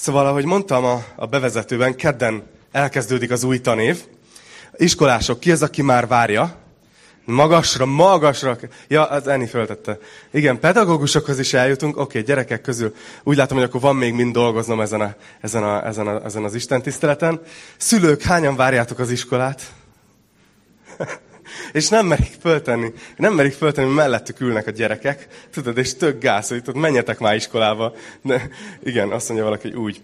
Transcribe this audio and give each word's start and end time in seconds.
Szóval, 0.00 0.26
ahogy 0.26 0.44
mondtam 0.44 0.84
a, 0.84 1.04
a 1.16 1.26
bevezetőben, 1.26 1.94
kedden 1.94 2.42
elkezdődik 2.72 3.30
az 3.30 3.44
új 3.44 3.60
tanév. 3.60 4.04
Iskolások, 4.76 5.40
ki 5.40 5.52
az, 5.52 5.62
aki 5.62 5.82
már 5.82 6.06
várja? 6.06 6.54
Magasra, 7.24 7.86
magasra. 7.86 8.56
Ja, 8.88 9.04
az 9.04 9.26
Eni 9.26 9.46
föltette. 9.46 9.98
Igen, 10.30 10.60
pedagógusokhoz 10.60 11.38
is 11.38 11.52
eljutunk. 11.52 11.96
Oké, 11.96 12.02
okay, 12.02 12.22
gyerekek 12.22 12.60
közül 12.60 12.94
úgy 13.22 13.36
látom, 13.36 13.56
hogy 13.58 13.66
akkor 13.66 13.80
van 13.80 13.96
még 13.96 14.14
mind 14.14 14.32
dolgoznom 14.32 14.80
ezen, 14.80 15.00
a, 15.00 15.14
ezen, 15.40 15.62
a, 15.62 15.86
ezen, 15.86 16.06
a, 16.06 16.24
ezen 16.24 16.44
az 16.44 16.54
Isten 16.54 16.82
tiszteleten. 16.82 17.40
Szülők, 17.76 18.22
hányan 18.22 18.56
várjátok 18.56 18.98
az 18.98 19.10
iskolát? 19.10 19.62
és 21.72 21.88
nem 21.88 22.06
merik 22.06 22.36
föltenni, 22.40 22.92
nem 23.16 23.34
merik 23.34 23.52
föltenni, 23.52 23.92
mellettük 23.94 24.40
ülnek 24.40 24.66
a 24.66 24.70
gyerekek, 24.70 25.26
tudod, 25.50 25.78
és 25.78 25.94
tök 25.96 26.20
gáz, 26.20 26.48
hogy 26.48 26.62
tudod, 26.62 26.80
menjetek 26.80 27.18
már 27.18 27.34
iskolába. 27.34 27.92
De, 28.22 28.48
igen, 28.82 29.10
azt 29.10 29.28
mondja 29.28 29.44
valaki, 29.46 29.72
úgy. 29.72 30.00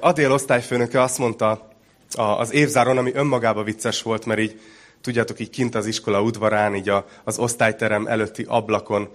Adél 0.00 0.32
osztályfőnöke 0.32 1.02
azt 1.02 1.18
mondta 1.18 1.68
az 2.14 2.52
évzáron, 2.52 2.98
ami 2.98 3.12
önmagában 3.14 3.64
vicces 3.64 4.02
volt, 4.02 4.26
mert 4.26 4.40
így, 4.40 4.60
tudjátok, 5.00 5.40
így 5.40 5.50
kint 5.50 5.74
az 5.74 5.86
iskola 5.86 6.22
udvarán, 6.22 6.74
így 6.74 6.88
a, 6.88 7.06
az 7.24 7.38
osztályterem 7.38 8.06
előtti 8.06 8.44
ablakon 8.48 9.08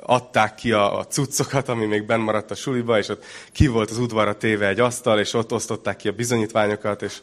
adták 0.00 0.54
ki 0.54 0.72
a, 0.72 0.98
a 0.98 1.06
cuccokat, 1.06 1.68
ami 1.68 1.86
még 1.86 2.06
benn 2.06 2.20
maradt 2.20 2.50
a 2.50 2.54
suliba, 2.54 2.98
és 2.98 3.08
ott 3.08 3.24
ki 3.52 3.66
volt 3.66 3.90
az 3.90 3.98
udvarra 3.98 4.36
téve 4.36 4.68
egy 4.68 4.80
asztal, 4.80 5.18
és 5.18 5.34
ott 5.34 5.52
osztották 5.52 5.96
ki 5.96 6.08
a 6.08 6.12
bizonyítványokat, 6.12 7.02
és 7.02 7.18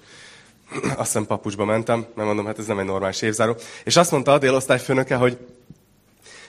azt 0.83 0.97
hiszem 0.97 1.25
papucsba 1.25 1.65
mentem, 1.65 2.05
mert 2.15 2.27
mondom, 2.27 2.45
hát 2.45 2.59
ez 2.59 2.65
nem 2.65 2.79
egy 2.79 2.85
normális 2.85 3.21
évzáró. 3.21 3.55
És 3.83 3.95
azt 3.95 4.11
mondta 4.11 4.31
a 4.31 4.37
délosztályfőnöke, 4.37 5.15
hogy 5.15 5.37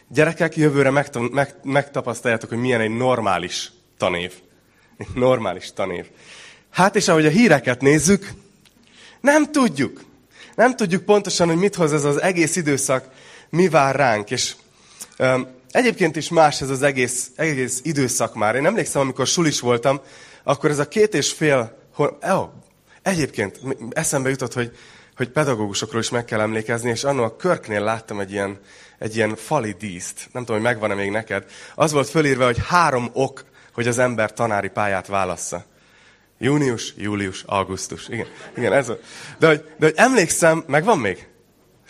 gyerekek, 0.09 0.57
jövőre 0.57 0.91
megta- 0.91 1.33
meg, 1.33 1.55
megtapasztaljátok, 1.63 2.49
hogy 2.49 2.59
milyen 2.59 2.81
egy 2.81 2.97
normális 2.97 3.73
tanév. 3.99 4.33
Egy 4.97 5.09
normális 5.15 5.73
tanév. 5.73 6.07
Hát 6.71 6.97
és 6.97 7.09
ahogy 7.09 7.27
a 7.27 7.31
híreket 7.31 7.81
nézzük, 7.81 8.31
nem 9.21 9.53
tudjuk. 9.53 10.01
Nem 10.55 10.77
tudjuk 10.77 11.05
pontosan, 11.05 11.49
hogy 11.49 11.57
mit 11.57 11.75
hoz 11.75 11.93
ez 11.93 12.05
az 12.05 12.21
egész 12.21 12.57
időszak, 12.57 13.09
mi 13.51 13.69
vár 13.69 13.97
ránk. 13.97 14.31
És 14.31 14.55
um, 15.19 15.47
egyébként 15.71 16.17
is 16.17 16.29
más 16.29 16.61
ez 16.61 16.71
az 16.71 16.83
egész, 16.83 17.31
egész 17.37 17.81
időszak 17.83 18.35
már. 18.35 18.55
Én 18.55 18.67
emlékszem, 18.67 19.01
amikor 19.01 19.27
sulis 19.27 19.61
voltam, 19.61 20.01
akkor 20.43 20.71
ez 20.71 20.79
a 20.79 20.89
két 20.89 21.15
és 21.15 21.33
fél, 21.33 21.79
oh, 21.97 22.49
Egyébként 23.03 23.61
eszembe 23.91 24.29
jutott, 24.29 24.53
hogy, 24.53 24.77
hogy 25.17 25.29
pedagógusokról 25.29 26.01
is 26.01 26.11
meg 26.11 26.25
kell 26.25 26.41
emlékezni, 26.41 26.91
és 26.91 27.05
annól 27.05 27.25
a 27.25 27.37
Körknél 27.37 27.81
láttam 27.81 28.21
egy 28.21 28.33
ilyen, 28.33 28.59
egy 28.99 29.17
ilyen 29.17 29.37
fali 29.37 29.73
díszt. 29.79 30.29
Nem 30.33 30.45
tudom, 30.45 30.61
hogy 30.61 30.71
megvan-e 30.71 30.95
még 30.95 31.11
neked. 31.11 31.45
Az 31.75 31.93
volt 31.93 32.09
fölírva, 32.09 32.45
hogy 32.45 32.59
három 32.67 33.11
ok, 33.13 33.45
hogy 33.73 33.89
az 33.89 33.99
ember 33.99 34.33
tanári 34.33 34.69
pályát 34.69 35.07
válassza. 35.07 35.65
Június, 36.39 36.95
július, 36.97 37.43
augusztus. 37.47 38.09
Igen, 38.09 38.27
igen 38.57 38.73
ez 38.73 38.89
a... 38.89 38.99
De 39.39 39.47
hogy, 39.47 39.65
de 39.79 39.87
hogy 39.87 39.95
emlékszem, 39.97 40.65
megvan 40.67 40.99
még? 40.99 41.29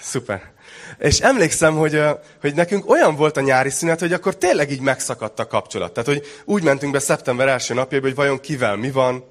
Szuper. 0.00 0.50
És 0.98 1.20
emlékszem, 1.20 1.76
hogy, 1.76 2.02
hogy 2.40 2.54
nekünk 2.54 2.90
olyan 2.90 3.16
volt 3.16 3.36
a 3.36 3.40
nyári 3.40 3.70
szünet, 3.70 4.00
hogy 4.00 4.12
akkor 4.12 4.36
tényleg 4.36 4.70
így 4.70 4.80
megszakadt 4.80 5.38
a 5.38 5.46
kapcsolat. 5.46 5.92
Tehát, 5.92 6.08
hogy 6.08 6.26
úgy 6.44 6.62
mentünk 6.62 6.92
be 6.92 6.98
szeptember 6.98 7.48
első 7.48 7.74
napjába, 7.74 8.06
hogy 8.06 8.14
vajon 8.14 8.40
kivel 8.40 8.76
mi 8.76 8.90
van, 8.90 9.29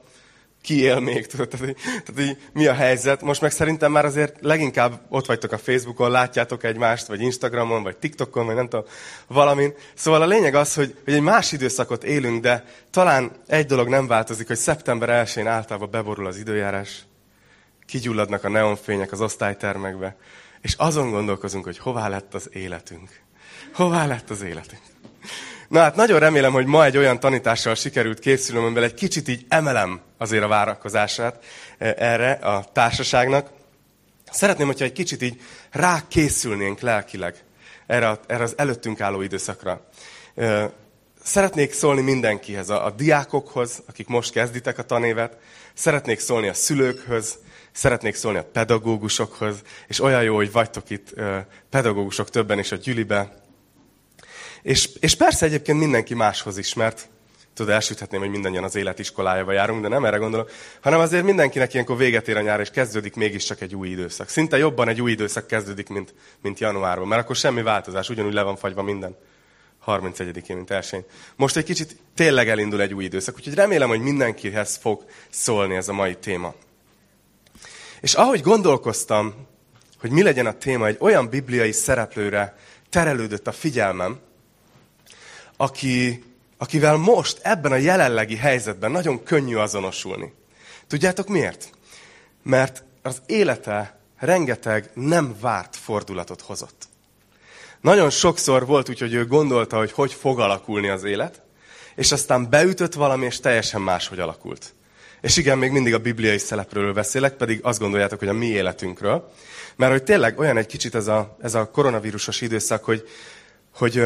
ki 0.62 0.82
él 0.82 1.00
még, 1.00 1.28
tudod, 1.28 1.48
tehát, 1.48 1.76
tehát 2.06 2.30
így, 2.30 2.38
mi 2.54 2.68
a 2.68 2.74
helyzet. 2.74 3.22
Most 3.22 3.42
meg 3.42 3.52
szerintem 3.52 3.92
már 3.92 4.06
azért 4.06 4.36
leginkább 4.42 5.02
ott 5.10 5.26
vagytok 5.26 5.52
a 5.52 5.58
Facebookon, 5.58 6.12
látjátok 6.12 6.64
egymást, 6.64 7.08
vagy 7.08 7.22
Instagramon, 7.22 7.84
vagy 7.84 7.98
TikTokon, 7.98 8.46
vagy 8.46 8.56
nem 8.56 8.68
tudom, 8.68 8.86
valamin. 9.28 9.74
Szóval 9.94 10.22
a 10.22 10.26
lényeg 10.26 10.56
az, 10.56 10.74
hogy, 10.74 10.96
hogy 11.04 11.14
egy 11.14 11.22
más 11.22 11.52
időszakot 11.52 12.04
élünk, 12.04 12.42
de 12.42 12.66
talán 12.90 13.32
egy 13.48 13.66
dolog 13.66 13.88
nem 13.88 14.08
változik, 14.08 14.48
hogy 14.48 14.58
szeptember 14.58 15.26
1-én 15.28 15.48
általában 15.48 15.90
beborul 15.92 16.28
az 16.28 16.38
időjárás, 16.38 17.04
kigyulladnak 17.86 18.44
a 18.44 18.50
neonfények 18.50 19.12
az 19.12 19.22
osztálytermekbe, 19.22 20.16
és 20.62 20.74
azon 20.78 21.12
gondolkozunk, 21.12 21.64
hogy 21.64 21.78
hová 21.78 22.08
lett 22.08 22.34
az 22.34 22.50
életünk. 22.54 23.10
Hová 23.74 24.06
lett 24.06 24.30
az 24.30 24.42
életünk. 24.42 24.82
Na 25.70 25.80
hát 25.80 25.96
nagyon 25.96 26.20
remélem, 26.20 26.52
hogy 26.52 26.66
ma 26.66 26.86
egy 26.86 26.98
olyan 26.98 27.20
tanítással 27.20 27.76
sikerült 27.76 28.20
készülnöm, 28.20 28.64
amivel 28.64 28.84
egy 28.84 28.94
kicsit 28.94 29.28
így 29.28 29.46
emelem 29.50 30.02
azért 30.18 30.44
a 30.44 30.48
várakozását 30.48 31.44
e, 31.78 31.96
erre 31.98 32.32
a 32.32 32.66
társaságnak. 32.74 33.50
Szeretném, 34.32 34.68
hogyha 34.68 34.86
egy 34.86 34.92
kicsit 34.92 35.22
így 35.22 35.42
rákészülnénk 35.72 36.80
lelkileg 36.80 37.44
erre, 37.88 38.20
erre 38.28 38.44
az 38.44 38.54
előttünk 38.58 39.02
álló 39.02 39.22
időszakra. 39.22 39.90
E, 40.36 40.72
szeretnék 41.24 41.74
szólni 41.74 42.02
mindenkihez, 42.02 42.70
a, 42.70 42.86
a 42.86 42.92
diákokhoz, 42.92 43.84
akik 43.88 44.08
most 44.08 44.32
kezditek 44.32 44.78
a 44.78 44.84
tanévet, 44.84 45.38
szeretnék 45.74 46.20
szólni 46.20 46.48
a 46.48 46.54
szülőkhöz, 46.54 47.38
szeretnék 47.72 48.16
szólni 48.16 48.38
a 48.38 48.50
pedagógusokhoz, 48.52 49.62
és 49.88 50.02
olyan 50.02 50.24
jó, 50.24 50.36
hogy 50.36 50.52
vagytok 50.52 50.90
itt 50.90 51.18
e, 51.18 51.48
pedagógusok 51.70 52.30
többen 52.30 52.60
is 52.60 52.72
a 52.72 52.76
gyülibe, 52.76 53.48
és, 54.62 54.90
és 55.00 55.16
persze 55.16 55.46
egyébként 55.46 55.80
mindenki 55.80 56.14
máshoz 56.14 56.58
is, 56.58 56.74
mert 56.74 57.10
tudod, 57.54 57.74
elsüthetném, 57.74 58.20
hogy 58.20 58.30
mindannyian 58.30 58.64
az 58.64 58.76
életiskolájába 58.76 59.52
járunk, 59.52 59.82
de 59.82 59.88
nem 59.88 60.06
erre 60.06 60.18
gondolok, 60.18 60.52
hanem 60.82 61.00
azért 61.00 61.24
mindenkinek 61.24 61.74
ilyenkor 61.74 61.98
véget 61.98 62.28
ér 62.28 62.38
a 62.38 62.42
nyár, 62.42 62.60
és 62.60 62.70
kezdődik 62.70 63.16
mégiscsak 63.16 63.62
egy 63.62 63.76
új 63.76 63.88
időszak. 63.88 64.30
Szinte 64.30 64.58
jobban 64.58 64.88
egy 64.88 65.02
új 65.02 65.12
időszak 65.12 65.48
kezdődik, 65.48 65.90
mint, 65.90 66.14
mint 66.42 66.60
januárban, 66.60 67.08
mert 67.08 67.22
akkor 67.22 67.36
semmi 67.36 67.62
változás, 67.62 68.10
ugyanúgy 68.10 68.34
le 68.34 68.42
van 68.42 68.56
fagyva 68.56 68.84
minden. 68.84 69.16
31-én, 69.86 70.56
mint 70.56 70.72
elsőn. 70.72 71.06
Most 71.36 71.58
egy 71.58 71.64
kicsit 71.64 71.96
tényleg 72.16 72.50
elindul 72.50 72.82
egy 72.82 72.94
új 72.94 73.04
időszak, 73.04 73.36
úgyhogy 73.36 73.54
remélem, 73.54 73.90
hogy 73.90 74.02
mindenkihez 74.02 74.78
fog 74.82 75.06
szólni 75.30 75.76
ez 75.76 75.88
a 75.88 75.94
mai 75.94 76.16
téma. 76.16 76.54
És 78.02 78.14
ahogy 78.14 78.42
gondolkoztam, 78.42 79.34
hogy 80.00 80.12
mi 80.12 80.24
legyen 80.24 80.46
a 80.46 80.58
téma, 80.58 80.88
egy 80.88 80.98
olyan 81.00 81.30
bibliai 81.30 81.72
szereplőre 81.72 82.58
terelődött 82.90 83.48
a 83.48 83.52
figyelmem, 83.52 84.20
aki, 85.62 86.24
akivel 86.58 86.96
most 86.96 87.40
ebben 87.42 87.72
a 87.72 87.76
jelenlegi 87.76 88.36
helyzetben 88.36 88.92
nagyon 88.92 89.24
könnyű 89.24 89.56
azonosulni. 89.56 90.34
Tudjátok 90.88 91.28
miért? 91.28 91.70
Mert 92.44 92.84
az 93.02 93.22
élete 93.26 94.00
rengeteg 94.18 94.90
nem 94.94 95.36
várt 95.42 95.76
fordulatot 95.76 96.42
hozott. 96.42 96.88
Nagyon 97.82 98.10
sokszor 98.10 98.66
volt 98.66 98.90
úgy, 98.90 99.00
hogy 99.00 99.14
ő 99.14 99.26
gondolta, 99.26 99.78
hogy 99.78 99.92
hogy 99.92 100.14
fog 100.14 100.40
alakulni 100.40 100.90
az 100.90 101.04
élet, 101.04 101.42
és 101.96 102.12
aztán 102.12 102.50
beütött 102.50 102.94
valami, 102.94 103.26
és 103.26 103.40
teljesen 103.40 103.82
máshogy 103.82 104.20
alakult. 104.20 104.74
És 105.22 105.38
igen, 105.38 105.58
még 105.58 105.72
mindig 105.72 105.94
a 105.94 106.00
bibliai 106.00 106.38
szelepről 106.38 106.94
beszélek, 106.94 107.34
pedig 107.34 107.60
azt 107.64 107.80
gondoljátok, 107.80 108.20
hogy 108.20 108.28
a 108.28 108.34
mi 108.34 108.48
életünkről. 108.48 109.32
Mert 109.76 109.92
hogy 109.92 110.04
tényleg 110.04 110.40
olyan 110.40 110.58
egy 110.58 110.66
kicsit 110.66 110.96
ez 110.96 111.08
a, 111.08 111.38
ez 111.42 111.56
a 111.56 111.72
koronavírusos 111.72 112.42
időszak, 112.42 112.84
hogy, 112.84 113.08
hogy 113.76 114.04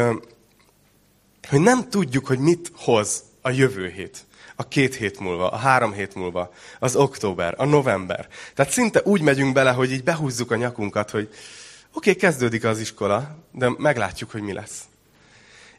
hogy 1.48 1.60
nem 1.60 1.88
tudjuk, 1.88 2.26
hogy 2.26 2.38
mit 2.38 2.70
hoz 2.74 3.22
a 3.42 3.50
jövő 3.50 3.88
hét, 3.88 4.24
a 4.56 4.68
két 4.68 4.94
hét 4.94 5.18
múlva, 5.18 5.50
a 5.50 5.56
három 5.56 5.92
hét 5.92 6.14
múlva, 6.14 6.52
az 6.78 6.96
október, 6.96 7.54
a 7.56 7.64
november. 7.64 8.28
Tehát 8.54 8.72
szinte 8.72 9.00
úgy 9.04 9.20
megyünk 9.20 9.52
bele, 9.52 9.70
hogy 9.70 9.92
így 9.92 10.04
behúzzuk 10.04 10.50
a 10.50 10.56
nyakunkat, 10.56 11.10
hogy 11.10 11.28
oké, 11.92 12.10
okay, 12.10 12.14
kezdődik 12.14 12.64
az 12.64 12.78
iskola, 12.78 13.36
de 13.52 13.70
meglátjuk, 13.76 14.30
hogy 14.30 14.42
mi 14.42 14.52
lesz. 14.52 14.80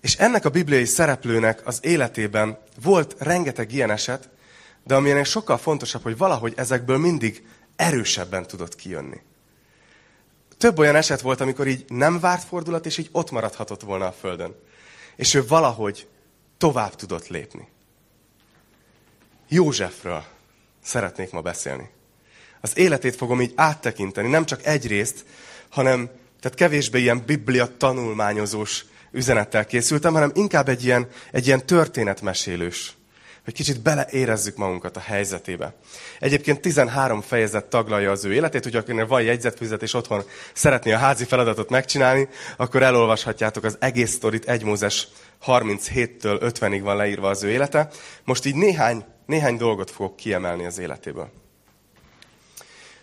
És 0.02 0.16
ennek 0.16 0.46
a 0.46 0.50
bibliai 0.50 0.86
szereplőnek 0.86 1.68
az 1.68 1.80
életében 1.82 2.58
volt 2.82 3.16
rengeteg 3.18 3.74
ilyen 3.74 3.92
eset, 3.92 4.30
de 4.84 4.96
amilyen 4.96 5.24
sokkal 5.24 5.58
fontosabb, 5.58 6.04
hogy 6.04 6.18
valahogy 6.18 6.54
ezekből 6.56 6.98
mindig 6.98 7.44
erősebben 7.76 8.48
tudott 8.48 8.76
kijönni. 8.76 9.22
Több 10.58 10.78
olyan 10.78 10.96
eset 10.96 11.22
volt, 11.22 11.42
amikor 11.42 11.68
így 11.68 11.86
nem 11.88 12.20
várt 12.20 12.44
fordulat, 12.44 12.86
és 12.86 12.98
így 12.98 13.10
ott 13.12 13.32
maradhatott 13.32 13.82
volna 13.82 14.08
a 14.08 14.12
földön 14.12 14.56
és 15.16 15.34
ő 15.34 15.48
valahogy 15.48 16.08
tovább 16.58 16.96
tudott 16.96 17.28
lépni. 17.28 17.68
Józsefről 19.48 20.24
szeretnék 20.84 21.32
ma 21.32 21.42
beszélni. 21.42 21.90
Az 22.62 22.78
életét 22.78 23.16
fogom 23.16 23.42
így 23.42 23.54
áttekinteni, 23.56 24.30
nem 24.30 24.46
csak 24.46 24.66
egy 24.66 24.88
részt, 24.88 25.26
hanem 25.70 26.10
tehát 26.40 26.58
kevésbé 26.58 27.00
ilyen 27.00 27.24
biblia 27.26 27.78
tanulmányozós 27.78 28.86
üzenettel 29.12 29.66
készültem, 29.66 30.14
hanem 30.14 30.32
inkább 30.34 30.70
egy 30.70 30.84
ilyen, 30.84 31.08
egy 31.32 31.46
ilyen 31.46 31.66
történetmesélős 31.66 32.96
hogy 33.46 33.54
kicsit 33.54 33.82
beleérezzük 33.82 34.58
magunkat 34.58 34.98
a 34.98 35.00
helyzetébe. 35.00 35.74
Egyébként 36.20 36.62
13 36.62 37.22
fejezet 37.22 37.66
taglalja 37.66 38.12
az 38.12 38.26
ő 38.26 38.34
életét, 38.34 38.64
hogy 38.64 38.76
akinek 38.76 39.08
van 39.08 39.22
jegyzetfüzet 39.22 39.82
és 39.82 39.94
otthon 39.94 40.24
szeretné 40.54 40.92
a 40.92 40.98
házi 40.98 41.24
feladatot 41.24 41.70
megcsinálni, 41.70 42.28
akkor 42.58 42.84
elolvashatjátok 42.84 43.64
az 43.64 43.78
egész 43.80 44.12
sztorit, 44.12 44.46
1 44.46 44.64
Mózes 44.64 45.08
37-től 45.46 46.52
50-ig 46.60 46.80
van 46.84 46.96
leírva 46.96 47.30
az 47.30 47.44
ő 47.44 47.50
élete. 47.50 47.90
Most 48.24 48.46
így 48.46 48.56
néhány, 48.56 49.06
néhány 49.26 49.58
dolgot 49.58 49.92
fogok 49.92 50.16
kiemelni 50.16 50.66
az 50.66 50.78
életéből. 50.78 51.32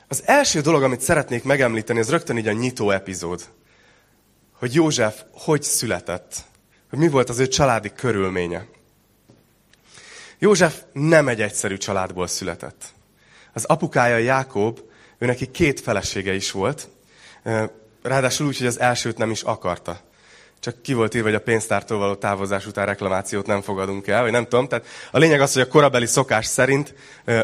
Az 0.09 0.23
első 0.27 0.61
dolog, 0.61 0.83
amit 0.83 1.01
szeretnék 1.01 1.45
megemlíteni, 1.45 1.99
az 1.99 2.11
rögtön 2.11 2.39
így 2.39 2.49
a 2.49 2.53
nyitó 2.53 2.91
epizód. 2.91 3.43
Hogy 4.59 4.75
József 4.75 5.23
hogy 5.33 5.63
született, 5.63 6.35
hogy 6.91 6.99
mi 6.99 7.09
volt 7.09 7.29
az 7.29 7.39
ő 7.39 7.49
családi 7.49 7.93
körülménye. 7.93 8.67
József 10.43 10.83
nem 10.93 11.29
egy 11.29 11.41
egyszerű 11.41 11.77
családból 11.77 12.27
született. 12.27 12.85
Az 13.53 13.65
apukája 13.65 14.17
Jákob, 14.17 14.81
ő 15.19 15.27
neki 15.27 15.51
két 15.51 15.81
felesége 15.81 16.35
is 16.35 16.51
volt, 16.51 16.89
ráadásul 18.03 18.47
úgy, 18.47 18.59
hogy 18.59 18.67
az 18.67 18.81
elsőt 18.81 19.19
nem 19.19 19.31
is 19.31 19.43
akarta. 19.43 20.01
Csak 20.61 20.83
ki 20.83 20.93
volt 20.93 21.15
írva, 21.15 21.27
hogy 21.27 21.37
a 21.37 21.41
pénztártól 21.41 21.99
való 21.99 22.15
távozás 22.15 22.67
után 22.67 22.87
reklamációt 22.87 23.47
nem 23.47 23.61
fogadunk 23.61 24.07
el, 24.07 24.23
vagy 24.23 24.31
nem 24.31 24.43
tudom. 24.45 24.69
Tehát 24.69 24.87
a 25.11 25.19
lényeg 25.19 25.41
az, 25.41 25.53
hogy 25.53 25.63
a 25.63 25.69
korabeli 25.69 26.07
szokás 26.07 26.47
szerint 26.47 26.95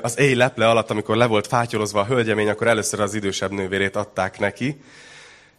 az 0.02 0.18
éj 0.18 0.34
leple 0.34 0.68
alatt, 0.68 0.90
amikor 0.90 1.16
le 1.16 1.26
volt 1.26 1.46
fátyolozva 1.46 2.00
a 2.00 2.06
hölgyemény, 2.06 2.48
akkor 2.48 2.66
először 2.66 3.00
az 3.00 3.14
idősebb 3.14 3.50
nővérét 3.50 3.96
adták 3.96 4.38
neki, 4.38 4.80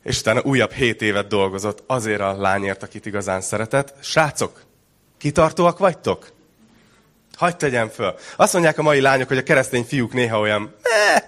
és 0.03 0.19
utána 0.19 0.41
újabb 0.43 0.71
hét 0.71 1.01
évet 1.01 1.27
dolgozott 1.27 1.83
azért 1.87 2.21
a 2.21 2.37
lányért, 2.37 2.83
akit 2.83 3.05
igazán 3.05 3.41
szeretett. 3.41 3.93
Srácok, 4.01 4.61
kitartóak 5.17 5.77
vagytok? 5.77 6.37
Hagy 7.39 7.57
tegyem 7.57 7.89
föl. 7.89 8.15
Azt 8.35 8.53
mondják 8.53 8.77
a 8.77 8.81
mai 8.81 9.01
lányok, 9.01 9.27
hogy 9.27 9.37
a 9.37 9.43
keresztény 9.43 9.83
fiúk 9.83 10.13
néha 10.13 10.39
olyan, 10.39 10.75
eh, 10.81 11.23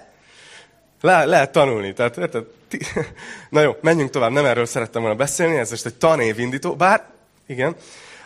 le, 1.02 1.26
lehet 1.26 1.52
tanulni. 1.52 1.94
Tehát, 1.94 2.18
érted? 2.18 2.46
Na 3.50 3.62
jó, 3.62 3.76
menjünk 3.82 4.10
tovább. 4.10 4.32
Nem 4.32 4.46
erről 4.46 4.66
szerettem 4.66 5.02
volna 5.02 5.18
beszélni, 5.18 5.58
ez 5.58 5.70
most 5.70 5.86
egy 5.86 5.96
tanévindító. 5.96 6.76
Bár, 6.76 7.06
igen. 7.48 7.76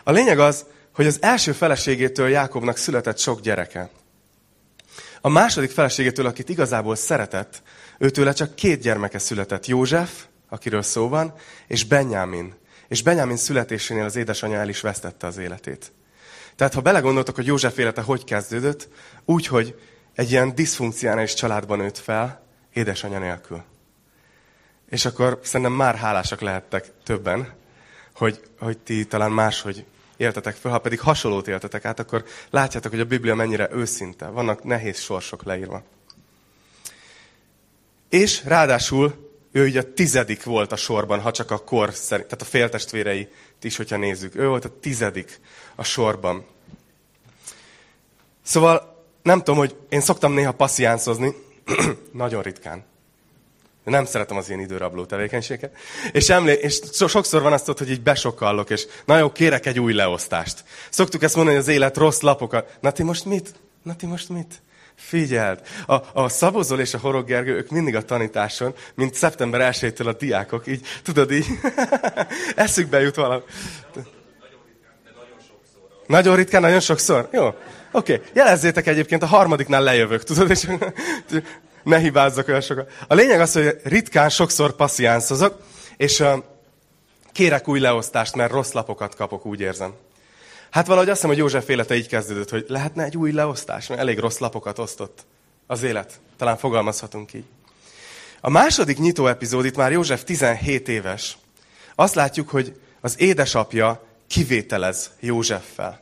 A 0.04 0.10
lényeg 0.10 0.38
az, 0.38 0.64
hogy 0.94 1.06
az 1.06 1.18
első 1.20 1.52
feleségétől 1.52 2.28
Jákobnak 2.28 2.76
született 2.76 3.18
sok 3.18 3.40
gyereke. 3.40 3.90
A 5.20 5.28
második 5.28 5.70
feleségétől, 5.70 6.26
akit 6.26 6.48
igazából 6.48 6.96
szeretett, 6.96 7.62
őtőle 7.98 8.32
csak 8.32 8.54
két 8.54 8.80
gyermeke 8.80 9.18
született. 9.18 9.66
József, 9.66 10.24
akiről 10.48 10.82
szó 10.82 11.08
van, 11.08 11.34
és 11.66 11.84
Benjamin. 11.84 12.54
És 12.88 13.02
Benjamin 13.02 13.36
születésénél 13.36 14.04
az 14.04 14.16
édesanyja 14.16 14.58
el 14.58 14.68
is 14.68 14.80
vesztette 14.80 15.26
az 15.26 15.38
életét. 15.38 15.92
Tehát 16.56 16.74
ha 16.74 16.80
belegondoltok, 16.80 17.34
hogy 17.34 17.46
József 17.46 17.78
élete 17.78 18.00
hogy 18.00 18.24
kezdődött, 18.24 18.88
úgy, 19.24 19.46
hogy 19.46 19.80
egy 20.14 20.30
ilyen 20.30 20.54
diszfunkcionális 20.54 21.34
családban 21.34 21.78
nőtt 21.78 21.98
fel, 21.98 22.46
édesanyja 22.72 23.18
nélkül. 23.18 23.62
És 24.90 25.04
akkor 25.04 25.40
szerintem 25.42 25.74
már 25.74 25.94
hálásak 25.94 26.40
lehettek 26.40 26.92
többen, 27.04 27.52
hogy, 28.14 28.40
hogy 28.58 28.78
ti 28.78 29.04
talán 29.04 29.30
máshogy 29.30 29.84
éltetek 30.16 30.54
fel, 30.54 30.70
ha 30.70 30.78
pedig 30.78 31.00
hasonlót 31.00 31.48
éltetek 31.48 31.84
át, 31.84 31.98
akkor 31.98 32.24
látjátok, 32.50 32.90
hogy 32.90 33.00
a 33.00 33.04
Biblia 33.04 33.34
mennyire 33.34 33.68
őszinte. 33.72 34.26
Vannak 34.26 34.64
nehéz 34.64 34.98
sorsok 34.98 35.44
leírva. 35.44 35.82
És 38.08 38.44
ráadásul 38.44 39.30
ő 39.52 39.64
ugye 39.64 39.80
a 39.80 39.92
tizedik 39.94 40.44
volt 40.44 40.72
a 40.72 40.76
sorban, 40.76 41.20
ha 41.20 41.30
csak 41.30 41.50
a 41.50 41.58
kor 41.58 41.94
szerint, 41.94 42.28
tehát 42.28 42.42
a 42.42 42.48
féltestvérei 42.48 43.28
is, 43.62 43.76
hogyha 43.76 43.96
nézzük. 43.96 44.34
Ő 44.34 44.48
volt 44.48 44.64
a 44.64 44.78
tizedik 44.80 45.40
a 45.76 45.84
sorban. 45.84 46.44
Szóval 48.42 49.04
nem 49.22 49.38
tudom, 49.38 49.56
hogy 49.56 49.76
én 49.88 50.00
szoktam 50.00 50.32
néha 50.32 50.52
passziánszozni, 50.52 51.34
nagyon 52.12 52.42
ritkán. 52.42 52.84
Nem 53.84 54.04
szeretem 54.04 54.36
az 54.36 54.48
ilyen 54.48 54.60
időrabló 54.60 55.04
tevékenységet. 55.04 55.76
És, 56.12 56.28
emlé, 56.28 56.52
és 56.52 56.80
sokszor 56.92 57.42
van 57.42 57.52
azt, 57.52 57.66
hogy 57.66 57.90
így 57.90 58.02
besokallok, 58.02 58.70
és 58.70 58.86
na 59.04 59.18
jó, 59.18 59.32
kérek 59.32 59.66
egy 59.66 59.80
új 59.80 59.92
leosztást. 59.92 60.64
Szoktuk 60.90 61.22
ezt 61.22 61.34
mondani, 61.34 61.56
hogy 61.56 61.66
az 61.66 61.72
élet 61.72 61.96
rossz 61.96 62.20
lapokat. 62.20 62.76
Na 62.80 62.90
ti 62.90 63.02
most 63.02 63.24
mit? 63.24 63.54
Na 63.82 63.96
ti 63.96 64.06
most 64.06 64.28
mit? 64.28 64.62
Figyeld, 64.94 65.60
a, 65.86 65.94
a 66.12 66.28
Szabozol 66.28 66.80
és 66.80 66.94
a 66.94 66.98
Horog 66.98 67.26
Gergő, 67.26 67.54
ők 67.54 67.70
mindig 67.70 67.96
a 67.96 68.04
tanításon, 68.04 68.74
mint 68.94 69.14
szeptember 69.14 69.74
1-től 69.74 70.06
a 70.06 70.12
diákok, 70.12 70.66
így, 70.66 70.86
tudod, 71.02 71.32
így, 71.32 71.46
eszükbe 72.56 73.00
jut 73.00 73.14
valami. 73.14 73.42
Nagyon 76.06 76.36
ritkán, 76.36 76.60
nagyon 76.60 76.80
sokszor? 76.80 77.28
Jó. 77.32 77.46
Oké, 77.46 78.14
okay. 78.14 78.20
jelezzétek 78.32 78.86
egyébként, 78.86 79.22
a 79.22 79.26
harmadiknál 79.26 79.82
lejövök, 79.82 80.22
tudod, 80.24 80.50
és 80.50 80.68
ne 81.82 81.98
hibázzak 81.98 82.48
olyan 82.48 82.60
sokat. 82.60 82.90
A 83.08 83.14
lényeg 83.14 83.40
az, 83.40 83.52
hogy 83.52 83.80
ritkán 83.84 84.28
sokszor 84.28 84.72
passziánszozok, 84.72 85.62
és 85.96 86.20
uh, 86.20 86.32
kérek 87.32 87.68
új 87.68 87.80
leosztást, 87.80 88.34
mert 88.34 88.52
rossz 88.52 88.72
lapokat 88.72 89.14
kapok, 89.14 89.46
úgy 89.46 89.60
érzem. 89.60 89.92
Hát 90.70 90.86
valahogy 90.86 91.08
azt 91.08 91.16
hiszem, 91.16 91.34
hogy 91.34 91.44
József 91.44 91.68
élete 91.68 91.96
így 91.96 92.08
kezdődött, 92.08 92.50
hogy 92.50 92.64
lehetne 92.68 93.04
egy 93.04 93.16
új 93.16 93.32
leosztás, 93.32 93.86
mert 93.86 94.00
elég 94.00 94.18
rossz 94.18 94.38
lapokat 94.38 94.78
osztott 94.78 95.24
az 95.66 95.82
élet. 95.82 96.20
Talán 96.36 96.56
fogalmazhatunk 96.56 97.32
így. 97.32 97.44
A 98.40 98.50
második 98.50 98.98
nyitó 98.98 99.26
epizód, 99.26 99.64
itt 99.64 99.76
már 99.76 99.92
József 99.92 100.24
17 100.24 100.88
éves. 100.88 101.36
Azt 101.94 102.14
látjuk, 102.14 102.48
hogy 102.48 102.80
az 103.00 103.20
édesapja 103.20 104.05
kivételez 104.26 105.10
Józseffel. 105.20 106.00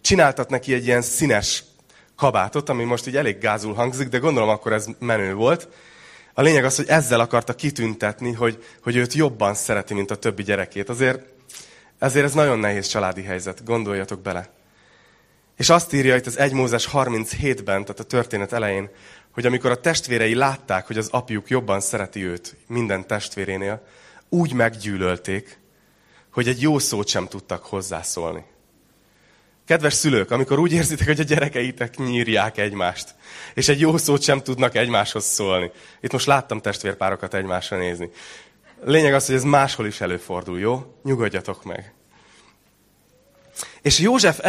Csináltat 0.00 0.50
neki 0.50 0.72
egy 0.72 0.86
ilyen 0.86 1.02
színes 1.02 1.64
kabátot, 2.16 2.68
ami 2.68 2.84
most 2.84 3.06
így 3.06 3.16
elég 3.16 3.38
gázul 3.38 3.74
hangzik, 3.74 4.08
de 4.08 4.18
gondolom 4.18 4.48
akkor 4.48 4.72
ez 4.72 4.86
menő 4.98 5.34
volt. 5.34 5.68
A 6.34 6.42
lényeg 6.42 6.64
az, 6.64 6.76
hogy 6.76 6.88
ezzel 6.88 7.20
akarta 7.20 7.54
kitüntetni, 7.54 8.32
hogy, 8.32 8.64
hogy 8.82 8.96
őt 8.96 9.14
jobban 9.14 9.54
szereti, 9.54 9.94
mint 9.94 10.10
a 10.10 10.16
többi 10.16 10.42
gyerekét. 10.42 10.88
Azért, 10.88 11.24
ezért 11.98 12.24
ez 12.24 12.32
nagyon 12.32 12.58
nehéz 12.58 12.86
családi 12.86 13.22
helyzet, 13.22 13.64
gondoljatok 13.64 14.20
bele. 14.20 14.50
És 15.56 15.70
azt 15.70 15.92
írja 15.92 16.16
itt 16.16 16.26
az 16.26 16.38
1 16.38 16.52
Mózes 16.52 16.88
37-ben, 16.92 17.64
tehát 17.64 18.00
a 18.00 18.04
történet 18.04 18.52
elején, 18.52 18.90
hogy 19.30 19.46
amikor 19.46 19.70
a 19.70 19.80
testvérei 19.80 20.34
látták, 20.34 20.86
hogy 20.86 20.98
az 20.98 21.08
apjuk 21.10 21.48
jobban 21.48 21.80
szereti 21.80 22.24
őt 22.24 22.56
minden 22.66 23.06
testvérénél, 23.06 23.82
úgy 24.28 24.52
meggyűlölték, 24.52 25.58
hogy 26.32 26.48
egy 26.48 26.60
jó 26.60 26.78
szót 26.78 27.08
sem 27.08 27.28
tudtak 27.28 27.64
hozzászólni. 27.64 28.44
Kedves 29.66 29.94
szülők, 29.94 30.30
amikor 30.30 30.58
úgy 30.58 30.72
érzitek, 30.72 31.06
hogy 31.06 31.20
a 31.20 31.24
gyerekeitek 31.24 31.96
nyírják 31.96 32.58
egymást, 32.58 33.14
és 33.54 33.68
egy 33.68 33.80
jó 33.80 33.96
szót 33.96 34.22
sem 34.22 34.42
tudnak 34.42 34.74
egymáshoz 34.74 35.24
szólni. 35.24 35.70
Itt 36.00 36.12
most 36.12 36.26
láttam 36.26 36.60
testvérpárokat 36.60 37.34
egymásra 37.34 37.76
nézni. 37.76 38.10
Lényeg 38.84 39.14
az, 39.14 39.26
hogy 39.26 39.34
ez 39.34 39.42
máshol 39.44 39.86
is 39.86 40.00
előfordul, 40.00 40.58
jó? 40.58 40.94
Nyugodjatok 41.02 41.64
meg. 41.64 41.94
És 43.82 43.98
József 43.98 44.40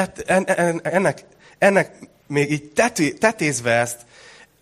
ennek, 0.83 1.25
ennek 1.57 1.95
még 2.27 2.51
így 2.51 2.71
tetézve 3.19 3.71
ezt, 3.71 3.99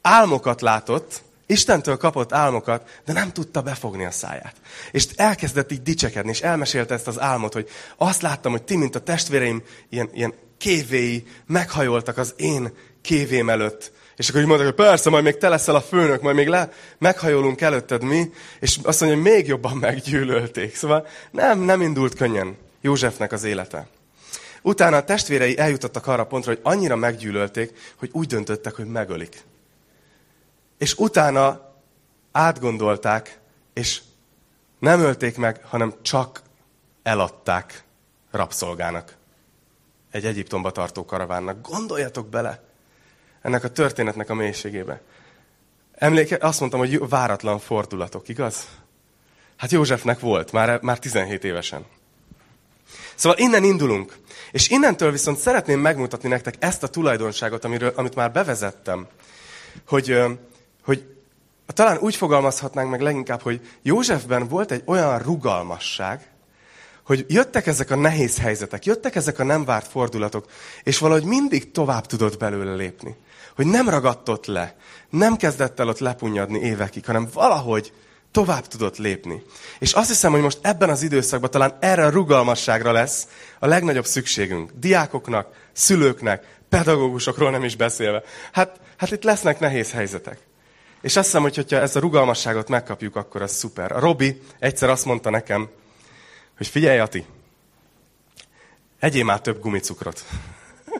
álmokat 0.01 0.62
látott, 0.62 1.21
Istentől 1.51 1.98
kapott 1.98 2.34
álmokat, 2.34 3.01
de 3.06 3.13
nem 3.13 3.31
tudta 3.31 3.62
befogni 3.62 4.06
a 4.06 4.12
száját. 4.12 4.56
És 4.92 5.07
elkezdett 5.16 5.72
így 5.72 5.81
dicsekedni, 5.81 6.30
és 6.30 6.42
elmesélte 6.42 6.94
ezt 6.94 7.07
az 7.07 7.19
álmot, 7.19 7.54
hogy 7.54 7.69
azt 7.98 8.22
láttam, 8.22 8.51
hogy 8.51 8.63
ti, 8.63 8.75
mint 8.75 8.96
a 8.96 9.00
testvéreim, 9.00 9.63
ilyen, 9.90 10.10
ilyen 10.13 10.34
kévéi 10.57 11.28
meghajoltak 11.46 12.18
az 12.18 12.34
én 12.38 12.74
kévém 13.02 13.50
előtt. 13.50 13.92
És 14.16 14.30
akkor 14.30 14.42
így 14.42 14.47
mondták, 14.47 14.68
hogy 14.68 14.85
persze, 14.85 15.09
majd 15.09 15.24
még 15.24 15.38
te 15.38 15.50
leszel 15.50 15.76
a 15.76 15.81
főnök, 15.81 16.21
majd 16.21 16.35
még 16.35 16.47
le, 16.47 16.71
meghajolunk 16.97 17.62
előtted 17.62 18.04
mi, 18.04 18.31
és 18.59 18.80
azt 18.83 19.02
mondja, 19.02 19.21
hogy 19.21 19.31
még 19.31 19.47
jobban 19.47 19.78
meggyűlölték. 19.78 20.76
Szóval 20.76 21.07
nem, 21.31 21.59
nem 21.59 21.81
indult 21.81 22.16
könnyen 22.16 22.57
Józsefnek 22.81 23.31
az 23.31 23.44
élete. 23.44 23.88
Utána 24.62 24.97
a 24.97 25.04
testvérei 25.04 25.57
eljutottak 25.57 26.07
arra 26.07 26.26
pontra, 26.26 26.52
hogy 26.52 26.62
annyira 26.64 26.95
meggyűlölték, 26.95 27.71
hogy 27.97 28.09
úgy 28.14 28.28
döntöttek, 28.28 28.76
hogy 28.76 28.85
megölik. 28.85 29.44
És 30.80 30.95
utána 30.98 31.74
átgondolták, 32.31 33.40
és 33.74 34.02
nem 34.80 35.00
ölték 35.00 35.38
meg, 35.38 35.64
hanem 35.64 35.94
csak 36.02 36.42
eladták 37.04 37.83
rabszolgának 38.31 39.18
egy 40.12 40.26
Egyiptomba 40.26 40.71
tartó 40.71 41.06
karavánnak. 41.06 41.68
Gondoljatok 41.69 42.30
bele 42.30 42.64
ennek 43.42 43.64
a 43.64 43.71
történetnek 43.71 44.30
a 44.30 44.33
mélységébe. 44.33 45.02
Emléke, 45.95 46.38
azt 46.42 46.59
mondtam, 46.59 46.80
hogy 46.80 47.09
váratlan 47.09 47.59
fordulatok, 47.59 48.28
igaz? 48.28 48.68
Hát 49.57 49.71
Józsefnek 49.71 50.19
volt, 50.19 50.52
már, 50.52 50.81
már 50.81 51.00
17 51.00 51.44
évesen. 51.44 51.86
Szóval 53.16 53.38
innen 53.38 53.64
indulunk. 53.64 54.18
És 54.52 54.69
innentől 54.69 55.12
viszont 55.12 55.38
szeretném 55.38 55.80
megmutatni 55.80 56.30
nektek 56.30 56.56
ezt 56.59 56.83
a 56.83 56.88
tulajdonságot, 56.88 57.64
amiről, 57.64 57.94
amit 57.95 58.16
már 58.16 58.31
bevezettem. 58.31 59.07
Hogy, 59.88 60.18
hogy 60.90 61.06
talán 61.74 61.98
úgy 61.98 62.16
fogalmazhatnánk 62.16 62.90
meg 62.90 63.02
leginkább, 63.02 63.42
hogy 63.42 63.62
Józsefben 63.81 64.48
volt 64.48 64.72
egy 64.72 64.84
olyan 64.86 65.19
rugalmasság, 65.19 66.28
hogy 67.04 67.26
jöttek 67.28 67.68
ezek 67.68 67.92
a 67.92 67.96
nehéz 67.96 68.40
helyzetek, 68.40 68.86
jöttek 68.86 69.16
ezek 69.16 69.40
a 69.40 69.44
nem 69.44 69.66
várt 69.66 69.88
fordulatok, 69.88 70.46
és 70.84 70.98
valahogy 70.98 71.24
mindig 71.24 71.72
tovább 71.72 72.06
tudott 72.06 72.38
belőle 72.38 72.76
lépni. 72.76 73.16
Hogy 73.56 73.66
nem 73.66 73.90
ragadtott 73.90 74.46
le, 74.46 74.76
nem 75.10 75.36
kezdett 75.36 75.80
el 75.80 75.88
ott 75.88 76.00
lepunyadni 76.00 76.60
évekig, 76.60 77.06
hanem 77.06 77.28
valahogy 77.34 77.94
tovább 78.31 78.68
tudott 78.68 78.98
lépni. 78.98 79.44
És 79.80 79.94
azt 79.94 80.08
hiszem, 80.08 80.31
hogy 80.31 80.42
most 80.42 80.60
ebben 80.62 80.90
az 80.90 81.02
időszakban 81.02 81.52
talán 81.52 81.78
erre 81.80 82.06
a 82.06 82.10
rugalmasságra 82.10 82.92
lesz 82.92 83.28
a 83.60 83.68
legnagyobb 83.68 84.06
szükségünk. 84.06 84.72
Diákoknak, 84.80 85.48
szülőknek, 85.74 86.60
pedagógusokról 86.69 87.52
nem 87.52 87.64
is 87.64 87.76
beszélve. 87.76 88.24
Hát, 88.52 88.80
hát 88.98 89.12
itt 89.12 89.24
lesznek 89.24 89.60
nehéz 89.60 89.92
helyzetek. 89.92 90.49
És 91.02 91.16
azt 91.16 91.26
hiszem, 91.26 91.42
hogy 91.42 91.56
hogyha 91.56 91.78
ezt 91.78 91.96
a 91.96 92.00
rugalmasságot 92.00 92.70
megkapjuk, 92.70 93.16
akkor 93.16 93.42
az 93.42 93.52
szuper. 93.52 93.92
A 93.92 94.00
Robi 94.00 94.42
egyszer 94.60 94.90
azt 94.90 95.06
mondta 95.06 95.30
nekem, 95.30 95.70
hogy 96.58 96.68
figyelj, 96.68 97.00
Ati, 97.00 97.26
egyél 99.00 99.24
már 99.24 99.42
több 99.42 99.62
gumicukrot. 99.62 100.26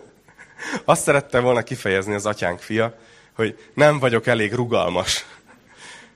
Azt 0.86 1.04
szerette 1.04 1.40
volna 1.40 1.64
kifejezni 1.64 2.14
az 2.14 2.26
atyánk 2.26 2.60
fia, 2.60 2.98
hogy 3.36 3.70
nem 3.74 4.00
vagyok 4.00 4.28
elég 4.28 4.54
rugalmas. 4.54 5.26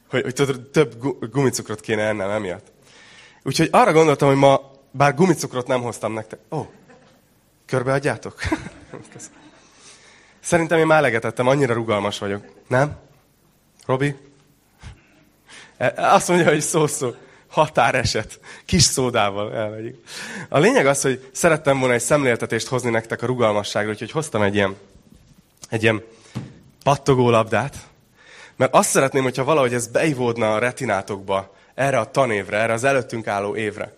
Hogy, 0.09 0.37
hogy 0.37 0.61
több 0.61 0.95
gumicukrot 1.31 1.81
kéne 1.81 2.01
ennem 2.01 2.29
emiatt. 2.29 2.71
Úgyhogy 3.43 3.67
arra 3.71 3.91
gondoltam, 3.91 4.27
hogy 4.27 4.37
ma, 4.37 4.71
bár 4.91 5.15
gumicukrot 5.15 5.67
nem 5.67 5.81
hoztam 5.81 6.13
nektek. 6.13 6.39
Ó, 6.51 6.57
oh, 6.57 6.67
körbeadjátok? 7.65 8.39
Szerintem 10.39 10.79
én 10.79 10.85
már 10.85 10.97
elegetettem, 10.97 11.47
annyira 11.47 11.73
rugalmas 11.73 12.19
vagyok. 12.19 12.45
Nem? 12.67 12.97
Robi? 13.85 14.15
E, 15.77 15.93
azt 15.95 16.27
mondja, 16.27 16.49
hogy 16.49 16.61
szó-szó. 16.61 17.13
Határeset. 17.47 18.39
Kis 18.65 18.83
szódával 18.83 19.53
elmegyünk. 19.53 19.97
A 20.49 20.59
lényeg 20.59 20.85
az, 20.85 21.01
hogy 21.01 21.29
szerettem 21.31 21.79
volna 21.79 21.93
egy 21.93 22.01
szemléltetést 22.01 22.67
hozni 22.67 22.89
nektek 22.89 23.21
a 23.21 23.25
rugalmasságról, 23.25 23.91
úgyhogy 23.91 24.11
hoztam 24.11 24.41
egy 24.41 24.55
ilyen, 24.55 24.75
egy 25.69 25.83
ilyen 25.83 26.03
pattogó 26.83 27.29
labdát, 27.29 27.75
mert 28.55 28.73
azt 28.73 28.89
szeretném, 28.89 29.23
hogyha 29.23 29.43
valahogy 29.43 29.73
ez 29.73 29.87
beivódna 29.87 30.53
a 30.53 30.59
retinátokba, 30.59 31.55
erre 31.75 31.99
a 31.99 32.11
tanévre, 32.11 32.57
erre 32.57 32.73
az 32.73 32.83
előttünk 32.83 33.27
álló 33.27 33.55
évre. 33.55 33.95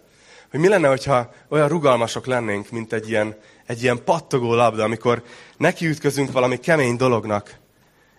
Hogy 0.51 0.59
mi 0.59 0.67
lenne, 0.67 0.87
hogyha 0.87 1.33
olyan 1.49 1.67
rugalmasok 1.67 2.25
lennénk, 2.25 2.69
mint 2.69 2.93
egy 2.93 3.09
ilyen, 3.09 3.35
egy 3.65 3.83
ilyen 3.83 4.03
pattogó 4.03 4.53
labda, 4.53 4.83
amikor 4.83 5.23
nekiütközünk 5.57 6.31
valami 6.31 6.59
kemény 6.59 6.95
dolognak, 6.95 7.55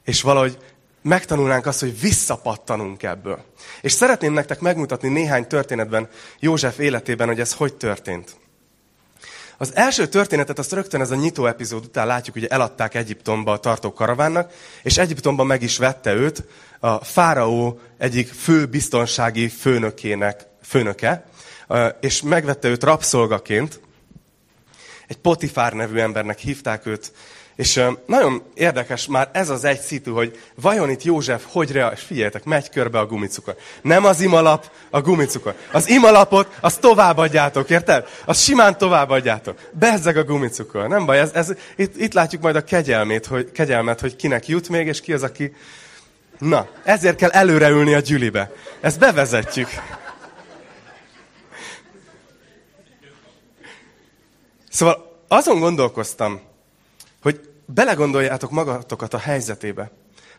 és 0.04 0.22
valahogy 0.22 0.58
megtanulnánk 1.06 1.66
azt, 1.66 1.80
hogy 1.80 2.00
visszapattanunk 2.00 3.02
ebből. 3.02 3.44
És 3.80 3.92
szeretném 3.92 4.32
nektek 4.32 4.60
megmutatni 4.60 5.08
néhány 5.08 5.46
történetben 5.46 6.08
József 6.40 6.78
életében, 6.78 7.26
hogy 7.26 7.40
ez 7.40 7.52
hogy 7.52 7.74
történt. 7.74 8.36
Az 9.58 9.70
első 9.74 10.06
történetet 10.06 10.58
azt 10.58 10.72
rögtön 10.72 11.00
ez 11.00 11.10
a 11.10 11.14
nyitó 11.14 11.46
epizód 11.46 11.84
után 11.84 12.06
látjuk, 12.06 12.34
hogy 12.34 12.44
eladták 12.44 12.94
Egyiptomba 12.94 13.52
a 13.52 13.58
tartó 13.58 13.92
karavánnak, 13.92 14.52
és 14.82 14.98
Egyiptomban 14.98 15.46
meg 15.46 15.62
is 15.62 15.78
vette 15.78 16.14
őt 16.14 16.44
a 16.80 17.04
fáraó 17.04 17.80
egyik 17.98 18.28
fő 18.28 18.66
biztonsági 18.66 19.48
főnökének, 19.48 20.46
főnöke, 20.62 21.26
és 22.00 22.22
megvette 22.22 22.68
őt 22.68 22.84
rabszolgaként. 22.84 23.80
Egy 25.06 25.18
Potifár 25.18 25.72
nevű 25.72 25.98
embernek 25.98 26.38
hívták 26.38 26.86
őt, 26.86 27.12
és 27.56 27.82
nagyon 28.06 28.42
érdekes 28.54 29.06
már 29.06 29.28
ez 29.32 29.48
az 29.48 29.64
egy 29.64 29.80
szitu, 29.80 30.14
hogy 30.14 30.40
vajon 30.54 30.90
itt 30.90 31.02
József 31.02 31.44
hogy 31.48 31.72
reagál, 31.72 31.92
és 31.92 32.00
figyeljetek, 32.00 32.44
megy 32.44 32.70
körbe 32.70 32.98
a 32.98 33.06
gumicukor. 33.06 33.56
Nem 33.82 34.04
az 34.04 34.20
imalap, 34.20 34.70
a 34.90 35.00
gumicukor. 35.00 35.54
Az 35.72 35.88
imalapot, 35.88 36.56
az 36.60 36.76
továbbadjátok, 36.76 37.70
érted? 37.70 38.08
Az 38.24 38.42
simán 38.42 38.78
továbbadjátok. 38.78 39.58
Bezzeg 39.72 40.16
a 40.16 40.24
gumicukor. 40.24 40.88
Nem 40.88 41.06
baj, 41.06 41.18
ez, 41.18 41.30
ez, 41.34 41.52
itt, 41.76 41.96
itt 41.96 42.12
látjuk 42.12 42.42
majd 42.42 42.56
a 42.56 42.64
kegyelmét, 42.64 43.26
hogy, 43.26 43.52
kegyelmet, 43.52 44.00
hogy 44.00 44.16
kinek 44.16 44.48
jut 44.48 44.68
még, 44.68 44.86
és 44.86 45.00
ki 45.00 45.12
az, 45.12 45.22
aki... 45.22 45.54
Na, 46.38 46.68
ezért 46.84 47.16
kell 47.16 47.30
előreülni 47.30 47.94
a 47.94 48.00
gyülibe. 48.00 48.52
Ezt 48.80 48.98
bevezetjük. 48.98 49.68
Szóval 54.70 55.22
azon 55.28 55.60
gondolkoztam, 55.60 56.40
belegondoljátok 57.66 58.50
magatokat 58.50 59.14
a 59.14 59.18
helyzetébe, 59.18 59.90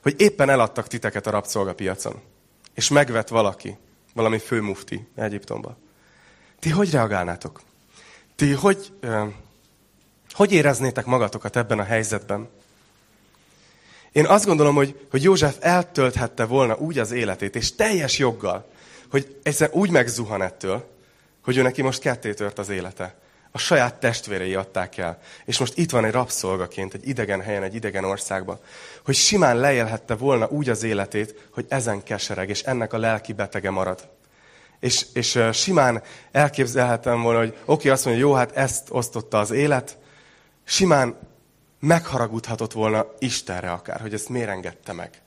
hogy 0.01 0.15
éppen 0.17 0.49
eladtak 0.49 0.87
titeket 0.87 1.27
a 1.27 1.29
rabszolgapiacon, 1.29 2.21
és 2.73 2.89
megvet 2.89 3.29
valaki, 3.29 3.77
valami 4.13 4.37
főmufti 4.37 5.07
Egyiptomba. 5.15 5.77
Ti 6.59 6.69
hogy 6.69 6.91
reagálnátok? 6.91 7.61
Ti 8.35 8.51
hogy, 8.51 8.93
hogy 10.31 10.51
éreznétek 10.51 11.05
magatokat 11.05 11.55
ebben 11.55 11.79
a 11.79 11.83
helyzetben? 11.83 12.49
Én 14.11 14.25
azt 14.25 14.45
gondolom, 14.45 14.75
hogy, 14.75 15.07
hogy 15.11 15.23
József 15.23 15.57
eltölthette 15.59 16.45
volna 16.45 16.75
úgy 16.77 16.99
az 16.99 17.11
életét, 17.11 17.55
és 17.55 17.75
teljes 17.75 18.17
joggal, 18.17 18.69
hogy 19.09 19.39
egyszer 19.43 19.69
úgy 19.73 19.89
megzuhan 19.89 20.41
ettől, 20.41 20.89
hogy 21.43 21.57
ő 21.57 21.61
neki 21.61 21.81
most 21.81 21.99
ketté 22.01 22.33
tört 22.33 22.59
az 22.59 22.69
élete 22.69 23.15
a 23.57 23.59
saját 23.59 23.99
testvérei 23.99 24.55
adták 24.55 24.97
el. 24.97 25.19
És 25.45 25.57
most 25.57 25.77
itt 25.77 25.91
van 25.91 26.05
egy 26.05 26.11
rabszolgaként, 26.11 26.93
egy 26.93 27.07
idegen 27.07 27.41
helyen, 27.41 27.63
egy 27.63 27.75
idegen 27.75 28.03
országban, 28.03 28.59
hogy 29.05 29.15
simán 29.15 29.57
leélhette 29.57 30.15
volna 30.15 30.47
úgy 30.47 30.69
az 30.69 30.83
életét, 30.83 31.49
hogy 31.51 31.65
ezen 31.69 32.03
kesereg, 32.03 32.49
és 32.49 32.61
ennek 32.61 32.93
a 32.93 32.97
lelki 32.97 33.33
betege 33.33 33.69
marad. 33.69 34.09
És, 34.79 35.05
és 35.13 35.39
simán 35.53 36.03
elképzelhetem 36.31 37.21
volna, 37.21 37.39
hogy 37.39 37.49
oké, 37.49 37.61
okay, 37.65 37.91
azt 37.91 38.05
mondja, 38.05 38.23
jó, 38.25 38.33
hát 38.33 38.55
ezt 38.55 38.87
osztotta 38.89 39.39
az 39.39 39.51
élet, 39.51 39.97
simán 40.63 41.17
megharagudhatott 41.79 42.71
volna 42.71 43.05
Istenre 43.19 43.71
akár, 43.71 44.01
hogy 44.01 44.13
ezt 44.13 44.29
miért 44.29 44.49
engedte 44.49 44.93
meg. 44.93 45.21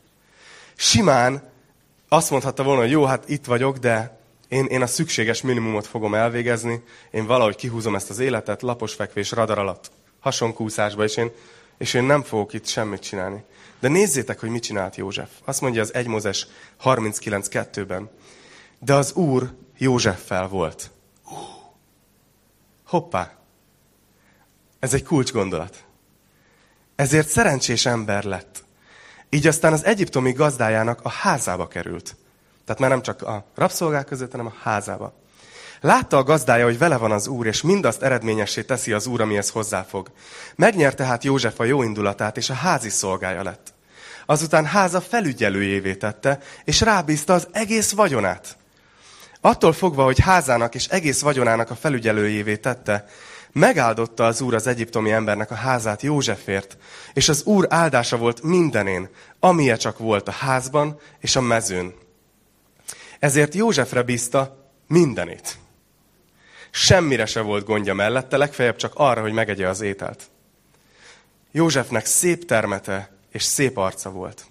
Simán 0.74 1.50
azt 2.08 2.30
mondhatta 2.30 2.62
volna, 2.62 2.80
hogy 2.80 2.90
jó, 2.90 3.04
hát 3.04 3.28
itt 3.28 3.44
vagyok, 3.44 3.78
de 3.78 4.19
én, 4.50 4.64
én 4.64 4.82
a 4.82 4.86
szükséges 4.86 5.42
minimumot 5.42 5.86
fogom 5.86 6.14
elvégezni, 6.14 6.82
én 7.10 7.26
valahogy 7.26 7.56
kihúzom 7.56 7.94
ezt 7.94 8.10
az 8.10 8.18
életet, 8.18 8.62
lapos 8.62 8.94
fekvés, 8.94 9.30
radar 9.30 9.58
alatt, 9.58 9.90
hasonkúszásba, 10.20 11.04
és 11.04 11.16
én, 11.16 11.30
és 11.78 11.94
én 11.94 12.02
nem 12.02 12.22
fogok 12.22 12.52
itt 12.52 12.66
semmit 12.66 13.00
csinálni. 13.00 13.44
De 13.80 13.88
nézzétek, 13.88 14.40
hogy 14.40 14.48
mit 14.48 14.62
csinált 14.62 14.96
József. 14.96 15.28
Azt 15.44 15.60
mondja 15.60 15.82
az 15.82 15.94
1 15.94 16.06
Mózes 16.06 16.46
39.2-ben. 16.84 18.10
De 18.78 18.94
az 18.94 19.12
Úr 19.12 19.50
Józseffel 19.78 20.48
volt. 20.48 20.90
Hoppá! 22.86 23.38
Ez 24.78 24.94
egy 24.94 25.04
kulcs 25.04 25.32
gondolat. 25.32 25.84
Ezért 26.96 27.28
szerencsés 27.28 27.86
ember 27.86 28.24
lett. 28.24 28.64
Így 29.28 29.46
aztán 29.46 29.72
az 29.72 29.84
egyiptomi 29.84 30.32
gazdájának 30.32 31.00
a 31.02 31.08
házába 31.08 31.68
került. 31.68 32.16
Tehát 32.70 32.84
már 32.84 33.00
nem 33.00 33.14
csak 33.14 33.28
a 33.28 33.44
rabszolgák 33.54 34.06
között, 34.06 34.30
hanem 34.30 34.46
a 34.46 34.54
házába. 34.62 35.12
Látta 35.80 36.16
a 36.16 36.22
gazdája, 36.22 36.64
hogy 36.64 36.78
vele 36.78 36.96
van 36.96 37.12
az 37.12 37.26
úr, 37.26 37.46
és 37.46 37.62
mindazt 37.62 38.02
eredményessé 38.02 38.62
teszi 38.62 38.92
az 38.92 39.06
úr, 39.06 39.20
amihez 39.20 39.50
hozzáfog. 39.50 40.10
Megnyerte 40.56 40.96
tehát 40.96 41.24
József 41.24 41.60
a 41.60 41.64
jó 41.64 41.82
indulatát, 41.82 42.36
és 42.36 42.50
a 42.50 42.54
házi 42.54 42.88
szolgája 42.88 43.42
lett. 43.42 43.74
Azután 44.26 44.64
háza 44.64 45.00
felügyelőjévé 45.00 45.94
tette, 45.94 46.38
és 46.64 46.80
rábízta 46.80 47.32
az 47.32 47.48
egész 47.52 47.90
vagyonát. 47.92 48.56
Attól 49.40 49.72
fogva, 49.72 50.04
hogy 50.04 50.18
házának 50.18 50.74
és 50.74 50.86
egész 50.86 51.20
vagyonának 51.20 51.70
a 51.70 51.76
felügyelőjévé 51.76 52.56
tette, 52.56 53.04
megáldotta 53.52 54.26
az 54.26 54.40
úr 54.40 54.54
az 54.54 54.66
egyiptomi 54.66 55.12
embernek 55.12 55.50
a 55.50 55.54
házát 55.54 56.02
Józsefért, 56.02 56.76
és 57.12 57.28
az 57.28 57.42
úr 57.42 57.66
áldása 57.68 58.16
volt 58.16 58.42
mindenén, 58.42 59.08
amilyen 59.40 59.78
csak 59.78 59.98
volt 59.98 60.28
a 60.28 60.32
házban 60.32 61.00
és 61.20 61.36
a 61.36 61.40
mezőn. 61.40 62.08
Ezért 63.20 63.54
Józsefre 63.54 64.02
bízta 64.02 64.70
mindenét. 64.86 65.58
Semmire 66.70 67.26
se 67.26 67.40
volt 67.40 67.64
gondja 67.64 67.94
mellette, 67.94 68.36
legfeljebb 68.36 68.76
csak 68.76 68.92
arra, 68.94 69.20
hogy 69.20 69.32
megegye 69.32 69.68
az 69.68 69.80
ételt. 69.80 70.30
Józsefnek 71.50 72.06
szép 72.06 72.44
termete 72.44 73.10
és 73.30 73.42
szép 73.42 73.76
arca 73.76 74.10
volt. 74.10 74.44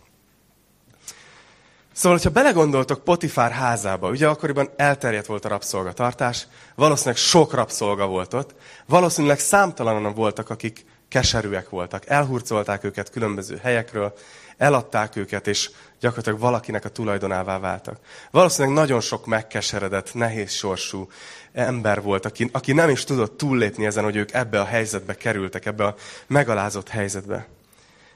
Szóval, 1.92 2.18
hogyha 2.18 2.32
belegondoltok 2.32 3.04
Potifár 3.04 3.52
házába, 3.52 4.10
ugye 4.10 4.28
akkoriban 4.28 4.70
elterjedt 4.76 5.26
volt 5.26 5.46
a 5.46 5.50
rabszolgatartás, 5.50 6.48
valószínűleg 6.76 7.18
sok 7.18 7.54
rabszolga 7.54 8.08
volt 8.08 8.34
ott, 8.34 8.56
valószínűleg 8.86 9.40
számtalanan 9.40 10.14
voltak, 10.14 10.50
akik 10.50 10.86
keserűek 11.08 11.70
voltak, 11.70 12.10
elhurcolták 12.10 12.84
őket 12.84 13.10
különböző 13.10 13.60
helyekről, 13.64 14.14
eladták 14.60 15.16
őket, 15.16 15.48
és 15.48 15.70
gyakorlatilag 16.00 16.40
valakinek 16.40 16.86
a 16.86 16.90
tulajdonává 16.90 17.60
váltak. 17.60 18.00
Valószínűleg 18.32 18.78
nagyon 18.78 19.02
sok 19.02 19.26
megkeseredett, 19.26 20.14
nehéz 20.14 20.52
sorsú 20.52 21.10
ember 21.52 22.02
volt, 22.02 22.26
aki, 22.26 22.50
aki 22.52 22.74
nem 22.74 22.90
is 22.90 23.04
tudott 23.04 23.38
túllépni 23.38 23.86
ezen, 23.86 24.04
hogy 24.04 24.16
ők 24.16 24.34
ebbe 24.34 24.60
a 24.60 24.66
helyzetbe 24.66 25.16
kerültek, 25.16 25.66
ebbe 25.66 25.86
a 25.86 25.96
megalázott 26.28 26.90
helyzetbe. 26.90 27.48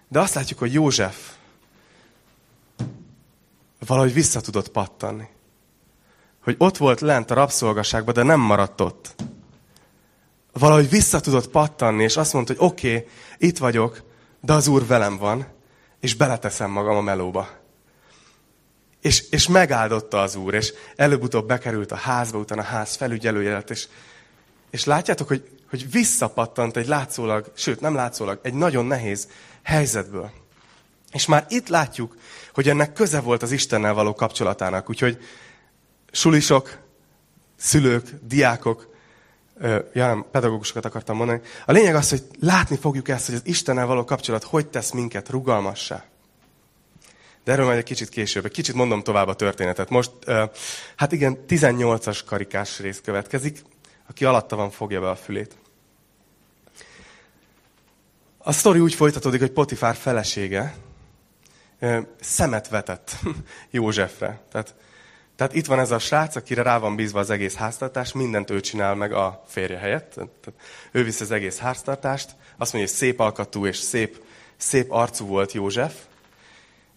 De 0.08 0.20
azt 0.20 0.34
látjuk, 0.34 0.60
hogy 0.60 0.74
József 0.74 1.18
valahogy 3.86 4.14
vissza 4.14 4.42
tudott 4.42 4.70
pattanni. 4.70 5.28
Hogy 6.44 6.56
ott 6.58 6.78
volt 6.78 7.02
lent 7.02 7.32
a 7.32 7.34
rabszolgaságban, 7.34 8.14
de 8.14 8.24
nem 8.24 8.40
maradt 8.40 8.82
ott. 8.82 9.16
Valahogy 10.52 10.90
vissza 10.90 11.20
tudott 11.20 11.50
pattanni, 11.50 12.04
és 12.04 12.18
azt 12.18 12.34
mondta, 12.34 12.54
hogy 12.54 12.66
oké, 12.66 12.96
okay, 12.96 13.08
itt 13.38 13.58
vagyok, 13.58 14.04
de 14.42 14.54
az 14.54 14.68
Úr 14.68 14.86
velem 14.86 15.18
van, 15.18 15.53
és 16.04 16.16
beleteszem 16.16 16.72
magam 16.72 16.96
a 16.96 17.02
melóba. 17.02 17.50
És, 19.02 19.30
és 19.30 19.48
megáldotta 19.48 20.22
az 20.22 20.36
Úr, 20.36 20.54
és 20.54 20.74
előbb-utóbb 20.96 21.48
bekerült 21.48 21.92
a 21.92 21.96
házba, 21.96 22.38
utána 22.38 22.62
a 22.62 22.66
ház 22.66 22.96
felügyelője 22.96 23.52
lett, 23.52 23.70
és, 23.70 23.88
és 24.70 24.84
látjátok, 24.84 25.28
hogy, 25.28 25.50
hogy 25.70 25.92
visszapattant 25.92 26.78
egy 26.78 26.88
látszólag, 26.88 27.52
sőt 27.56 27.80
nem 27.80 27.96
látszólag, 27.96 28.40
egy 28.42 28.54
nagyon 28.54 28.86
nehéz 28.86 29.28
helyzetből. 29.62 30.32
És 31.12 31.26
már 31.26 31.46
itt 31.50 31.68
látjuk, 31.68 32.18
hogy 32.54 32.70
ennek 32.70 32.94
köze 32.94 33.20
volt 33.20 33.42
az 33.42 33.52
Istennel 33.52 33.94
való 33.94 34.14
kapcsolatának. 34.14 34.90
Úgyhogy 34.90 35.18
sulisok, 36.12 36.78
szülők, 37.56 38.10
diákok, 38.22 38.93
ja 39.94 40.08
nem, 40.08 40.26
pedagógusokat 40.32 40.86
akartam 40.86 41.16
mondani. 41.16 41.42
A 41.66 41.72
lényeg 41.72 41.96
az, 41.96 42.10
hogy 42.10 42.24
látni 42.40 42.78
fogjuk 42.78 43.08
ezt, 43.08 43.26
hogy 43.26 43.36
az 43.36 43.42
Istennel 43.46 43.86
való 43.86 44.04
kapcsolat 44.04 44.44
hogy 44.44 44.68
tesz 44.68 44.92
minket 44.92 45.30
rugalmassá. 45.30 46.04
De 47.44 47.52
erről 47.52 47.66
majd 47.66 47.78
egy 47.78 47.84
kicsit 47.84 48.10
később. 48.10 48.46
Egy 48.46 48.52
kicsit 48.52 48.76
mondom 48.76 49.04
tovább 49.04 49.28
a 49.28 49.36
történetet. 49.36 49.90
Most, 49.90 50.12
hát 50.96 51.12
igen, 51.12 51.38
18-as 51.48 52.20
karikás 52.26 52.80
rész 52.80 53.02
következik. 53.04 53.64
Aki 54.10 54.26
alatta 54.26 54.56
van, 54.56 54.70
fogja 54.70 55.02
be 55.02 55.10
a 55.10 55.16
fülét. 55.16 55.58
A 58.38 58.52
sztori 58.52 58.80
úgy 58.80 58.94
folytatódik, 58.94 59.40
hogy 59.40 59.52
Potifár 59.52 59.96
felesége 59.96 60.76
szemet 62.20 62.70
vetett 62.70 63.16
Józsefre. 63.72 64.42
Tehát, 64.52 64.76
tehát 65.36 65.56
itt 65.56 65.66
van 65.66 65.80
ez 65.80 65.92
a 65.92 66.00
srác, 66.00 66.36
akire 66.36 66.62
rá 66.62 66.78
van 66.78 66.96
bízva 66.96 67.20
az 67.20 67.30
egész 67.30 67.56
háztartás, 67.56 68.12
mindent 68.12 68.50
ő 68.50 68.60
csinál 68.60 68.96
meg 68.96 69.14
a 69.14 69.44
férje 69.48 69.78
helyett. 69.78 70.12
Tehát 70.14 70.54
ő 70.92 71.04
viszi 71.04 71.24
az 71.24 71.32
egész 71.32 71.58
háztartást. 71.58 72.36
Azt 72.58 72.74
mondja, 72.74 72.92
hogy 72.92 73.00
szép 73.00 73.20
alkatú 73.20 73.66
és 73.66 73.78
szép, 73.78 74.24
szép 74.58 74.92
arcú 74.92 75.26
volt 75.26 75.52
József. 75.52 75.94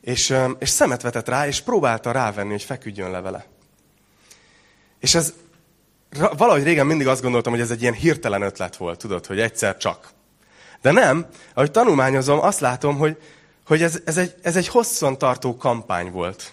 És, 0.00 0.36
és 0.58 0.68
szemet 0.68 1.02
vetett 1.02 1.28
rá, 1.28 1.46
és 1.46 1.60
próbálta 1.60 2.12
rávenni, 2.12 2.50
hogy 2.50 2.62
feküdjön 2.62 3.10
le 3.10 3.20
vele. 3.20 3.46
És 5.00 5.14
ez 5.14 5.34
valahogy 6.36 6.62
régen 6.62 6.86
mindig 6.86 7.06
azt 7.06 7.22
gondoltam, 7.22 7.52
hogy 7.52 7.60
ez 7.60 7.70
egy 7.70 7.82
ilyen 7.82 7.94
hirtelen 7.94 8.42
ötlet 8.42 8.76
volt, 8.76 8.98
tudod, 8.98 9.26
hogy 9.26 9.40
egyszer 9.40 9.76
csak. 9.76 10.08
De 10.82 10.90
nem, 10.92 11.26
ahogy 11.54 11.70
tanulmányozom, 11.70 12.40
azt 12.40 12.60
látom, 12.60 12.96
hogy, 12.96 13.16
hogy 13.66 13.82
ez, 13.82 14.00
ez, 14.04 14.16
egy, 14.16 14.34
ez 14.42 14.56
egy 14.56 14.68
hosszan 14.68 15.18
tartó 15.18 15.56
kampány 15.56 16.10
volt. 16.10 16.52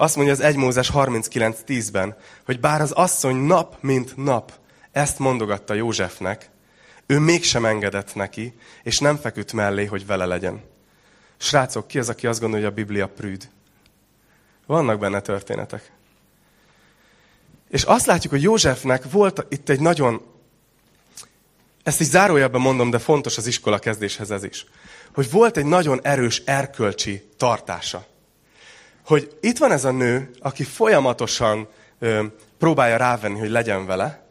Azt 0.00 0.16
mondja 0.16 0.34
az 0.34 0.40
1 0.40 0.56
Mózes 0.56 0.90
39.10-ben, 0.94 2.16
hogy 2.44 2.60
bár 2.60 2.80
az 2.80 2.90
asszony 2.90 3.36
nap 3.36 3.76
mint 3.80 4.16
nap 4.16 4.52
ezt 4.92 5.18
mondogatta 5.18 5.74
Józsefnek, 5.74 6.50
ő 7.06 7.18
mégsem 7.18 7.64
engedett 7.64 8.14
neki, 8.14 8.54
és 8.82 8.98
nem 8.98 9.16
feküdt 9.16 9.52
mellé, 9.52 9.84
hogy 9.84 10.06
vele 10.06 10.26
legyen. 10.26 10.62
Srácok, 11.36 11.86
ki 11.86 11.98
az, 11.98 12.08
aki 12.08 12.26
azt 12.26 12.40
gondolja, 12.40 12.64
hogy 12.64 12.74
a 12.74 12.82
Biblia 12.82 13.08
prűd? 13.08 13.48
Vannak 14.66 14.98
benne 14.98 15.20
történetek. 15.20 15.92
És 17.68 17.82
azt 17.82 18.06
látjuk, 18.06 18.32
hogy 18.32 18.42
Józsefnek 18.42 19.10
volt 19.10 19.46
itt 19.48 19.68
egy 19.68 19.80
nagyon, 19.80 20.22
ezt 21.82 22.00
is 22.00 22.06
zárójelben 22.06 22.60
mondom, 22.60 22.90
de 22.90 22.98
fontos 22.98 23.36
az 23.36 23.46
iskola 23.46 23.78
kezdéshez 23.78 24.30
ez 24.30 24.44
is, 24.44 24.66
hogy 25.14 25.30
volt 25.30 25.56
egy 25.56 25.66
nagyon 25.66 26.00
erős 26.02 26.42
erkölcsi 26.44 27.28
tartása. 27.36 28.06
Hogy 29.08 29.36
itt 29.40 29.58
van 29.58 29.72
ez 29.72 29.84
a 29.84 29.90
nő, 29.90 30.30
aki 30.40 30.64
folyamatosan 30.64 31.68
ö, 31.98 32.24
próbálja 32.58 32.96
rávenni, 32.96 33.38
hogy 33.38 33.50
legyen 33.50 33.86
vele, 33.86 34.26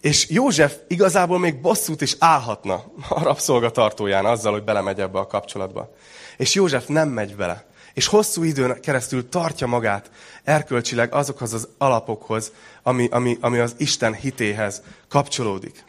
és 0.00 0.28
József 0.28 0.76
igazából 0.86 1.38
még 1.38 1.60
bosszút 1.60 2.00
is 2.00 2.16
állhatna 2.18 2.84
a 3.08 3.22
rabszolgatartóján 3.22 4.24
azzal, 4.24 4.52
hogy 4.52 4.64
belemegy 4.64 5.00
ebbe 5.00 5.18
a 5.18 5.26
kapcsolatba. 5.26 5.94
És 6.36 6.54
József 6.54 6.86
nem 6.86 7.08
megy 7.08 7.36
vele. 7.36 7.66
És 7.94 8.06
hosszú 8.06 8.42
időn 8.42 8.80
keresztül 8.80 9.28
tartja 9.28 9.66
magát 9.66 10.10
erkölcsileg 10.44 11.14
azokhoz 11.14 11.52
az 11.52 11.68
alapokhoz, 11.78 12.52
ami, 12.82 13.08
ami, 13.10 13.38
ami 13.40 13.58
az 13.58 13.74
Isten 13.76 14.14
hitéhez 14.14 14.82
kapcsolódik. 15.08 15.84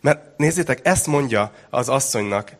Mert 0.00 0.38
nézzétek, 0.38 0.86
ezt 0.86 1.06
mondja 1.06 1.52
az 1.70 1.88
asszonynak 1.88 2.52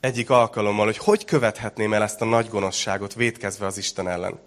egyik 0.00 0.30
alkalommal, 0.30 0.84
hogy 0.84 0.98
hogy 0.98 1.24
követhetném 1.24 1.92
el 1.92 2.02
ezt 2.02 2.20
a 2.20 2.24
nagy 2.24 2.48
gonoszságot 2.48 3.14
védkezve 3.14 3.66
az 3.66 3.78
Isten 3.78 4.08
ellen. 4.08 4.38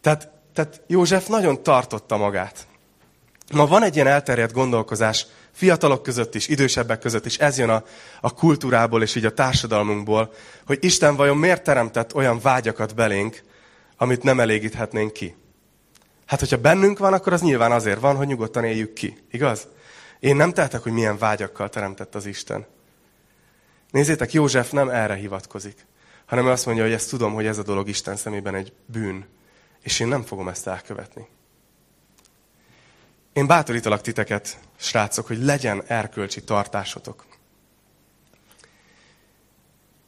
Tehát, 0.00 0.30
tehát 0.52 0.82
József 0.86 1.26
nagyon 1.26 1.62
tartotta 1.62 2.16
magát. 2.16 2.66
Ma 3.52 3.66
van 3.66 3.82
egy 3.82 3.94
ilyen 3.94 4.06
elterjedt 4.06 4.52
gondolkozás 4.52 5.26
fiatalok 5.52 6.02
között 6.02 6.34
is, 6.34 6.48
idősebbek 6.48 6.98
között 6.98 7.26
is, 7.26 7.38
ez 7.38 7.58
jön 7.58 7.68
a, 7.68 7.84
a 8.20 8.34
kultúrából 8.34 9.02
és 9.02 9.14
így 9.14 9.24
a 9.24 9.34
társadalmunkból, 9.34 10.32
hogy 10.66 10.78
Isten 10.80 11.16
vajon 11.16 11.36
miért 11.36 11.62
teremtett 11.62 12.14
olyan 12.14 12.40
vágyakat 12.40 12.94
belénk, 12.94 13.42
amit 13.96 14.22
nem 14.22 14.40
elégíthetnénk 14.40 15.12
ki. 15.12 15.36
Hát, 16.26 16.38
hogyha 16.38 16.56
bennünk 16.56 16.98
van, 16.98 17.12
akkor 17.12 17.32
az 17.32 17.40
nyilván 17.40 17.72
azért 17.72 18.00
van, 18.00 18.16
hogy 18.16 18.26
nyugodtan 18.26 18.64
éljük 18.64 18.92
ki. 18.92 19.18
Igaz? 19.30 19.68
Én 20.20 20.36
nem 20.36 20.52
tehetek, 20.52 20.82
hogy 20.82 20.92
milyen 20.92 21.18
vágyakkal 21.18 21.68
teremtett 21.68 22.14
az 22.14 22.26
Isten. 22.26 22.66
Nézzétek, 23.90 24.32
József 24.32 24.70
nem 24.70 24.88
erre 24.88 25.14
hivatkozik, 25.14 25.86
hanem 26.26 26.46
azt 26.46 26.66
mondja, 26.66 26.84
hogy 26.84 26.92
ezt 26.92 27.10
tudom, 27.10 27.34
hogy 27.34 27.46
ez 27.46 27.58
a 27.58 27.62
dolog 27.62 27.88
Isten 27.88 28.16
szemében 28.16 28.54
egy 28.54 28.72
bűn, 28.86 29.26
és 29.82 30.00
én 30.00 30.08
nem 30.08 30.22
fogom 30.22 30.48
ezt 30.48 30.66
elkövetni. 30.66 31.26
Én 33.32 33.46
bátorítalak 33.46 34.00
titeket, 34.00 34.58
srácok, 34.76 35.26
hogy 35.26 35.42
legyen 35.42 35.82
erkölcsi 35.86 36.44
tartásotok. 36.44 37.26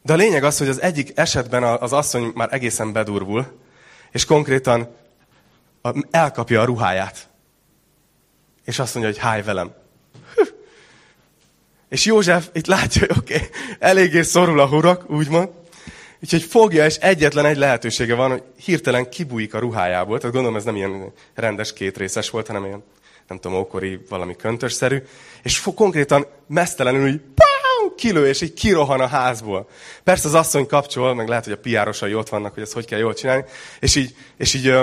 De 0.03 0.13
a 0.13 0.17
lényeg 0.17 0.45
az, 0.45 0.59
hogy 0.59 0.69
az 0.69 0.81
egyik 0.81 1.13
esetben 1.15 1.63
az 1.63 1.93
asszony 1.93 2.33
már 2.35 2.53
egészen 2.53 2.93
bedurvul, 2.93 3.61
és 4.11 4.25
konkrétan 4.25 4.97
elkapja 6.11 6.61
a 6.61 6.65
ruháját. 6.65 7.29
És 8.65 8.79
azt 8.79 8.95
mondja, 8.95 9.13
hogy 9.13 9.23
háj 9.23 9.43
velem. 9.43 9.75
És 11.91 12.05
József 12.05 12.49
itt 12.53 12.67
látja, 12.67 13.07
hogy 13.07 13.17
oké, 13.19 13.35
okay, 13.35 13.49
eléggé 13.79 14.23
szorul 14.23 14.61
a 14.61 14.67
hurok, 14.67 15.11
úgymond. 15.11 15.49
Úgyhogy 16.23 16.43
fogja, 16.43 16.85
és 16.85 16.97
egyetlen 16.97 17.47
egy 17.47 17.57
lehetősége 17.57 18.15
van, 18.15 18.31
hogy 18.31 18.43
hirtelen 18.65 19.09
kibújik 19.09 19.55
a 19.55 19.59
ruhájából. 19.59 20.19
Tehát 20.19 20.35
gondolom 20.35 20.57
ez 20.57 20.65
nem 20.65 20.77
ilyen 20.77 21.13
rendes 21.35 21.73
kétrészes 21.73 22.31
volt, 22.31 22.47
hanem 22.47 22.65
ilyen 22.65 22.83
nem 23.29 23.39
tudom, 23.39 23.59
ókori 23.59 24.01
valami 24.09 24.37
köntösszerű, 24.37 25.03
és 25.43 25.63
konkrétan 25.75 26.27
mesztelenül 26.47 27.09
így 27.09 27.21
kilő, 28.01 28.27
és 28.27 28.41
így 28.41 28.53
kirohan 28.53 29.01
a 29.01 29.07
házból. 29.07 29.69
Persze 30.05 30.29
az 30.29 30.35
asszony 30.35 30.67
kapcsol, 30.67 31.15
meg 31.15 31.29
lehet, 31.29 31.45
hogy 31.45 31.53
a 31.53 31.59
piárosai 31.59 32.15
ott 32.15 32.29
vannak, 32.29 32.55
hogy 32.55 32.63
ezt 32.63 32.73
hogy 32.73 32.85
kell 32.85 32.99
jól 32.99 33.15
csinálni, 33.15 33.45
és 33.81 33.95
így, 33.95 34.15
és 34.37 34.55
így 34.55 34.75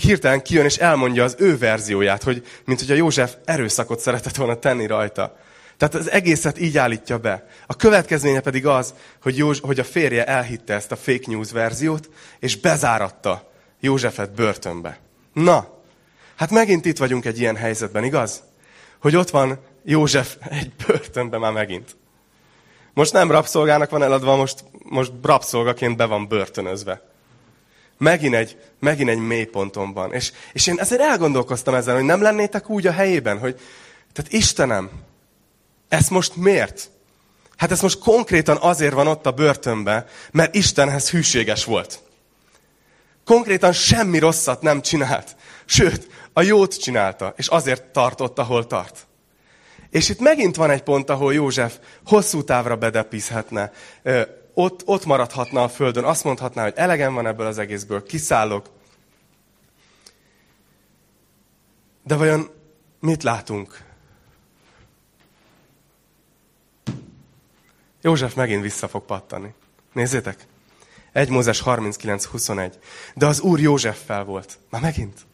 hirtelen 0.00 0.42
kijön, 0.42 0.64
és 0.64 0.76
elmondja 0.76 1.24
az 1.24 1.36
ő 1.38 1.58
verzióját, 1.58 2.22
hogy 2.22 2.46
mint 2.64 2.80
hogy 2.80 2.90
a 2.90 2.94
József 2.94 3.34
erőszakot 3.44 4.00
szeretett 4.00 4.36
volna 4.36 4.58
tenni 4.58 4.86
rajta. 4.86 5.36
Tehát 5.76 5.94
az 5.94 6.10
egészet 6.10 6.60
így 6.60 6.78
állítja 6.78 7.18
be. 7.18 7.48
A 7.66 7.76
következménye 7.76 8.40
pedig 8.40 8.66
az, 8.66 8.94
hogy, 9.22 9.36
Józs, 9.36 9.60
hogy 9.60 9.78
a 9.78 9.84
férje 9.84 10.24
elhitte 10.24 10.74
ezt 10.74 10.92
a 10.92 10.96
fake 10.96 11.24
news 11.26 11.50
verziót, 11.50 12.10
és 12.38 12.56
bezáratta 12.56 13.50
Józsefet 13.80 14.34
börtönbe. 14.34 14.98
Na, 15.32 15.76
Hát 16.36 16.50
megint 16.50 16.84
itt 16.84 16.98
vagyunk 16.98 17.24
egy 17.24 17.40
ilyen 17.40 17.56
helyzetben, 17.56 18.04
igaz? 18.04 18.42
Hogy 19.00 19.16
ott 19.16 19.30
van 19.30 19.58
József 19.84 20.36
egy 20.48 20.72
börtönben 20.86 21.40
már 21.40 21.52
megint. 21.52 21.96
Most 22.94 23.12
nem 23.12 23.30
rabszolgának 23.30 23.90
van 23.90 24.02
eladva, 24.02 24.36
most, 24.36 24.64
most 24.82 25.12
rabszolgaként 25.22 25.96
be 25.96 26.04
van 26.04 26.28
börtönözve. 26.28 27.02
Megint 27.98 28.34
egy, 28.34 28.58
megint 28.80 29.08
egy 29.08 29.18
mélyponton 29.18 29.92
van. 29.92 30.12
És, 30.12 30.32
és 30.52 30.66
én 30.66 30.78
ezért 30.78 31.00
elgondolkoztam 31.00 31.74
ezen, 31.74 31.94
hogy 31.94 32.04
nem 32.04 32.22
lennétek 32.22 32.70
úgy 32.70 32.86
a 32.86 32.92
helyében, 32.92 33.38
hogy 33.38 33.60
tehát 34.12 34.32
Istenem, 34.32 34.90
ezt 35.88 36.10
most 36.10 36.36
miért? 36.36 36.90
Hát 37.56 37.70
ez 37.70 37.80
most 37.80 37.98
konkrétan 37.98 38.56
azért 38.60 38.94
van 38.94 39.06
ott 39.06 39.26
a 39.26 39.30
börtönben, 39.30 40.06
mert 40.30 40.54
Istenhez 40.54 41.10
hűséges 41.10 41.64
volt. 41.64 42.00
Konkrétan 43.24 43.72
semmi 43.72 44.18
rosszat 44.18 44.62
nem 44.62 44.82
csinált. 44.82 45.36
Sőt, 45.64 46.08
a 46.32 46.42
jót 46.42 46.80
csinálta, 46.80 47.34
és 47.36 47.48
azért 47.48 47.82
tartott, 47.84 48.38
ahol 48.38 48.66
tart. 48.66 49.06
És 49.90 50.08
itt 50.08 50.20
megint 50.20 50.56
van 50.56 50.70
egy 50.70 50.82
pont, 50.82 51.10
ahol 51.10 51.34
József 51.34 51.78
hosszú 52.06 52.44
távra 52.44 52.76
bedepízhetne, 52.76 53.72
ott, 54.54 54.82
ott 54.84 55.04
maradhatna 55.04 55.62
a 55.62 55.68
földön, 55.68 56.04
azt 56.04 56.24
mondhatná, 56.24 56.62
hogy 56.62 56.72
elegem 56.76 57.14
van 57.14 57.26
ebből 57.26 57.46
az 57.46 57.58
egészből, 57.58 58.02
kiszállok. 58.02 58.70
De 62.02 62.16
vajon 62.16 62.50
mit 63.00 63.22
látunk? 63.22 63.85
József 68.06 68.34
megint 68.34 68.62
vissza 68.62 68.88
fog 68.88 69.04
pattani. 69.04 69.54
Nézzétek! 69.92 70.46
1 71.12 71.28
Mózes 71.28 71.62
39.21. 71.64 72.72
De 73.14 73.26
az 73.26 73.40
úr 73.40 73.60
Józseffel 73.60 74.24
volt. 74.24 74.58
Már 74.70 74.80
megint 74.80 75.26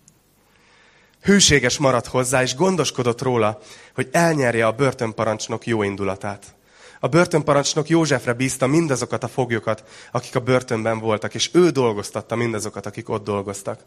hűséges 1.22 1.78
maradt 1.78 2.06
hozzá, 2.06 2.42
és 2.42 2.54
gondoskodott 2.54 3.22
róla, 3.22 3.58
hogy 3.94 4.08
elnyerje 4.12 4.66
a 4.66 4.72
börtönparancsnok 4.72 5.66
jó 5.66 5.82
indulatát. 5.82 6.54
A 7.00 7.08
börtönparancsnok 7.08 7.88
Józsefre 7.88 8.32
bízta 8.32 8.66
mindazokat 8.66 9.24
a 9.24 9.28
foglyokat, 9.28 9.84
akik 10.12 10.34
a 10.34 10.40
börtönben 10.40 10.98
voltak, 10.98 11.34
és 11.34 11.50
ő 11.52 11.70
dolgoztatta 11.70 12.36
mindazokat, 12.36 12.86
akik 12.86 13.08
ott 13.08 13.24
dolgoztak. 13.24 13.80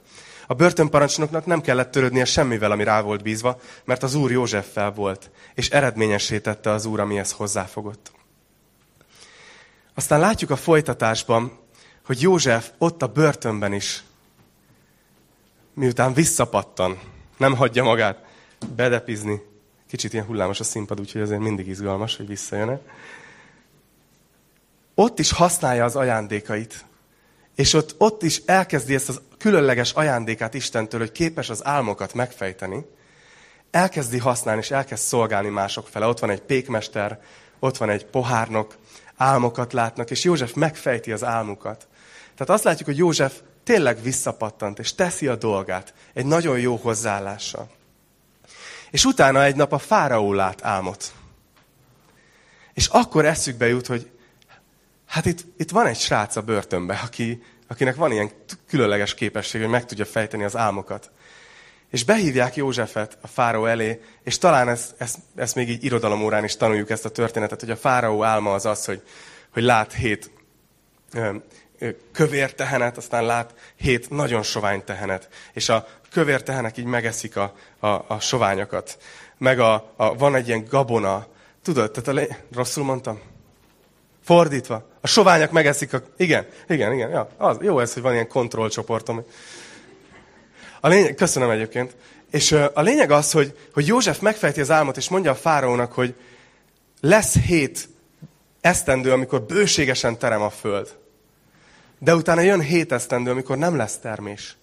A 0.48 0.54
börtönparancsnoknak 0.54 1.46
nem 1.46 1.62
kellett 1.62 1.92
törődnie 1.92 2.26
semmivel, 2.26 2.72
ami 2.72 2.84
rá 2.84 3.02
volt 3.02 3.24
bízva, 3.24 3.60
mert 3.86 4.04
az 4.04 4.16
úr 4.16 4.32
Józseffel 4.32 4.92
volt, 4.92 5.32
és 5.56 5.70
eredményessé 5.70 6.40
tette 6.40 6.72
az 6.72 6.86
úr, 6.86 7.00
amihez 7.00 7.32
hozzáfogott. 7.32 8.15
Aztán 9.96 10.20
látjuk 10.20 10.50
a 10.50 10.56
folytatásban, 10.56 11.60
hogy 12.06 12.22
József 12.22 12.72
ott 12.78 13.02
a 13.02 13.08
börtönben 13.08 13.74
is, 13.74 14.04
miután 15.74 16.14
visszapattan 16.14 17.00
nem 17.38 17.56
hagyja 17.56 17.84
magát 17.84 18.26
bedepizni, 18.76 19.42
Kicsit 19.90 20.14
ilyen 20.14 20.26
hullámos 20.26 20.60
a 20.60 20.64
színpad, 20.64 21.00
úgyhogy 21.00 21.22
azért 21.22 21.40
mindig 21.40 21.68
izgalmas, 21.68 22.16
hogy 22.18 22.28
visszajön-e. 22.28 22.80
Ott 24.96 25.20
is 25.20 25.32
használja 25.32 25.86
az 25.86 25.96
ajándékait. 25.96 26.86
És 27.56 27.74
ott, 27.74 27.96
ott 27.98 28.24
is 28.24 28.42
elkezdi 28.46 28.94
ezt 28.96 29.10
az 29.10 29.22
különleges 29.38 29.92
ajándékát 29.94 30.54
Istentől, 30.54 31.00
hogy 31.00 31.12
képes 31.12 31.50
az 31.50 31.66
álmokat 31.66 32.14
megfejteni. 32.14 32.86
Elkezdi 33.72 34.18
használni, 34.18 34.62
és 34.62 34.72
elkezd 34.72 35.04
szolgálni 35.04 35.50
mások 35.50 35.88
fele. 35.88 36.06
Ott 36.06 36.20
van 36.20 36.30
egy 36.30 36.42
pékmester, 36.42 37.22
ott 37.60 37.78
van 37.78 37.90
egy 37.90 38.06
pohárnok, 38.06 38.78
álmokat 39.18 39.74
látnak, 39.74 40.12
és 40.12 40.24
József 40.24 40.54
megfejti 40.54 41.12
az 41.12 41.24
álmukat. 41.24 41.88
Tehát 42.36 42.50
azt 42.50 42.64
látjuk, 42.64 42.88
hogy 42.88 42.98
József 42.98 43.42
tényleg 43.64 44.02
visszapattant, 44.02 44.80
és 44.80 44.96
teszi 44.96 45.28
a 45.28 45.36
dolgát 45.36 45.94
egy 46.14 46.26
nagyon 46.26 46.60
jó 46.60 46.76
hozzáállással. 46.76 47.70
És 48.92 49.06
utána 49.06 49.44
egy 49.44 49.56
nap 49.56 49.72
a 49.72 49.78
fáraó 49.78 50.34
lát 50.34 50.64
álmot. 50.64 51.14
És 52.74 52.88
akkor 52.88 53.26
eszükbe 53.26 53.68
jut, 53.68 53.88
hogy 53.88 54.10
hát 55.06 55.26
itt, 55.26 55.46
itt 55.58 55.72
van 55.72 55.86
egy 55.86 55.98
srác 55.98 56.36
a 56.36 56.42
börtönbe, 56.42 57.02
aki, 57.04 57.44
akinek 57.68 57.96
van 57.96 58.12
ilyen 58.12 58.32
különleges 58.68 59.14
képesség, 59.14 59.62
hogy 59.62 59.70
meg 59.70 59.86
tudja 59.86 60.06
fejteni 60.06 60.44
az 60.44 60.56
álmokat. 60.56 61.12
És 61.92 62.04
behívják 62.04 62.56
Józsefet 62.56 63.18
a 63.22 63.28
fáraó 63.28 63.66
elé, 63.66 64.02
és 64.24 64.38
talán 64.38 64.70
ezt, 64.70 64.96
ezt, 64.98 65.18
ezt 65.36 65.56
még 65.56 65.70
így 65.70 65.84
irodalomórán 65.84 66.44
is 66.44 66.58
tanuljuk 66.58 66.90
ezt 66.90 67.06
a 67.06 67.10
történetet, 67.10 67.60
hogy 67.60 67.70
a 67.70 67.76
fáraó 67.76 68.24
álma 68.24 68.54
az 68.54 68.66
az, 68.66 68.86
hogy, 68.86 69.02
hogy 69.54 69.64
lát 69.64 69.94
hét 69.94 70.32
kövér 72.12 72.54
tehenet, 72.54 72.98
aztán 72.98 73.26
lát 73.26 73.54
hét 73.76 74.10
nagyon 74.10 74.44
sovány 74.44 74.84
tehenet. 74.84 75.30
És 75.54 75.70
a 75.70 75.88
kövér 76.12 76.44
tehenek 76.44 76.78
így 76.78 76.86
megeszik 76.86 77.36
a, 77.36 77.54
a, 77.80 77.88
a 77.88 78.20
soványokat. 78.20 78.98
Meg 79.38 79.60
a, 79.60 79.94
a, 79.96 80.16
van 80.16 80.36
egy 80.36 80.48
ilyen 80.48 80.66
gabona, 80.70 81.28
tudod, 81.64 81.92
tehát 81.92 82.08
a 82.08 82.12
lé... 82.12 82.36
rosszul 82.54 82.84
mondtam? 82.84 83.20
Fordítva. 84.24 84.88
A 85.02 85.08
soványok 85.08 85.52
megeszik 85.52 85.94
a... 85.94 86.02
Igen, 86.18 86.46
igen, 86.68 86.94
igen. 86.94 87.10
Ja, 87.10 87.30
az, 87.38 87.58
jó 87.62 87.80
ez, 87.80 87.94
hogy 87.94 88.02
van 88.02 88.14
ilyen 88.14 88.28
kontrollcsoportom. 88.28 89.24
A 90.86 90.88
lényeg, 90.88 91.16
köszönöm 91.16 91.50
egyébként. 91.50 91.96
És 92.32 92.52
a 92.74 92.82
lényeg 92.82 93.12
az, 93.12 93.32
hogy, 93.32 93.58
hogy 93.74 93.88
József 93.88 94.20
megfejti 94.20 94.62
az 94.62 94.72
álmot, 94.72 94.98
és 94.98 95.10
mondja 95.10 95.32
a 95.32 95.36
fáraónak, 95.36 95.94
hogy 95.94 96.16
lesz 97.02 97.38
hét 97.38 97.90
esztendő, 98.62 99.12
amikor 99.12 99.42
bőségesen 99.42 100.18
terem 100.18 100.42
a 100.42 100.50
föld. 100.50 100.96
De 102.00 102.16
utána 102.16 102.42
jön 102.42 102.62
hét 102.62 102.92
esztendő, 102.92 103.32
amikor 103.32 103.58
nem 103.58 103.76
lesz 103.76 103.98
termés. 103.98 104.56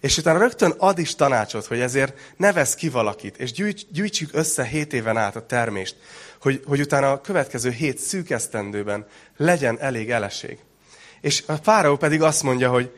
És 0.00 0.18
utána 0.18 0.38
rögtön 0.38 0.74
ad 0.78 0.98
is 0.98 1.14
tanácsot, 1.14 1.66
hogy 1.66 1.80
ezért 1.80 2.32
nevez 2.36 2.74
ki 2.74 2.88
valakit, 2.88 3.36
és 3.36 3.52
gyűjts, 3.52 3.82
gyűjtsük 3.92 4.30
össze 4.32 4.64
hét 4.64 4.92
éven 4.92 5.16
át 5.16 5.36
a 5.36 5.46
termést, 5.46 5.96
hogy, 6.40 6.62
hogy 6.66 6.80
utána 6.80 7.12
a 7.12 7.20
következő 7.20 7.70
hét 7.70 7.98
szűk 7.98 8.30
esztendőben 8.30 9.06
legyen 9.36 9.80
elég 9.80 10.10
eleség. 10.10 10.58
És 11.20 11.42
a 11.46 11.54
fáraó 11.54 11.96
pedig 11.96 12.22
azt 12.22 12.42
mondja, 12.42 12.70
hogy, 12.70 12.92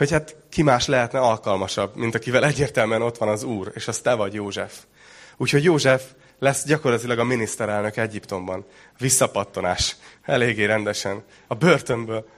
hogy 0.00 0.10
hát 0.10 0.36
ki 0.48 0.62
más 0.62 0.86
lehetne 0.86 1.18
alkalmasabb, 1.18 1.96
mint 1.96 2.14
akivel 2.14 2.44
egyértelműen 2.44 3.02
ott 3.02 3.18
van 3.18 3.28
az 3.28 3.42
Úr, 3.42 3.72
és 3.74 3.88
az 3.88 3.98
te 3.98 4.14
vagy 4.14 4.34
József. 4.34 4.78
Úgyhogy 5.36 5.64
József 5.64 6.04
lesz 6.38 6.64
gyakorlatilag 6.64 7.18
a 7.18 7.24
miniszterelnök 7.24 7.96
Egyiptomban. 7.96 8.64
Visszapattanás. 8.98 9.96
Eléggé 10.22 10.64
rendesen. 10.64 11.22
A 11.46 11.54
börtönből 11.54 12.28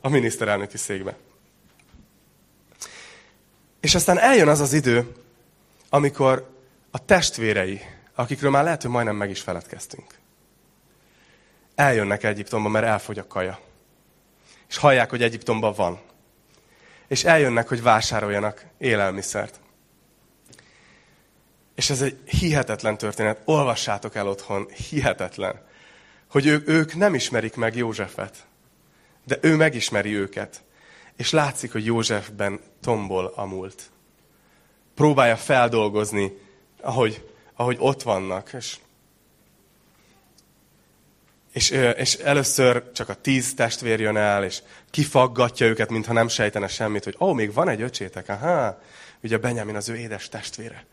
a 0.00 0.08
miniszterelnöki 0.08 0.76
székbe. 0.76 1.16
És 3.80 3.94
aztán 3.94 4.18
eljön 4.18 4.48
az 4.48 4.60
az 4.60 4.72
idő, 4.72 5.12
amikor 5.88 6.50
a 6.90 7.04
testvérei, 7.04 7.80
akikről 8.14 8.50
már 8.50 8.64
lehet, 8.64 8.82
hogy 8.82 8.90
majdnem 8.90 9.16
meg 9.16 9.30
is 9.30 9.40
feledkeztünk, 9.40 10.14
eljönnek 11.74 12.24
Egyiptomba, 12.24 12.68
mert 12.68 12.86
elfogy 12.86 13.18
a 13.18 13.26
kaja. 13.26 13.58
És 14.68 14.76
hallják, 14.76 15.10
hogy 15.10 15.22
Egyiptomban 15.22 15.72
van 15.72 16.00
és 17.08 17.24
eljönnek, 17.24 17.68
hogy 17.68 17.82
vásároljanak 17.82 18.64
élelmiszert. 18.78 19.60
És 21.74 21.90
ez 21.90 22.02
egy 22.02 22.20
hihetetlen 22.24 22.98
történet. 22.98 23.40
Olvassátok 23.44 24.14
el 24.14 24.28
otthon, 24.28 24.68
hihetetlen. 24.68 25.64
Hogy 26.30 26.46
ők, 26.46 26.68
ők 26.68 26.94
nem 26.94 27.14
ismerik 27.14 27.56
meg 27.56 27.76
Józsefet, 27.76 28.46
de 29.24 29.38
ő 29.40 29.56
megismeri 29.56 30.14
őket. 30.14 30.64
És 31.16 31.30
látszik, 31.30 31.72
hogy 31.72 31.84
Józsefben 31.84 32.60
tombol 32.80 33.32
a 33.36 33.44
múlt. 33.44 33.90
Próbálja 34.94 35.36
feldolgozni, 35.36 36.32
ahogy, 36.80 37.28
ahogy 37.54 37.76
ott 37.78 38.02
vannak. 38.02 38.52
És 38.52 38.76
és, 41.56 41.70
és 41.96 42.14
először 42.14 42.92
csak 42.92 43.08
a 43.08 43.14
tíz 43.14 43.54
testvér 43.54 44.00
jön 44.00 44.16
el, 44.16 44.44
és 44.44 44.62
kifaggatja 44.90 45.66
őket, 45.66 45.90
mintha 45.90 46.12
nem 46.12 46.28
sejtene 46.28 46.68
semmit, 46.68 47.04
hogy 47.04 47.16
ó, 47.18 47.26
oh, 47.26 47.34
még 47.34 47.52
van 47.52 47.68
egy 47.68 47.82
öcsétek, 47.82 48.28
aha, 48.28 48.80
ugye 49.22 49.38
Benjamin 49.38 49.76
az 49.76 49.88
ő 49.88 49.96
édes 49.96 50.28
testvére. 50.28 50.86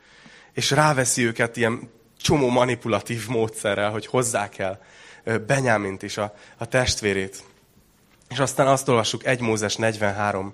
És 0.54 0.72
ráveszi 0.72 1.26
őket 1.26 1.58
ilyen 1.58 1.92
csomó 2.22 2.50
manipulatív 2.50 3.28
módszerrel, 3.28 3.92
hogy 3.92 4.06
hozzák 4.06 4.58
el 4.58 4.82
Benyamint 5.48 6.04
is, 6.04 6.18
a, 6.18 6.36
a 6.58 6.66
testvérét. 6.66 7.44
És 8.30 8.40
aztán 8.40 8.68
azt 8.68 8.88
olvassuk 8.88 9.26
1 9.26 9.40
Mózes 9.40 9.76
43, 9.76 10.54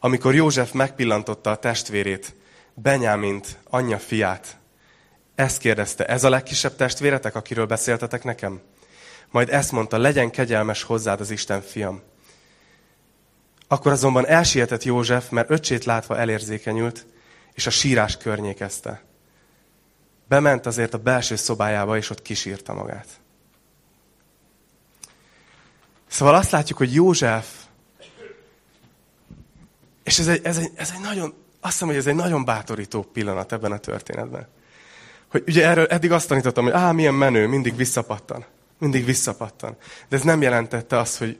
amikor 0.00 0.34
József 0.34 0.72
megpillantotta 0.72 1.50
a 1.50 1.56
testvérét, 1.56 2.34
Benyamint, 2.74 3.58
anyja 3.64 3.98
fiát, 3.98 4.56
ezt 5.34 5.58
kérdezte, 5.58 6.06
ez 6.06 6.24
a 6.24 6.28
legkisebb 6.28 6.76
testvéretek, 6.76 7.34
akiről 7.34 7.66
beszéltetek 7.66 8.24
nekem? 8.24 8.60
Majd 9.30 9.48
ezt 9.48 9.72
mondta, 9.72 9.98
legyen 9.98 10.30
kegyelmes 10.30 10.82
hozzád 10.82 11.20
az 11.20 11.30
Isten 11.30 11.62
fiam. 11.62 12.02
Akkor 13.68 13.92
azonban 13.92 14.26
elsietett 14.26 14.82
József, 14.82 15.28
mert 15.28 15.50
öcsét 15.50 15.84
látva 15.84 16.18
elérzékenyült, 16.18 17.06
és 17.52 17.66
a 17.66 17.70
sírás 17.70 18.16
környékezte. 18.16 19.02
Bement 20.28 20.66
azért 20.66 20.94
a 20.94 20.98
belső 20.98 21.36
szobájába, 21.36 21.96
és 21.96 22.10
ott 22.10 22.22
kisírta 22.22 22.74
magát. 22.74 23.08
Szóval 26.06 26.34
azt 26.34 26.50
látjuk, 26.50 26.78
hogy 26.78 26.94
József, 26.94 27.46
és 30.02 30.18
ez 30.18 30.28
egy, 30.28 30.40
ez 30.44 30.58
egy, 30.58 30.70
ez 30.74 30.92
egy 30.94 31.00
nagyon, 31.00 31.34
azt 31.60 31.72
hiszem, 31.72 31.88
hogy 31.88 31.96
ez 31.96 32.06
egy 32.06 32.14
nagyon 32.14 32.44
bátorító 32.44 33.02
pillanat 33.02 33.52
ebben 33.52 33.72
a 33.72 33.78
történetben. 33.78 34.46
Hogy 35.30 35.42
ugye 35.46 35.66
erről 35.66 35.86
eddig 35.86 36.12
azt 36.12 36.28
tanítottam, 36.28 36.64
hogy 36.64 36.72
á, 36.72 36.92
milyen 36.92 37.14
menő, 37.14 37.46
mindig 37.46 37.76
visszapattan. 37.76 38.44
Mindig 38.78 39.04
visszapattan. 39.04 39.76
De 40.08 40.16
ez 40.16 40.22
nem 40.22 40.42
jelentette 40.42 40.98
azt, 40.98 41.18
hogy, 41.18 41.38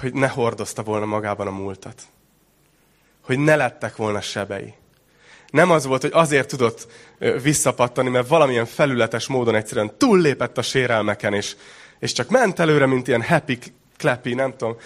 hogy 0.00 0.12
ne 0.12 0.28
hordozta 0.28 0.82
volna 0.82 1.06
magában 1.06 1.46
a 1.46 1.50
múltat. 1.50 2.02
Hogy 3.20 3.38
ne 3.38 3.56
lettek 3.56 3.96
volna 3.96 4.20
sebei. 4.20 4.74
Nem 5.50 5.70
az 5.70 5.86
volt, 5.86 6.00
hogy 6.00 6.10
azért 6.14 6.48
tudott 6.48 6.86
visszapattani, 7.42 8.08
mert 8.08 8.28
valamilyen 8.28 8.66
felületes 8.66 9.26
módon 9.26 9.54
egyszerűen 9.54 9.98
túllépett 9.98 10.58
a 10.58 10.62
sérelmeken, 10.62 11.34
és, 11.34 11.56
és 11.98 12.12
csak 12.12 12.28
ment 12.28 12.58
előre, 12.58 12.86
mint 12.86 13.08
ilyen 13.08 13.22
happy 13.22 13.58
klepi, 13.96 14.34
nem 14.34 14.56
tudom, 14.56 14.76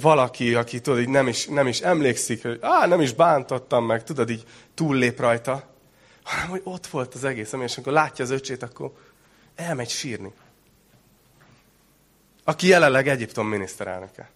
valaki, 0.00 0.54
aki 0.54 0.80
tudod, 0.80 1.00
így 1.00 1.08
nem 1.08 1.28
is, 1.28 1.46
nem 1.46 1.66
is 1.66 1.80
emlékszik, 1.80 2.42
hogy 2.42 2.58
á, 2.60 2.86
nem 2.86 3.00
is 3.00 3.12
bántottam 3.12 3.86
meg, 3.86 4.04
tudod, 4.04 4.30
így 4.30 4.44
túllép 4.74 5.20
rajta, 5.20 5.74
hanem 6.22 6.48
hogy 6.48 6.60
ott 6.64 6.86
volt 6.86 7.14
az 7.14 7.24
egész, 7.24 7.52
és 7.52 7.76
amikor 7.76 7.92
látja 7.92 8.24
az 8.24 8.30
öcsét, 8.30 8.62
akkor 8.62 8.92
elmegy 9.54 9.88
sírni 9.88 10.32
aki 12.48 12.66
jelenleg 12.66 13.08
Egyiptom 13.08 13.48
miniszterelnöke. 13.48 14.30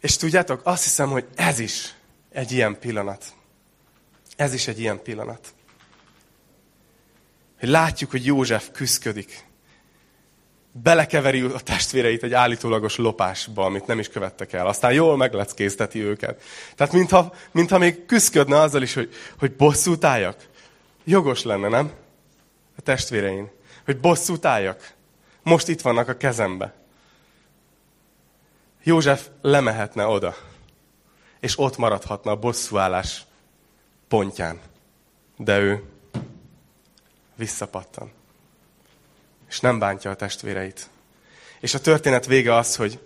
És 0.00 0.16
tudjátok, 0.16 0.60
azt 0.64 0.82
hiszem, 0.82 1.10
hogy 1.10 1.26
ez 1.34 1.58
is 1.58 1.94
egy 2.32 2.52
ilyen 2.52 2.78
pillanat. 2.78 3.24
Ez 4.36 4.54
is 4.54 4.68
egy 4.68 4.80
ilyen 4.80 5.02
pillanat. 5.02 5.54
Hogy 7.58 7.68
látjuk, 7.68 8.10
hogy 8.10 8.24
József 8.26 8.68
küszködik. 8.72 9.44
Belekeveri 10.72 11.40
a 11.40 11.60
testvéreit 11.60 12.22
egy 12.22 12.32
állítólagos 12.34 12.96
lopásba, 12.96 13.64
amit 13.64 13.86
nem 13.86 13.98
is 13.98 14.08
követtek 14.08 14.52
el. 14.52 14.66
Aztán 14.66 14.92
jól 14.92 15.16
megleckézteti 15.16 16.02
őket. 16.02 16.42
Tehát 16.74 16.92
mintha, 16.92 17.34
mintha 17.50 17.78
még 17.78 18.06
küszködne 18.06 18.60
azzal 18.60 18.82
is, 18.82 18.94
hogy, 18.94 19.14
hogy 19.38 19.56
bosszút 19.56 20.04
álljak. 20.04 20.48
Jogos 21.04 21.42
lenne, 21.42 21.68
nem? 21.68 21.92
A 22.76 22.80
testvérein. 22.80 23.50
Hogy 23.84 24.00
bosszút 24.00 24.44
álljak 24.44 24.94
most 25.46 25.68
itt 25.68 25.80
vannak 25.80 26.08
a 26.08 26.16
kezembe. 26.16 26.74
József 28.82 29.28
lemehetne 29.42 30.06
oda, 30.06 30.36
és 31.40 31.58
ott 31.58 31.76
maradhatna 31.76 32.30
a 32.30 32.36
bosszúállás 32.36 33.24
pontján. 34.08 34.60
De 35.36 35.58
ő 35.58 35.84
visszapattan. 37.34 38.12
És 39.48 39.60
nem 39.60 39.78
bántja 39.78 40.10
a 40.10 40.16
testvéreit. 40.16 40.88
És 41.60 41.74
a 41.74 41.80
történet 41.80 42.26
vége 42.26 42.54
az, 42.54 42.76
hogy, 42.76 43.00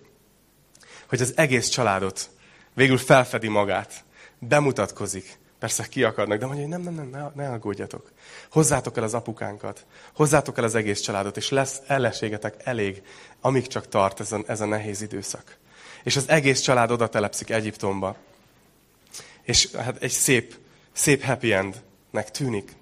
hogy 1.09 1.21
az 1.21 1.37
egész 1.37 1.69
családot 1.69 2.31
végül 2.75 2.99
felfedi 2.99 3.49
magát, 3.49 4.05
bemutatkozik, 4.39 5.39
Persze 5.61 5.87
kiakadnak, 5.89 6.39
de 6.39 6.47
mondja, 6.47 6.67
hogy 6.67 6.73
nem, 6.73 6.95
nem, 6.95 7.09
nem, 7.09 7.33
ne, 7.35 7.51
aggódjatok. 7.51 8.13
Hozzátok 8.51 8.97
el 8.97 9.03
az 9.03 9.15
apukánkat, 9.15 9.87
hozzátok 10.15 10.59
el 10.59 10.65
az 10.65 10.75
egész 10.75 11.01
családot, 11.01 11.37
és 11.37 11.51
lesz 11.51 11.81
ellenségetek 11.87 12.55
elég, 12.65 13.03
amíg 13.41 13.67
csak 13.67 13.89
tart 13.89 14.21
ez 14.21 14.33
a, 14.33 14.41
ez 14.47 14.61
a 14.61 14.65
nehéz 14.65 15.03
időszak. 15.03 15.57
És 16.03 16.17
az 16.17 16.29
egész 16.29 16.61
család 16.61 16.91
oda 16.91 17.09
telepszik 17.09 17.51
Egyiptomba. 17.51 18.17
És 19.43 19.71
hát 19.71 20.03
egy 20.03 20.11
szép, 20.11 20.57
szép 20.93 21.23
happy 21.23 21.53
endnek 21.53 22.31
tűnik. 22.31 22.73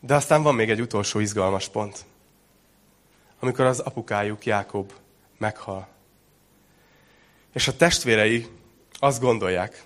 De 0.00 0.14
aztán 0.14 0.42
van 0.42 0.54
még 0.54 0.70
egy 0.70 0.80
utolsó 0.80 1.18
izgalmas 1.18 1.68
pont. 1.68 2.04
Amikor 3.40 3.64
az 3.64 3.78
apukájuk, 3.78 4.46
Jákob 4.46 4.92
meghal. 5.38 5.88
És 7.52 7.68
a 7.68 7.76
testvérei 7.76 8.46
azt 8.98 9.20
gondolják, 9.20 9.84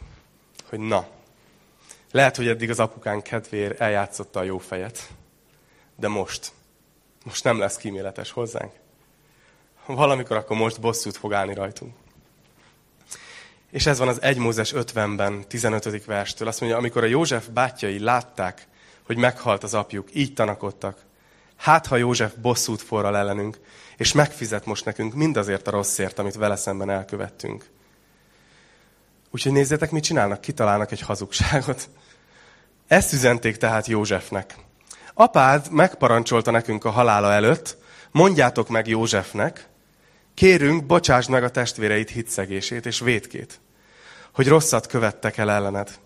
hogy 0.69 0.79
na, 0.79 1.07
lehet, 2.11 2.37
hogy 2.37 2.49
eddig 2.49 2.71
az 2.71 2.81
apukán 2.81 3.23
kedvéért 3.23 3.81
eljátszotta 3.81 4.41
a 4.41 4.43
jó 4.43 4.59
fejet, 4.59 5.09
de 5.97 6.09
most, 6.09 6.53
most 7.25 7.45
nem 7.45 7.59
lesz 7.59 7.77
kíméletes 7.77 8.31
hozzánk. 8.31 8.73
Valamikor 9.87 10.37
akkor 10.37 10.57
most 10.57 10.81
bosszút 10.81 11.17
fog 11.17 11.33
állni 11.33 11.55
rajtunk. 11.55 11.95
És 13.71 13.87
ez 13.87 13.99
van 13.99 14.09
az 14.09 14.23
1 14.23 14.37
Mózes 14.37 14.73
50-ben, 14.77 15.49
15. 15.49 16.05
verstől. 16.05 16.49
Azt 16.49 16.61
mondja, 16.61 16.79
amikor 16.79 17.03
a 17.03 17.07
József 17.07 17.49
bátyai 17.49 17.99
látták, 17.99 18.67
hogy 19.03 19.17
meghalt 19.17 19.63
az 19.63 19.75
apjuk, 19.75 20.09
így 20.13 20.35
tanakodtak. 20.35 21.05
Hát, 21.57 21.87
ha 21.87 21.97
József 21.97 22.35
bosszút 22.35 22.83
forral 22.83 23.17
ellenünk, 23.17 23.61
és 23.97 24.13
megfizet 24.13 24.67
most 24.67 24.85
nekünk 24.85 25.15
mindazért 25.15 25.67
a 25.67 25.71
rosszért, 25.71 26.19
amit 26.19 26.35
vele 26.35 26.57
szemben 26.57 26.91
elkövettünk. 26.91 27.71
Úgyhogy 29.35 29.53
nézzétek, 29.53 29.91
mit 29.91 30.03
csinálnak, 30.03 30.41
kitalálnak 30.41 30.93
egy 30.93 31.01
hazugságot. 31.01 31.89
Ezt 32.87 33.13
üzenték 33.13 33.57
tehát 33.57 33.87
Józsefnek. 33.87 34.57
Apád 35.15 35.71
megparancsolta 35.71 36.51
nekünk 36.51 36.85
a 36.85 36.91
halála 36.91 37.33
előtt, 37.33 37.77
mondjátok 38.11 38.69
meg 38.69 38.87
Józsefnek, 38.87 39.69
kérünk, 40.35 40.87
bocsásd 40.87 41.31
meg 41.31 41.45
a 41.45 41.51
testvéreit 41.51 42.11
hitszegését 42.11 42.87
és 42.87 43.01
vétkét, 43.01 43.61
hogy 44.33 44.49
rosszat 44.49 44.87
követtek 44.87 45.37
el 45.37 45.51
ellened. 45.51 45.99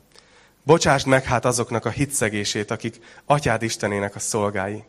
Bocsásd 0.62 1.06
meg 1.06 1.24
hát 1.24 1.44
azoknak 1.44 1.84
a 1.84 1.90
hitszegését, 1.90 2.70
akik 2.70 3.00
atyád 3.24 3.62
Istenének 3.62 4.14
a 4.14 4.18
szolgái. 4.18 4.84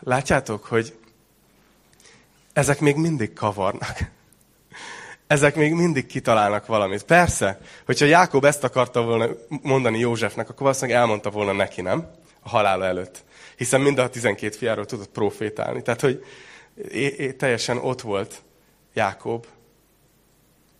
Látjátok, 0.00 0.64
hogy 0.64 0.98
ezek 2.52 2.80
még 2.80 2.96
mindig 2.96 3.32
kavarnak. 3.32 4.13
Ezek 5.26 5.56
még 5.56 5.72
mindig 5.72 6.06
kitalálnak 6.06 6.66
valamit. 6.66 7.02
Persze, 7.02 7.60
hogyha 7.86 8.06
Jákob 8.06 8.44
ezt 8.44 8.64
akarta 8.64 9.02
volna 9.02 9.28
mondani 9.62 9.98
Józsefnek, 9.98 10.48
akkor 10.48 10.62
valószínűleg 10.62 11.00
elmondta 11.00 11.30
volna 11.30 11.52
neki, 11.52 11.80
nem? 11.80 12.10
A 12.40 12.48
halála 12.48 12.84
előtt. 12.84 13.24
Hiszen 13.56 13.80
mind 13.80 13.98
a 13.98 14.08
12 14.08 14.56
fiáról 14.56 14.86
tudott 14.86 15.08
profétálni. 15.08 15.82
Tehát, 15.82 16.00
hogy 16.00 16.24
é- 16.88 17.18
é- 17.18 17.36
teljesen 17.36 17.76
ott 17.76 18.00
volt 18.00 18.42
Jákob. 18.94 19.46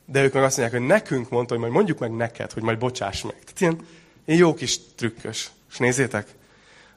De 0.07 0.22
ők 0.22 0.33
meg 0.33 0.42
azt 0.42 0.57
mondják, 0.57 0.80
hogy 0.80 0.88
nekünk 0.88 1.28
mondta, 1.28 1.52
hogy 1.52 1.62
majd 1.62 1.72
mondjuk 1.72 1.98
meg 1.98 2.12
neked, 2.12 2.52
hogy 2.52 2.62
majd 2.62 2.78
bocsáss 2.78 3.22
meg. 3.22 3.38
Tehát 3.44 3.61
ilyen, 3.61 3.87
ilyen 4.24 4.40
jó 4.40 4.54
kis 4.54 4.78
trükkös. 4.94 5.50
És 5.70 5.78
nézzétek, 5.78 6.26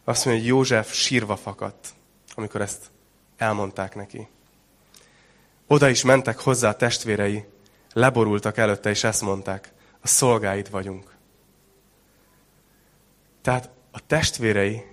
azt 0.03 0.25
mondja, 0.25 0.43
hogy 0.43 0.51
József 0.51 0.93
sírva 0.93 1.35
fakadt, 1.35 1.87
amikor 2.35 2.61
ezt 2.61 2.85
elmondták 3.37 3.95
neki. 3.95 4.27
Oda 5.67 5.89
is 5.89 6.03
mentek 6.03 6.39
hozzá 6.39 6.69
a 6.69 6.75
testvérei, 6.75 7.45
leborultak 7.93 8.57
előtte, 8.57 8.89
és 8.89 9.03
ezt 9.03 9.21
mondták, 9.21 9.71
a 10.01 10.07
szolgáid 10.07 10.69
vagyunk. 10.69 11.15
Tehát 13.41 13.69
a 13.91 14.05
testvérei 14.05 14.85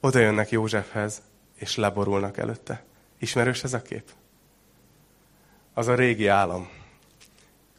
oda 0.00 0.18
jönnek 0.18 0.50
Józsefhez, 0.50 1.22
és 1.54 1.76
leborulnak 1.76 2.36
előtte. 2.36 2.84
Ismerős 3.18 3.64
ez 3.64 3.72
a 3.72 3.82
kép? 3.82 4.10
Az 5.74 5.88
a 5.88 5.94
régi 5.94 6.26
állam, 6.26 6.68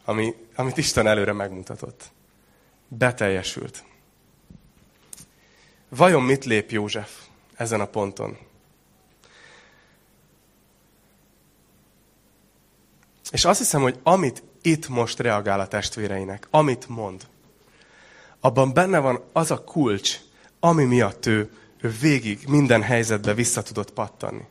ami, 0.05 0.33
amit 0.55 0.77
Isten 0.77 1.07
előre 1.07 1.33
megmutatott. 1.33 2.03
Beteljesült. 2.87 3.83
Vajon 5.89 6.23
mit 6.23 6.45
lép 6.45 6.71
József 6.71 7.25
ezen 7.55 7.81
a 7.81 7.85
ponton? 7.85 8.37
És 13.31 13.45
azt 13.45 13.59
hiszem, 13.59 13.81
hogy 13.81 13.99
amit 14.03 14.43
itt 14.61 14.87
most 14.87 15.19
reagál 15.19 15.59
a 15.59 15.67
testvéreinek, 15.67 16.47
amit 16.49 16.87
mond, 16.87 17.27
abban 18.39 18.73
benne 18.73 18.99
van 18.99 19.23
az 19.33 19.51
a 19.51 19.63
kulcs, 19.63 20.19
ami 20.59 20.83
miatt 20.83 21.25
ő, 21.25 21.51
ő 21.81 21.89
végig 21.89 22.47
minden 22.47 22.81
helyzetbe 22.81 23.33
vissza 23.33 23.61
tudott 23.61 23.91
pattanni. 23.91 24.45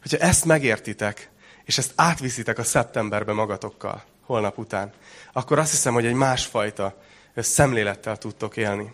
Hogyha 0.00 0.18
ezt 0.18 0.44
megértitek, 0.44 1.30
és 1.64 1.78
ezt 1.78 1.92
átviszitek 1.96 2.58
a 2.58 2.64
szeptemberbe 2.64 3.32
magatokkal, 3.32 4.04
holnap 4.20 4.58
után, 4.58 4.92
akkor 5.32 5.58
azt 5.58 5.70
hiszem, 5.70 5.92
hogy 5.92 6.06
egy 6.06 6.14
másfajta 6.14 7.02
szemlélettel 7.36 8.16
tudtok 8.16 8.56
élni. 8.56 8.92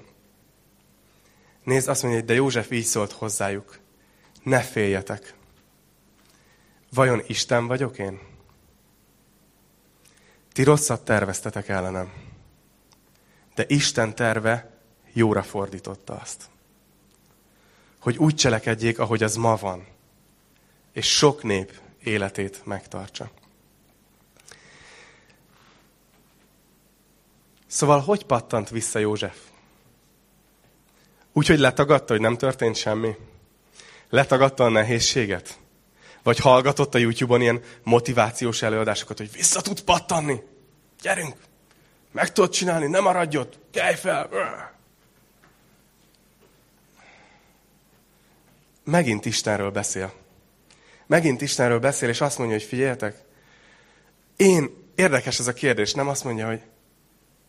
Nézd, 1.64 1.88
azt 1.88 2.02
mondja, 2.02 2.20
hogy 2.20 2.28
de 2.28 2.34
József 2.34 2.70
így 2.70 2.84
szólt 2.84 3.12
hozzájuk. 3.12 3.78
Ne 4.42 4.60
féljetek. 4.60 5.34
Vajon 6.92 7.22
Isten 7.26 7.66
vagyok 7.66 7.98
én? 7.98 8.20
Ti 10.56 10.62
rosszat 10.62 11.04
terveztetek 11.04 11.68
ellenem. 11.68 12.12
De 13.54 13.64
Isten 13.68 14.14
terve 14.14 14.70
jóra 15.12 15.42
fordította 15.42 16.14
azt. 16.14 16.44
Hogy 18.00 18.16
úgy 18.16 18.34
cselekedjék, 18.34 18.98
ahogy 18.98 19.22
az 19.22 19.36
ma 19.36 19.56
van. 19.56 19.86
És 20.92 21.16
sok 21.16 21.42
nép 21.42 21.80
életét 22.02 22.64
megtartsa. 22.64 23.30
Szóval 27.66 28.00
hogy 28.00 28.24
pattant 28.24 28.70
vissza 28.70 28.98
József? 28.98 29.38
Úgyhogy 31.32 31.58
letagadta, 31.58 32.12
hogy 32.12 32.22
nem 32.22 32.36
történt 32.36 32.76
semmi? 32.76 33.16
Letagadta 34.08 34.64
a 34.64 34.68
nehézséget? 34.68 35.58
Vagy 36.26 36.38
hallgatott 36.38 36.94
a 36.94 36.98
YouTube-on 36.98 37.40
ilyen 37.40 37.62
motivációs 37.82 38.62
előadásokat, 38.62 39.18
hogy 39.18 39.32
vissza 39.32 39.60
tud 39.60 39.80
pattanni. 39.80 40.42
Gyerünk! 41.02 41.36
Meg 42.12 42.32
tudod 42.32 42.50
csinálni, 42.50 42.86
nem 42.86 43.02
maradj 43.02 43.36
ott! 43.36 43.58
Kelj 43.72 43.94
fel! 43.94 44.28
Megint 48.84 49.24
Istenről 49.24 49.70
beszél. 49.70 50.12
Megint 51.06 51.40
Istenről 51.40 51.78
beszél, 51.78 52.08
és 52.08 52.20
azt 52.20 52.38
mondja, 52.38 52.56
hogy 52.56 52.66
figyeljetek, 52.66 53.22
én, 54.36 54.70
érdekes 54.94 55.38
ez 55.38 55.46
a 55.46 55.52
kérdés, 55.52 55.94
nem 55.94 56.08
azt 56.08 56.24
mondja, 56.24 56.46
hogy 56.46 56.60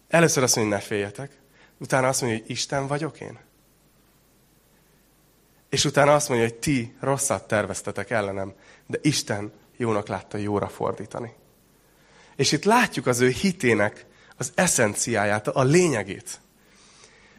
először 0.07 0.43
azt 0.43 0.55
mondja, 0.55 0.73
hogy 0.73 0.83
ne 0.83 0.87
féljetek, 0.89 1.31
utána 1.77 2.07
azt 2.07 2.21
mondja, 2.21 2.39
hogy 2.39 2.49
Isten 2.49 2.87
vagyok 2.87 3.19
én. 3.21 3.39
És 5.69 5.85
utána 5.85 6.13
azt 6.13 6.29
mondja, 6.29 6.47
hogy 6.47 6.55
ti 6.55 6.95
rosszat 6.99 7.47
terveztetek 7.47 8.09
ellenem, 8.09 8.53
de 8.85 8.99
Isten 9.01 9.51
jónak 9.77 10.07
látta 10.07 10.37
jóra 10.37 10.67
fordítani. 10.67 11.33
És 12.35 12.51
itt 12.51 12.63
látjuk 12.63 13.07
az 13.07 13.19
ő 13.19 13.29
hitének 13.29 14.05
az 14.37 14.51
eszenciáját, 14.55 15.47
a 15.47 15.63
lényegét. 15.63 16.39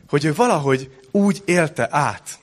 Hogy 0.08 0.24
ő 0.24 0.34
valahogy 0.34 1.00
úgy 1.10 1.42
élte 1.44 1.88
át 1.90 2.38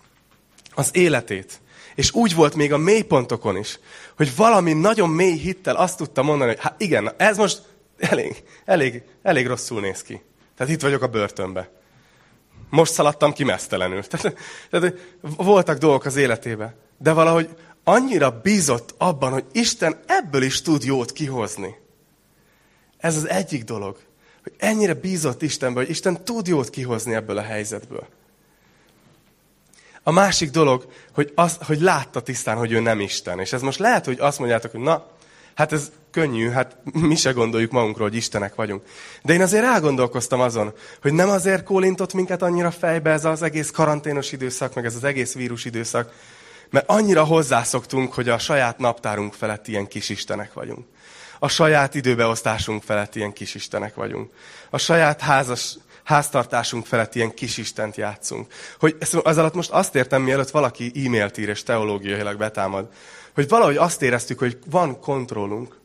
az 0.73 0.89
életét, 0.93 1.59
és 1.95 2.13
úgy 2.13 2.35
volt 2.35 2.55
még 2.55 2.73
a 2.73 2.77
mélypontokon 2.77 3.57
is, 3.57 3.79
hogy 4.15 4.35
valami 4.35 4.73
nagyon 4.73 5.09
mély 5.09 5.37
hittel 5.37 5.75
azt 5.75 5.97
tudta 5.97 6.23
mondani, 6.23 6.49
hogy 6.49 6.59
hát 6.61 6.81
igen, 6.81 7.13
ez 7.17 7.37
most 7.37 7.61
elég, 7.97 8.43
elég, 8.65 9.03
elég 9.21 9.47
rosszul 9.47 9.81
néz 9.81 10.01
ki. 10.01 10.21
Tehát 10.57 10.73
itt 10.73 10.81
vagyok 10.81 11.01
a 11.01 11.07
börtönbe. 11.07 11.74
Most 12.69 12.93
szaladtam 12.93 13.33
ki 13.33 13.43
mesztelenül. 13.43 14.03
Tehát, 14.07 14.37
tehát 14.69 14.93
voltak 15.21 15.77
dolgok 15.77 16.05
az 16.05 16.15
életében. 16.15 16.75
De 16.97 17.13
valahogy 17.13 17.49
annyira 17.83 18.39
bízott 18.41 18.95
abban, 18.97 19.31
hogy 19.31 19.45
Isten 19.51 19.99
ebből 20.05 20.41
is 20.41 20.61
tud 20.61 20.83
jót 20.83 21.11
kihozni. 21.11 21.75
Ez 22.97 23.15
az 23.15 23.27
egyik 23.29 23.63
dolog. 23.63 23.97
Hogy 24.43 24.53
ennyire 24.57 24.93
bízott 24.93 25.41
Istenben, 25.41 25.83
hogy 25.83 25.91
Isten 25.91 26.23
tud 26.23 26.47
jót 26.47 26.69
kihozni 26.69 27.13
ebből 27.13 27.37
a 27.37 27.41
helyzetből. 27.41 28.07
A 30.03 30.11
másik 30.11 30.49
dolog, 30.49 30.87
hogy, 31.13 31.31
az, 31.35 31.57
hogy 31.61 31.81
látta 31.81 32.21
tisztán, 32.21 32.57
hogy 32.57 32.71
ő 32.71 32.79
nem 32.79 32.99
Isten. 32.99 33.39
És 33.39 33.53
ez 33.53 33.61
most 33.61 33.79
lehet, 33.79 34.05
hogy 34.05 34.19
azt 34.19 34.39
mondjátok, 34.39 34.71
hogy 34.71 34.79
na, 34.79 35.07
hát 35.55 35.71
ez 35.71 35.91
könnyű, 36.15 36.49
hát 36.49 36.77
mi 37.09 37.15
se 37.15 37.31
gondoljuk 37.31 37.71
magunkról, 37.71 38.07
hogy 38.07 38.17
Istenek 38.17 38.55
vagyunk. 38.55 38.83
De 39.23 39.33
én 39.33 39.41
azért 39.41 39.63
elgondolkoztam 39.63 40.39
azon, 40.39 40.73
hogy 41.01 41.13
nem 41.13 41.29
azért 41.29 41.63
kólintott 41.63 42.13
minket 42.13 42.41
annyira 42.41 42.71
fejbe 42.71 43.11
ez 43.11 43.25
az 43.25 43.41
egész 43.41 43.71
karanténos 43.71 44.31
időszak, 44.31 44.73
meg 44.73 44.85
ez 44.85 44.95
az 44.95 45.03
egész 45.03 45.33
vírus 45.33 45.65
időszak, 45.65 46.13
mert 46.69 46.89
annyira 46.89 47.23
hozzászoktunk, 47.23 48.13
hogy 48.13 48.29
a 48.29 48.37
saját 48.37 48.77
naptárunk 48.77 49.33
felett 49.33 49.67
ilyen 49.67 49.87
kis 49.87 50.09
Istenek 50.09 50.53
vagyunk. 50.53 50.85
A 51.39 51.47
saját 51.47 51.95
időbeosztásunk 51.95 52.83
felett 52.83 53.15
ilyen 53.15 53.33
kisistenek 53.33 53.95
vagyunk. 53.95 54.31
A 54.69 54.77
saját 54.77 55.21
házas, 55.21 55.77
háztartásunk 56.03 56.85
felett 56.85 57.15
ilyen 57.15 57.33
kisistent 57.33 57.95
játszunk. 57.95 58.53
Hogy 58.79 58.95
az 59.23 59.37
alatt 59.37 59.53
most 59.53 59.71
azt 59.71 59.95
értem, 59.95 60.21
mielőtt 60.21 60.49
valaki 60.49 60.91
e-mailt 61.05 61.37
ír 61.37 61.49
és 61.49 61.63
teológiailag 61.63 62.37
betámad, 62.37 62.87
hogy 63.33 63.47
valahogy 63.47 63.77
azt 63.77 64.01
éreztük, 64.01 64.39
hogy 64.39 64.57
van 64.69 64.99
kontrollunk, 64.99 65.83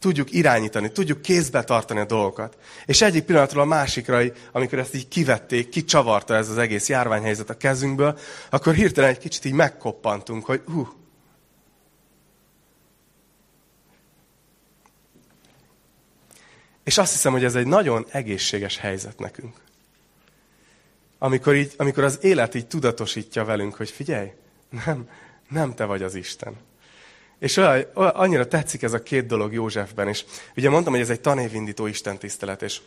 tudjuk 0.00 0.32
irányítani, 0.32 0.92
tudjuk 0.92 1.22
kézbe 1.22 1.64
tartani 1.64 2.00
a 2.00 2.04
dolgokat. 2.04 2.56
És 2.86 3.02
egyik 3.02 3.24
pillanatról 3.24 3.62
a 3.62 3.66
másikra, 3.66 4.20
amikor 4.52 4.78
ezt 4.78 4.94
így 4.94 5.08
kivették, 5.08 5.68
kicsavarta 5.68 6.34
ez 6.34 6.48
az 6.48 6.58
egész 6.58 6.88
járványhelyzet 6.88 7.50
a 7.50 7.56
kezünkből, 7.56 8.18
akkor 8.50 8.74
hirtelen 8.74 9.10
egy 9.10 9.18
kicsit 9.18 9.44
így 9.44 9.52
megkoppantunk, 9.52 10.44
hogy 10.44 10.62
hú, 10.66 10.88
És 16.90 16.98
azt 16.98 17.12
hiszem, 17.12 17.32
hogy 17.32 17.44
ez 17.44 17.54
egy 17.54 17.66
nagyon 17.66 18.06
egészséges 18.10 18.76
helyzet 18.76 19.18
nekünk. 19.18 19.56
Amikor, 21.18 21.54
így, 21.54 21.74
amikor 21.76 22.04
az 22.04 22.18
élet 22.22 22.54
így 22.54 22.66
tudatosítja 22.66 23.44
velünk, 23.44 23.74
hogy 23.74 23.90
figyelj, 23.90 24.32
nem, 24.84 25.08
nem 25.48 25.74
te 25.74 25.84
vagy 25.84 26.02
az 26.02 26.14
Isten. 26.14 26.56
És 27.40 27.56
olyan, 27.56 27.84
olyan, 27.94 28.10
annyira 28.10 28.46
tetszik 28.46 28.82
ez 28.82 28.92
a 28.92 29.02
két 29.02 29.26
dolog 29.26 29.52
Józsefben. 29.52 30.08
És 30.08 30.24
ugye 30.56 30.70
mondtam, 30.70 30.92
hogy 30.92 31.02
ez 31.02 31.10
egy 31.10 31.20
tanévindító 31.20 31.86
istentisztelet, 31.86 32.62
és 32.62 32.80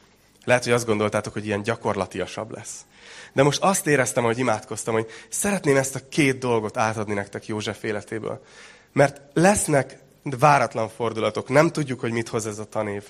lehet, 0.46 0.64
hogy 0.64 0.74
azt 0.74 0.86
gondoltátok, 0.86 1.34
hogy 1.34 1.46
ilyen 1.46 1.64
gyakorlatiasabb 1.64 2.52
lesz. 2.52 2.86
De 3.34 3.44
most 3.44 3.62
azt 3.62 3.88
éreztem, 3.88 4.24
hogy 4.24 4.38
imádkoztam, 4.38 4.94
hogy 4.94 5.08
szeretném 5.30 5.76
ezt 5.76 5.96
a 5.96 6.08
két 6.10 6.38
dolgot 6.38 6.78
átadni 6.78 7.14
nektek 7.14 7.48
József 7.48 7.84
életéből. 7.84 8.44
Mert 8.92 9.22
lesznek 9.34 9.98
váratlan 10.24 10.90
fordulatok, 10.90 11.50
nem 11.50 11.70
tudjuk, 11.70 12.00
hogy 12.00 12.12
mit 12.12 12.28
hoz 12.28 12.46
ez 12.46 12.60
a 12.60 12.66
tanév. 12.66 13.04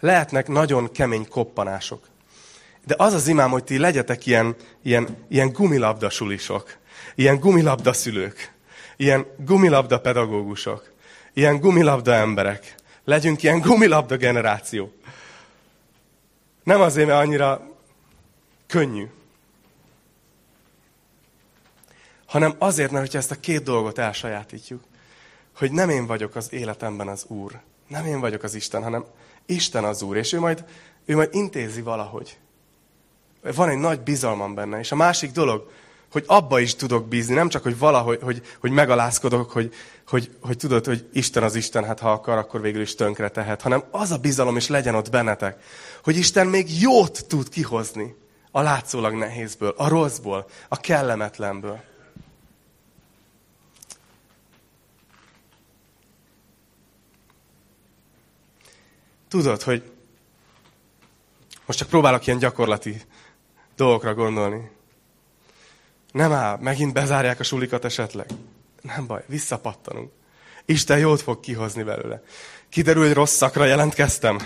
Lehetnek 0.00 0.48
nagyon 0.48 0.92
kemény 0.92 1.28
koppanások. 1.28 2.06
De 2.86 2.94
az 2.98 3.12
az 3.12 3.28
imám, 3.28 3.50
hogy 3.50 3.64
ti 3.64 3.78
legyetek 3.78 4.26
ilyen, 4.26 4.56
ilyen, 4.82 5.16
ilyen 5.28 5.52
gumilabda 5.52 6.10
sulisok, 6.10 6.76
ilyen 7.14 7.38
gumilabda 7.38 7.92
szülők, 7.92 8.52
ilyen 8.98 9.26
gumilabda 9.36 10.00
pedagógusok, 10.00 10.92
ilyen 11.32 11.60
gumilabda 11.60 12.14
emberek. 12.14 12.74
Legyünk 13.04 13.42
ilyen 13.42 13.60
gumilabda 13.60 14.16
generáció. 14.16 14.92
Nem 16.62 16.80
azért, 16.80 17.06
mert 17.06 17.20
annyira 17.20 17.70
könnyű, 18.66 19.06
hanem 22.26 22.54
azért, 22.58 22.90
mert 22.90 23.02
hogyha 23.04 23.18
ezt 23.18 23.30
a 23.30 23.40
két 23.40 23.62
dolgot 23.62 23.98
elsajátítjuk, 23.98 24.82
hogy 25.56 25.72
nem 25.72 25.88
én 25.88 26.06
vagyok 26.06 26.34
az 26.34 26.52
életemben 26.52 27.08
az 27.08 27.24
Úr, 27.26 27.60
nem 27.86 28.06
én 28.06 28.20
vagyok 28.20 28.42
az 28.42 28.54
Isten, 28.54 28.82
hanem 28.82 29.04
Isten 29.46 29.84
az 29.84 30.02
Úr, 30.02 30.16
és 30.16 30.32
ő 30.32 30.38
majd, 30.38 30.64
ő 31.04 31.14
majd 31.14 31.28
intézi 31.32 31.82
valahogy. 31.82 32.38
Van 33.42 33.68
egy 33.68 33.78
nagy 33.78 34.00
bizalmam 34.00 34.54
benne. 34.54 34.78
És 34.78 34.92
a 34.92 34.96
másik 34.96 35.32
dolog, 35.32 35.70
hogy 36.12 36.24
abba 36.26 36.58
is 36.58 36.74
tudok 36.74 37.08
bízni, 37.08 37.34
nem 37.34 37.48
csak, 37.48 37.62
hogy 37.62 37.78
valahogy, 37.78 38.18
hogy, 38.22 38.42
hogy 38.60 38.70
megalázkodok, 38.70 39.50
hogy, 39.50 39.74
hogy, 40.06 40.30
hogy 40.40 40.56
tudod, 40.56 40.84
hogy 40.84 41.08
Isten 41.12 41.42
az 41.42 41.54
Isten, 41.54 41.84
hát 41.84 42.00
ha 42.00 42.12
akar, 42.12 42.38
akkor 42.38 42.60
végül 42.60 42.80
is 42.80 42.94
tönkre 42.94 43.28
tehet, 43.28 43.62
hanem 43.62 43.84
az 43.90 44.10
a 44.10 44.18
bizalom 44.18 44.56
is 44.56 44.68
legyen 44.68 44.94
ott 44.94 45.10
bennetek, 45.10 45.62
hogy 46.02 46.16
Isten 46.16 46.46
még 46.46 46.80
jót 46.80 47.26
tud 47.26 47.48
kihozni 47.48 48.14
a 48.50 48.60
látszólag 48.60 49.14
nehézből, 49.14 49.74
a 49.76 49.88
rosszból, 49.88 50.46
a 50.68 50.76
kellemetlenből. 50.76 51.80
Tudod, 59.28 59.62
hogy 59.62 59.90
most 61.66 61.78
csak 61.78 61.88
próbálok 61.88 62.26
ilyen 62.26 62.38
gyakorlati 62.38 63.00
dolgokra 63.76 64.14
gondolni. 64.14 64.70
Nem 66.12 66.32
áll, 66.32 66.58
megint 66.60 66.92
bezárják 66.92 67.40
a 67.40 67.42
sulikat 67.42 67.84
esetleg. 67.84 68.26
Nem 68.82 69.06
baj, 69.06 69.24
visszapattanunk. 69.26 70.10
Isten 70.64 70.98
jót 70.98 71.22
fog 71.22 71.40
kihozni 71.40 71.82
belőle. 71.82 72.22
Kiderül, 72.68 73.02
hogy 73.02 73.12
rossz 73.12 73.42
jelentkeztem. 73.54 74.38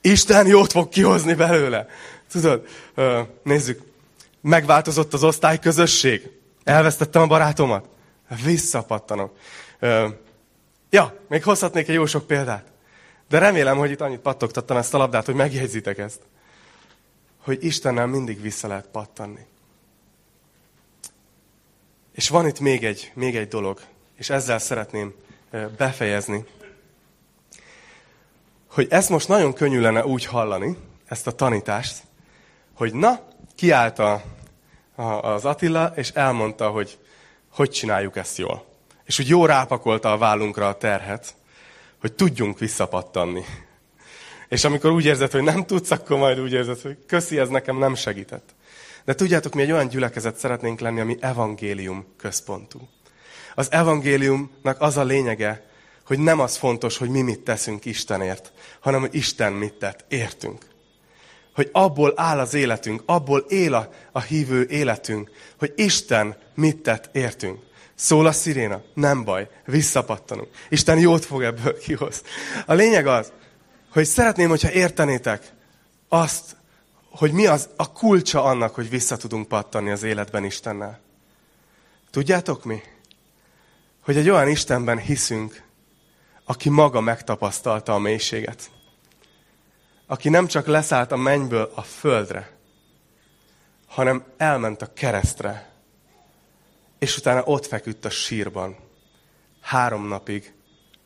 Isten 0.00 0.46
jót 0.46 0.72
fog 0.72 0.88
kihozni 0.88 1.34
belőle. 1.34 1.86
Tudod, 2.30 2.66
nézzük, 3.42 3.82
megváltozott 4.40 5.12
az 5.12 5.24
osztályközösség. 5.24 6.30
Elvesztettem 6.64 7.22
a 7.22 7.26
barátomat. 7.26 7.88
Visszapattanok. 8.44 9.36
Ja, 10.90 11.20
még 11.28 11.42
hozhatnék 11.42 11.88
egy 11.88 11.94
jó 11.94 12.06
sok 12.06 12.26
példát. 12.26 12.64
De 13.28 13.38
remélem, 13.38 13.76
hogy 13.76 13.90
itt 13.90 14.00
annyit 14.00 14.20
pattogtattam 14.20 14.76
ezt 14.76 14.94
a 14.94 14.98
labdát, 14.98 15.26
hogy 15.26 15.34
megjegyzitek 15.34 15.98
ezt. 15.98 16.20
Hogy 17.38 17.64
Istennel 17.64 18.06
mindig 18.06 18.40
vissza 18.40 18.68
lehet 18.68 18.86
pattanni. 18.86 19.46
És 22.12 22.28
van 22.28 22.46
itt 22.46 22.60
még 22.60 22.84
egy, 22.84 23.12
még 23.14 23.36
egy 23.36 23.48
dolog, 23.48 23.80
és 24.16 24.30
ezzel 24.30 24.58
szeretném 24.58 25.14
befejezni, 25.76 26.44
hogy 28.66 28.86
ezt 28.90 29.08
most 29.08 29.28
nagyon 29.28 29.52
könnyű 29.52 29.80
lenne 29.80 30.04
úgy 30.04 30.24
hallani, 30.24 30.76
ezt 31.06 31.26
a 31.26 31.32
tanítást, 31.32 32.02
hogy 32.74 32.94
na, 32.94 33.20
kiállt 33.54 33.98
a, 33.98 34.22
a, 34.94 35.02
az 35.02 35.44
Attila, 35.44 35.92
és 35.96 36.10
elmondta, 36.10 36.68
hogy 36.68 36.98
hogy 37.50 37.70
csináljuk 37.70 38.16
ezt 38.16 38.38
jól. 38.38 38.64
És 39.04 39.18
úgy 39.18 39.28
jó 39.28 39.46
rápakolta 39.46 40.12
a 40.12 40.18
vállunkra 40.18 40.68
a 40.68 40.76
terhet, 40.76 41.34
hogy 42.00 42.12
tudjunk 42.12 42.58
visszapattanni. 42.58 43.44
És 44.48 44.64
amikor 44.64 44.90
úgy 44.90 45.04
érzed, 45.04 45.30
hogy 45.30 45.42
nem 45.42 45.66
tudsz, 45.66 45.90
akkor 45.90 46.18
majd 46.18 46.40
úgy 46.40 46.52
érzed, 46.52 46.80
hogy 46.80 46.98
köszi, 47.06 47.38
ez 47.38 47.48
nekem 47.48 47.78
nem 47.78 47.94
segített. 47.94 48.54
De 49.10 49.16
tudjátok, 49.16 49.54
mi 49.54 49.62
egy 49.62 49.72
olyan 49.72 49.88
gyülekezet 49.88 50.36
szeretnénk 50.36 50.80
lenni, 50.80 51.00
ami 51.00 51.16
evangélium 51.20 52.06
központú. 52.16 52.88
Az 53.54 53.72
evangéliumnak 53.72 54.80
az 54.80 54.96
a 54.96 55.04
lényege, 55.04 55.66
hogy 56.06 56.18
nem 56.18 56.40
az 56.40 56.56
fontos, 56.56 56.96
hogy 56.96 57.08
mi 57.08 57.20
mit 57.20 57.40
teszünk 57.40 57.84
Istenért, 57.84 58.52
hanem 58.80 59.00
hogy 59.00 59.14
Isten 59.14 59.52
mit 59.52 59.72
tett, 59.74 60.04
értünk. 60.08 60.66
Hogy 61.54 61.68
abból 61.72 62.12
áll 62.16 62.38
az 62.38 62.54
életünk, 62.54 63.02
abból 63.06 63.38
él 63.48 63.74
a, 63.74 63.90
a 64.12 64.20
hívő 64.20 64.66
életünk, 64.68 65.30
hogy 65.58 65.72
Isten 65.76 66.36
mit 66.54 66.76
tett, 66.76 67.08
értünk. 67.12 67.58
Szól 67.94 68.26
a 68.26 68.32
sziréna? 68.32 68.82
Nem 68.94 69.24
baj, 69.24 69.48
visszapattanunk. 69.64 70.48
Isten 70.68 70.98
jót 70.98 71.24
fog 71.24 71.42
ebből 71.42 71.78
kihoz. 71.78 72.22
A 72.66 72.74
lényeg 72.74 73.06
az, 73.06 73.32
hogy 73.92 74.04
szeretném, 74.04 74.48
hogyha 74.48 74.72
értenétek 74.72 75.52
azt, 76.08 76.56
hogy 77.10 77.32
mi 77.32 77.46
az 77.46 77.68
a 77.76 77.92
kulcsa 77.92 78.44
annak, 78.44 78.74
hogy 78.74 78.88
vissza 78.88 79.16
tudunk 79.16 79.48
pattani 79.48 79.90
az 79.90 80.02
életben 80.02 80.44
Istennel. 80.44 81.00
Tudjátok 82.10 82.64
mi? 82.64 82.82
Hogy 84.00 84.16
egy 84.16 84.28
olyan 84.28 84.48
Istenben 84.48 84.98
hiszünk, 84.98 85.62
aki 86.44 86.68
maga 86.68 87.00
megtapasztalta 87.00 87.94
a 87.94 87.98
mélységet. 87.98 88.70
Aki 90.06 90.28
nem 90.28 90.46
csak 90.46 90.66
leszállt 90.66 91.12
a 91.12 91.16
mennyből 91.16 91.72
a 91.74 91.82
földre, 91.82 92.56
hanem 93.86 94.24
elment 94.36 94.82
a 94.82 94.92
keresztre, 94.92 95.72
és 96.98 97.16
utána 97.16 97.44
ott 97.44 97.66
feküdt 97.66 98.04
a 98.04 98.10
sírban. 98.10 98.76
Három 99.60 100.06
napig 100.06 100.52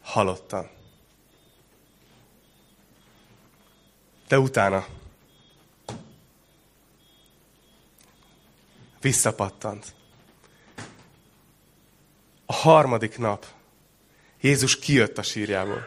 halottan. 0.03 0.71
De 4.29 4.39
utána 4.39 4.87
visszapattant. 9.05 9.85
A 12.47 12.53
harmadik 12.53 13.19
nap 13.19 13.47
Jézus 14.41 14.79
kijött 14.79 15.19
a 15.19 15.23
sírjából. 15.23 15.87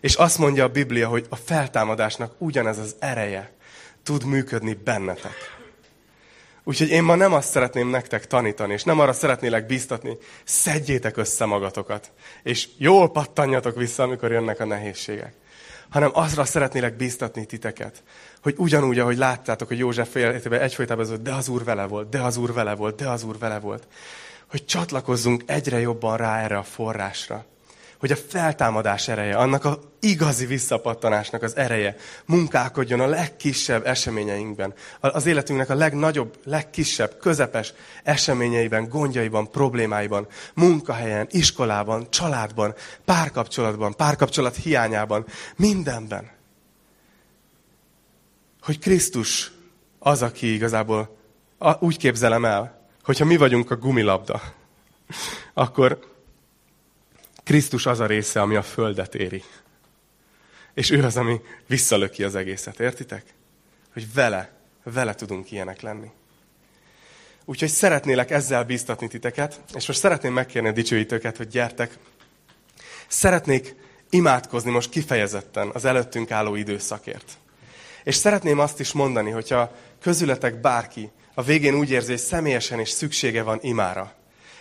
És 0.00 0.14
azt 0.14 0.38
mondja 0.38 0.64
a 0.64 0.68
Biblia, 0.68 1.08
hogy 1.08 1.26
a 1.28 1.36
feltámadásnak 1.36 2.34
ugyanez 2.38 2.78
az 2.78 2.96
ereje 2.98 3.52
tud 4.02 4.24
működni 4.24 4.74
bennetek. 4.74 5.58
Úgyhogy 6.64 6.88
én 6.88 7.02
ma 7.02 7.14
nem 7.14 7.32
azt 7.32 7.50
szeretném 7.50 7.88
nektek 7.88 8.26
tanítani, 8.26 8.72
és 8.72 8.82
nem 8.82 9.00
arra 9.00 9.12
szeretnélek 9.12 9.66
biztatni, 9.66 10.16
szedjétek 10.44 11.16
össze 11.16 11.44
magatokat, 11.44 12.12
és 12.42 12.68
jól 12.76 13.10
pattanjatok 13.10 13.76
vissza, 13.76 14.02
amikor 14.02 14.30
jönnek 14.30 14.60
a 14.60 14.64
nehézségek. 14.64 15.34
Hanem 15.90 16.10
azra 16.12 16.44
szeretnélek 16.44 16.96
biztatni 16.96 17.46
titeket, 17.46 18.02
hogy 18.42 18.54
ugyanúgy, 18.56 18.98
ahogy 18.98 19.16
láttátok, 19.16 19.68
hogy 19.68 19.78
József 19.78 20.14
életében 20.14 20.60
egyfolytában 20.60 21.04
az, 21.04 21.18
de 21.20 21.32
az 21.32 21.48
Úr 21.48 21.64
vele 21.64 21.86
volt, 21.86 22.08
de 22.08 22.20
az 22.20 22.36
Úr 22.36 22.52
vele 22.52 22.74
volt, 22.74 22.96
de 22.96 23.08
az 23.08 23.22
Úr 23.22 23.38
vele 23.38 23.58
volt, 23.58 23.86
hogy 24.46 24.64
csatlakozzunk 24.64 25.42
egyre 25.46 25.80
jobban 25.80 26.16
rá 26.16 26.42
erre 26.42 26.58
a 26.58 26.62
forrásra. 26.62 27.44
Hogy 28.00 28.10
a 28.10 28.16
feltámadás 28.16 29.08
ereje, 29.08 29.36
annak 29.36 29.64
a 29.64 29.80
igazi 30.00 30.46
visszapattanásnak 30.46 31.42
az 31.42 31.56
ereje 31.56 31.96
munkálkodjon 32.24 33.00
a 33.00 33.06
legkisebb 33.06 33.86
eseményeinkben, 33.86 34.74
az 35.00 35.26
életünknek 35.26 35.70
a 35.70 35.74
legnagyobb, 35.74 36.38
legkisebb, 36.44 37.18
közepes 37.18 37.72
eseményeiben, 38.02 38.88
gondjaiban, 38.88 39.50
problémáiban, 39.50 40.26
munkahelyen, 40.54 41.26
iskolában, 41.30 42.10
családban, 42.10 42.74
párkapcsolatban, 43.04 43.96
párkapcsolat 43.96 44.56
hiányában, 44.56 45.24
mindenben. 45.56 46.30
Hogy 48.62 48.78
Krisztus 48.78 49.52
az, 49.98 50.22
aki 50.22 50.52
igazából 50.52 51.16
úgy 51.78 51.96
képzelem 51.96 52.44
el, 52.44 52.88
hogyha 53.02 53.24
mi 53.24 53.36
vagyunk 53.36 53.70
a 53.70 53.76
gumilabda, 53.76 54.42
akkor 55.54 56.09
Krisztus 57.50 57.86
az 57.86 58.00
a 58.00 58.06
része, 58.06 58.40
ami 58.40 58.56
a 58.56 58.62
földet 58.62 59.14
éri. 59.14 59.42
És 60.74 60.90
ő 60.90 61.04
az, 61.04 61.16
ami 61.16 61.40
visszalöki 61.66 62.24
az 62.24 62.34
egészet, 62.34 62.80
értitek? 62.80 63.24
Hogy 63.92 64.12
vele, 64.12 64.52
vele 64.82 65.14
tudunk 65.14 65.50
ilyenek 65.50 65.80
lenni. 65.80 66.10
Úgyhogy 67.44 67.68
szeretnélek 67.68 68.30
ezzel 68.30 68.64
bíztatni 68.64 69.08
titeket, 69.08 69.60
és 69.74 69.86
most 69.86 69.98
szeretném 69.98 70.32
megkérni 70.32 70.68
a 70.68 70.72
dicsőítőket, 70.72 71.36
hogy 71.36 71.48
gyertek. 71.48 71.98
Szeretnék 73.08 73.74
imádkozni 74.10 74.70
most 74.70 74.90
kifejezetten 74.90 75.70
az 75.72 75.84
előttünk 75.84 76.30
álló 76.30 76.54
időszakért. 76.54 77.38
És 78.04 78.14
szeretném 78.14 78.58
azt 78.58 78.80
is 78.80 78.92
mondani, 78.92 79.30
hogyha 79.30 79.76
közületek 80.00 80.60
bárki 80.60 81.10
a 81.34 81.42
végén 81.42 81.74
úgy 81.74 81.90
érzi, 81.90 82.10
hogy 82.10 82.20
személyesen 82.20 82.80
is 82.80 82.88
szüksége 82.88 83.42
van 83.42 83.58
imára, 83.62 84.18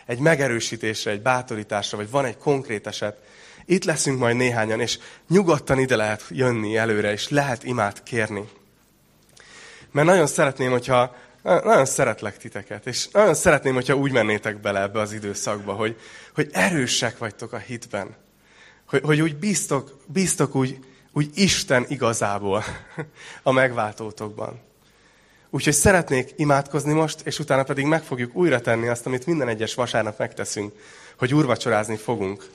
egy 0.10 0.20
megerősítésre, 0.20 1.12
egy 1.12 1.22
bátorításra, 1.22 1.98
vagy 1.98 2.10
van 2.10 2.26
egy 2.26 2.38
konkrét 2.38 2.88
eset, 2.88 3.18
itt 3.66 3.84
leszünk 3.84 4.20
majd 4.20 4.36
néhányan, 4.36 4.80
és 4.80 5.00
nyugodtan 5.28 5.80
ide 5.80 5.96
lehet 5.96 6.24
jönni 6.30 6.78
előre, 6.78 7.12
és 7.12 7.30
lehet 7.30 7.64
imát 7.64 8.04
kérni. 8.04 8.50
Mert 9.92 10.08
nagyon 10.08 10.28
szeretném, 10.28 10.72
hogyha 10.72 11.16
nagyon 11.42 11.86
szeretlek 11.86 12.38
titeket, 12.38 12.88
és 12.88 13.08
nagyon 13.08 13.34
szeretném, 13.34 13.74
hogyha 13.74 13.96
úgy 13.96 14.12
mennétek 14.12 14.62
bele 14.62 14.82
ebbe 14.82 15.00
az 15.00 15.14
időszakba, 15.14 15.74
hogy, 15.74 16.00
hogy 16.34 16.50
erősek 16.52 17.18
vagytok 17.18 17.54
a 17.54 17.58
hitben. 17.58 18.16
Hogy, 18.88 19.02
hogy 19.04 19.22
úgy 19.22 19.36
bíztok, 19.36 19.98
bíztok 20.06 20.56
úgy, 20.56 20.80
úgy 21.12 21.30
Isten 21.34 21.86
igazából 21.88 22.64
a 23.44 23.52
megváltótokban. 23.52 24.62
Úgyhogy 25.50 25.74
szeretnék 25.74 26.34
imádkozni 26.36 26.94
most, 26.94 27.22
és 27.24 27.40
utána 27.40 27.64
pedig 27.64 27.86
meg 27.86 28.04
fogjuk 28.04 28.36
újra 28.36 28.62
tenni 28.62 28.88
azt, 28.88 29.06
amit 29.06 29.26
minden 29.26 29.48
egyes 29.48 29.74
vasárnap 29.74 30.18
megteszünk, 30.18 30.74
hogy 31.18 31.34
úrvacsorázni 31.34 31.98
fogunk. 31.98 32.50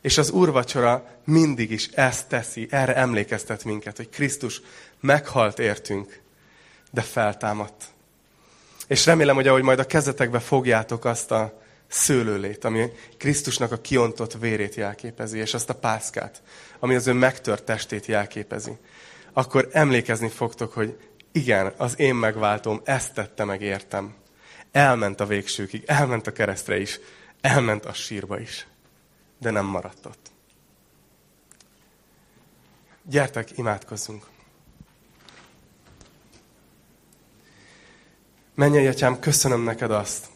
És 0.00 0.18
az 0.18 0.30
úrvacsora 0.30 1.06
mindig 1.24 1.70
is 1.70 1.86
ezt 1.86 2.28
teszi, 2.28 2.66
erre 2.70 2.96
emlékeztet 2.96 3.64
minket, 3.64 3.96
hogy 3.96 4.08
Krisztus 4.08 4.60
meghalt 5.00 5.58
értünk, 5.58 6.20
de 6.90 7.00
feltámadt. 7.00 7.84
És 8.86 9.06
remélem, 9.06 9.34
hogy 9.34 9.46
ahogy 9.46 9.62
majd 9.62 9.78
a 9.78 9.86
kezetekbe 9.86 10.38
fogjátok 10.38 11.04
azt 11.04 11.30
a 11.30 11.62
szőlőlét, 11.88 12.64
ami 12.64 12.92
Krisztusnak 13.16 13.72
a 13.72 13.80
kiontott 13.80 14.32
vérét 14.32 14.74
jelképezi, 14.74 15.38
és 15.38 15.54
azt 15.54 15.70
a 15.70 15.74
pászkát, 15.74 16.42
ami 16.78 16.94
az 16.94 17.06
ő 17.06 17.12
megtört 17.12 17.64
testét 17.64 18.06
jelképezi, 18.06 18.72
akkor 19.32 19.68
emlékezni 19.72 20.28
fogtok, 20.28 20.72
hogy 20.72 20.96
igen, 21.38 21.72
az 21.76 21.98
én 21.98 22.14
megváltom, 22.14 22.80
ezt 22.84 23.14
tette 23.14 23.44
meg 23.44 23.60
értem. 23.60 24.14
Elment 24.72 25.20
a 25.20 25.26
végsőkig, 25.26 25.82
elment 25.86 26.26
a 26.26 26.32
keresztre 26.32 26.80
is, 26.80 26.98
elment 27.40 27.84
a 27.84 27.92
sírba 27.92 28.40
is, 28.40 28.66
de 29.38 29.50
nem 29.50 29.64
maradt 29.64 30.06
ott. 30.06 30.30
Gyertek, 33.02 33.58
imádkozzunk! 33.58 34.26
Mennyei 38.54 38.86
atyám, 38.86 39.18
köszönöm 39.18 39.62
neked 39.62 39.90
azt, 39.90 40.26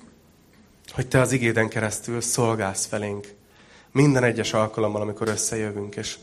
hogy 0.92 1.08
te 1.08 1.20
az 1.20 1.32
igéden 1.32 1.68
keresztül 1.68 2.20
szolgálsz 2.20 2.86
felénk. 2.86 3.34
Minden 3.90 4.24
egyes 4.24 4.52
alkalommal, 4.52 5.00
amikor 5.00 5.28
összejövünk, 5.28 5.96
és 5.96 6.18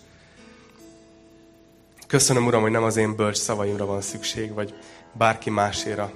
Köszönöm, 2.10 2.45
Uram, 2.45 2.62
hogy 2.62 2.72
nem 2.72 2.84
az 2.84 2.97
én 2.97 3.16
bölcs 3.16 3.38
szavaimra 3.38 3.86
van 3.86 4.01
szükség, 4.01 4.53
vagy 4.53 4.74
bárki 5.14 5.49
máséra, 5.49 6.12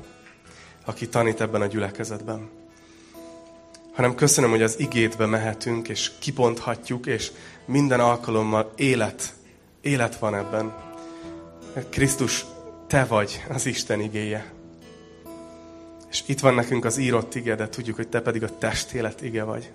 aki 0.86 1.08
tanít 1.08 1.42
ebben 1.42 1.62
a 1.62 1.66
gyülekezetben. 1.66 2.50
Hanem 3.94 4.16
köszönöm, 4.16 4.50
hogy 4.50 4.62
az 4.62 4.80
igétbe 4.80 5.26
mehetünk, 5.26 5.90
és 5.90 6.12
kiponthatjuk, 6.20 7.06
és 7.06 7.32
minden 7.66 8.00
alkalommal 8.00 8.74
élet, 8.76 9.34
élet 9.82 10.18
van 10.18 10.36
ebben. 10.36 10.76
Krisztus, 11.90 12.46
Te 12.88 13.06
vagy 13.06 13.44
az 13.50 13.66
Isten 13.66 14.00
igéje. 14.00 14.54
És 16.10 16.24
itt 16.26 16.40
van 16.40 16.54
nekünk 16.54 16.86
az 16.86 16.98
írott 16.98 17.36
ige, 17.36 17.56
de 17.56 17.70
tudjuk, 17.70 17.96
hogy 17.96 18.08
Te 18.08 18.22
pedig 18.22 18.44
a 18.44 18.58
testélet 18.58 19.22
ige 19.22 19.44
vagy. 19.44 19.72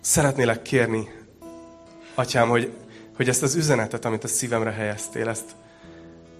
Szeretnélek 0.00 0.62
kérni, 0.62 1.08
Atyám, 2.14 2.48
hogy 2.48 2.72
hogy 3.20 3.28
ezt 3.28 3.42
az 3.42 3.54
üzenetet, 3.54 4.04
amit 4.04 4.24
a 4.24 4.28
szívemre 4.28 4.70
helyeztél, 4.70 5.28
ezt, 5.28 5.44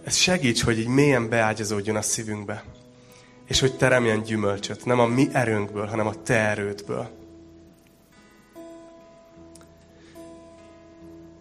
ezt 0.04 0.18
segíts, 0.18 0.62
hogy 0.62 0.78
így 0.78 0.86
mélyen 0.86 1.28
beágyazódjon 1.28 1.96
a 1.96 2.02
szívünkbe. 2.02 2.64
És 3.46 3.60
hogy 3.60 3.76
teremjen 3.76 4.22
gyümölcsöt, 4.22 4.84
nem 4.84 4.98
a 4.98 5.06
mi 5.06 5.28
erőnkből, 5.32 5.86
hanem 5.86 6.06
a 6.06 6.22
te 6.22 6.34
erődből. 6.34 7.08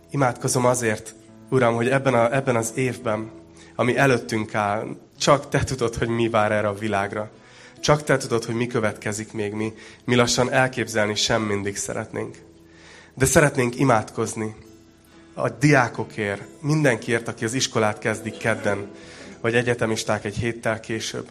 Imádkozom 0.09 0.65
azért, 0.65 1.15
Uram, 1.49 1.75
hogy 1.75 1.89
ebben, 1.89 2.13
a, 2.13 2.35
ebben 2.35 2.55
az 2.55 2.71
évben, 2.75 3.31
ami 3.75 3.97
előttünk 3.97 4.55
áll, 4.55 4.87
csak 5.19 5.49
Te 5.49 5.63
tudod, 5.63 5.95
hogy 5.95 6.07
mi 6.07 6.29
vár 6.29 6.51
erre 6.51 6.67
a 6.67 6.73
világra. 6.73 7.31
Csak 7.79 8.03
Te 8.03 8.17
tudod, 8.17 8.45
hogy 8.45 8.55
mi 8.55 8.67
következik 8.67 9.33
még 9.33 9.53
mi. 9.53 9.73
Mi 10.03 10.15
lassan 10.15 10.51
elképzelni 10.51 11.15
sem 11.15 11.41
mindig 11.41 11.77
szeretnénk. 11.77 12.37
De 13.13 13.25
szeretnénk 13.25 13.79
imádkozni, 13.79 14.55
a 15.41 15.49
diákokért, 15.49 16.41
mindenkiért, 16.61 17.27
aki 17.27 17.45
az 17.45 17.53
iskolát 17.53 17.99
kezdik 17.99 18.37
kedden, 18.37 18.87
vagy 19.41 19.55
egyetemisták 19.55 20.25
egy 20.25 20.35
héttel 20.35 20.79
később. 20.79 21.27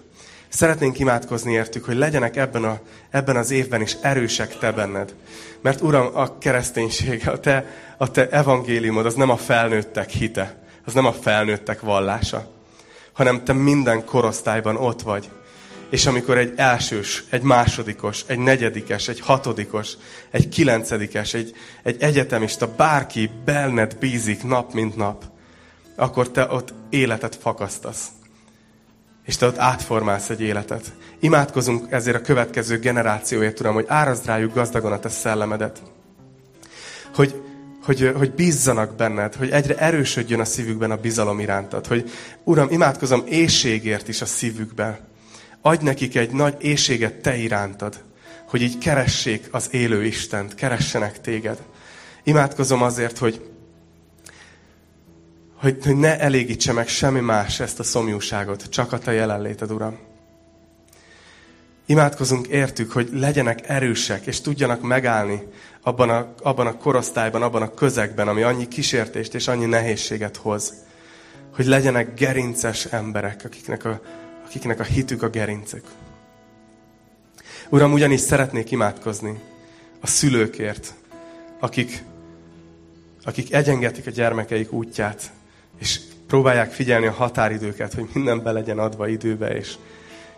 Szeretnénk 0.49 0.99
imádkozni 0.99 1.53
értük, 1.53 1.85
hogy 1.85 1.97
legyenek 1.97 2.37
ebben, 2.37 2.65
a, 2.65 2.81
ebben 3.11 3.37
az 3.37 3.51
évben 3.51 3.81
is 3.81 3.97
erősek 4.01 4.59
te 4.59 4.73
benned. 4.73 5.15
Mert 5.61 5.81
Uram, 5.81 6.17
a 6.17 6.39
kereszténység, 6.39 7.29
a 7.29 7.41
te, 7.41 7.67
a 7.97 8.11
te 8.11 8.29
evangéliumod, 8.29 9.07
az 9.07 9.15
nem 9.15 9.31
a 9.31 9.37
felnőttek 9.37 10.11
hite, 10.11 10.57
az 10.85 10.93
nem 10.95 11.07
a 11.07 11.13
felnőttek 11.13 11.81
vallása, 11.81 12.51
hanem 13.13 13.45
te 13.45 13.53
minden 13.53 14.05
korosztályban 14.05 14.77
ott 14.77 15.03
vagy. 15.03 15.31
És 15.91 16.07
amikor 16.07 16.39
egy 16.39 16.53
elsős, 16.57 17.25
egy 17.31 17.43
másodikos, 17.43 18.25
egy 18.27 18.39
negyedikes, 18.39 19.09
egy 19.09 19.21
hatodikos, 19.21 19.93
egy 20.31 20.49
kilencedikes, 20.49 21.35
egy, 21.35 21.55
egy 21.83 22.03
egyetemista, 22.03 22.75
bárki 22.77 23.31
benned 23.45 23.97
bízik 23.97 24.43
nap 24.43 24.73
mint 24.73 24.97
nap, 24.97 25.25
akkor 25.97 26.31
te 26.31 26.47
ott 26.51 26.73
életet 26.91 27.37
fakasztasz. 27.37 28.07
És 29.25 29.37
te 29.37 29.47
ott 29.47 29.59
átformálsz 29.59 30.31
egy 30.31 30.41
életet. 30.41 30.93
Imádkozunk 31.21 31.93
ezért 31.93 32.17
a 32.17 32.21
következő 32.21 32.79
generációért, 32.79 33.61
Uram, 33.61 33.75
hogy 33.75 33.85
árazd 33.89 34.27
rájuk 34.27 34.55
gazdagon 34.55 34.93
a 34.93 34.99
te 34.99 35.09
szellemedet. 35.09 35.83
Hogy, 37.15 37.43
hogy, 37.85 38.13
hogy 38.17 38.33
bízzanak 38.33 38.97
benned, 38.97 39.35
hogy 39.35 39.51
egyre 39.51 39.77
erősödjön 39.77 40.41
a 40.41 40.45
szívükben 40.45 40.91
a 40.91 40.97
bizalom 40.97 41.41
irántad. 41.41 41.87
Hogy 41.87 42.11
Uram, 42.45 42.71
imádkozom 42.71 43.23
éjségért 43.27 44.09
is 44.09 44.21
a 44.21 44.27
szívükben 44.27 45.08
Adj 45.69 45.85
nekik 45.85 46.17
egy 46.17 46.31
nagy 46.31 46.55
éjséget 46.59 47.15
te 47.15 47.37
irántad, 47.37 48.05
hogy 48.49 48.63
így 48.63 48.79
keressék 48.79 49.49
az 49.51 49.69
élő 49.71 50.05
Istent, 50.05 50.55
keressenek 50.55 51.21
téged. 51.21 51.63
Imádkozom 52.23 52.83
azért, 52.83 53.19
hogy, 53.19 53.51
hogy, 55.55 55.79
hogy 55.83 55.97
ne 55.97 56.21
elégítse 56.21 56.73
meg 56.73 56.89
semmi 56.89 57.21
más 57.21 57.61
ezt 57.61 57.79
a 57.79 57.83
szomjúságot, 57.83 58.69
csak 58.69 58.93
a 58.93 58.99
te 58.99 59.13
jelenléted, 59.13 59.71
Uram. 59.71 59.99
Imádkozunk 61.87 62.47
értük, 62.47 62.93
hogy 62.93 63.09
legyenek 63.13 63.69
erősek, 63.69 64.27
és 64.27 64.41
tudjanak 64.41 64.83
megállni 64.83 65.43
abban 65.83 66.11
a, 66.11 66.35
abban 66.43 66.67
a 66.67 66.77
korosztályban, 66.77 67.43
abban 67.43 67.63
a 67.63 67.75
közegben, 67.75 68.29
ami 68.29 68.43
annyi 68.43 68.69
kísértést 68.69 69.35
és 69.35 69.49
annyi 69.49 69.67
nehézséget 69.67 70.37
hoz. 70.37 70.73
Hogy 71.55 71.67
legyenek 71.67 72.15
gerinces 72.15 72.85
emberek, 72.85 73.43
akiknek 73.45 73.85
a 73.85 74.01
akiknek 74.49 74.81
a 74.81 74.83
hitük 74.83 75.23
a 75.23 75.29
gerincek. 75.29 75.83
Uram, 77.69 77.93
ugyanis 77.93 78.21
szeretnék 78.21 78.71
imádkozni 78.71 79.41
a 80.01 80.07
szülőkért, 80.07 80.95
akik, 81.59 82.03
akik 83.25 83.53
egyengetik 83.53 84.07
a 84.07 84.11
gyermekeik 84.11 84.73
útját, 84.73 85.33
és 85.79 86.01
próbálják 86.27 86.73
figyelni 86.73 87.07
a 87.07 87.13
határidőket, 87.13 87.95
hogy 87.95 88.09
minden 88.13 88.43
be 88.43 88.53
legyen 88.53 88.79
adva 88.79 89.09
időbe, 89.09 89.57
és, 89.57 89.75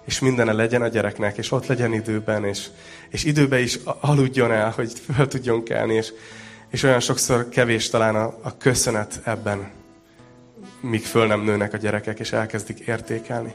és 0.05 0.19
mindene 0.19 0.53
legyen 0.53 0.83
a 0.83 0.89
gyereknek, 0.89 1.37
és 1.37 1.53
ott 1.53 1.67
legyen 1.67 1.93
időben, 1.93 2.45
és, 2.45 2.67
és 3.09 3.25
időben 3.25 3.61
is 3.61 3.79
aludjon 4.01 4.53
el, 4.53 4.71
hogy 4.71 4.93
föl 5.15 5.29
tudjon 5.29 5.65
kelni, 5.65 5.95
és, 5.95 6.13
és 6.69 6.83
olyan 6.83 7.01
sokszor 7.01 7.49
kevés 7.49 7.91
talán 7.91 8.17
a, 8.17 8.39
a 8.43 8.57
köszönet 8.57 9.21
ebben, 9.25 9.71
míg 10.81 11.05
föl 11.05 11.27
nem 11.27 11.41
nőnek 11.41 11.73
a 11.73 11.77
gyerekek, 11.77 12.19
és 12.19 12.33
elkezdik 12.33 12.79
értékelni. 12.79 13.55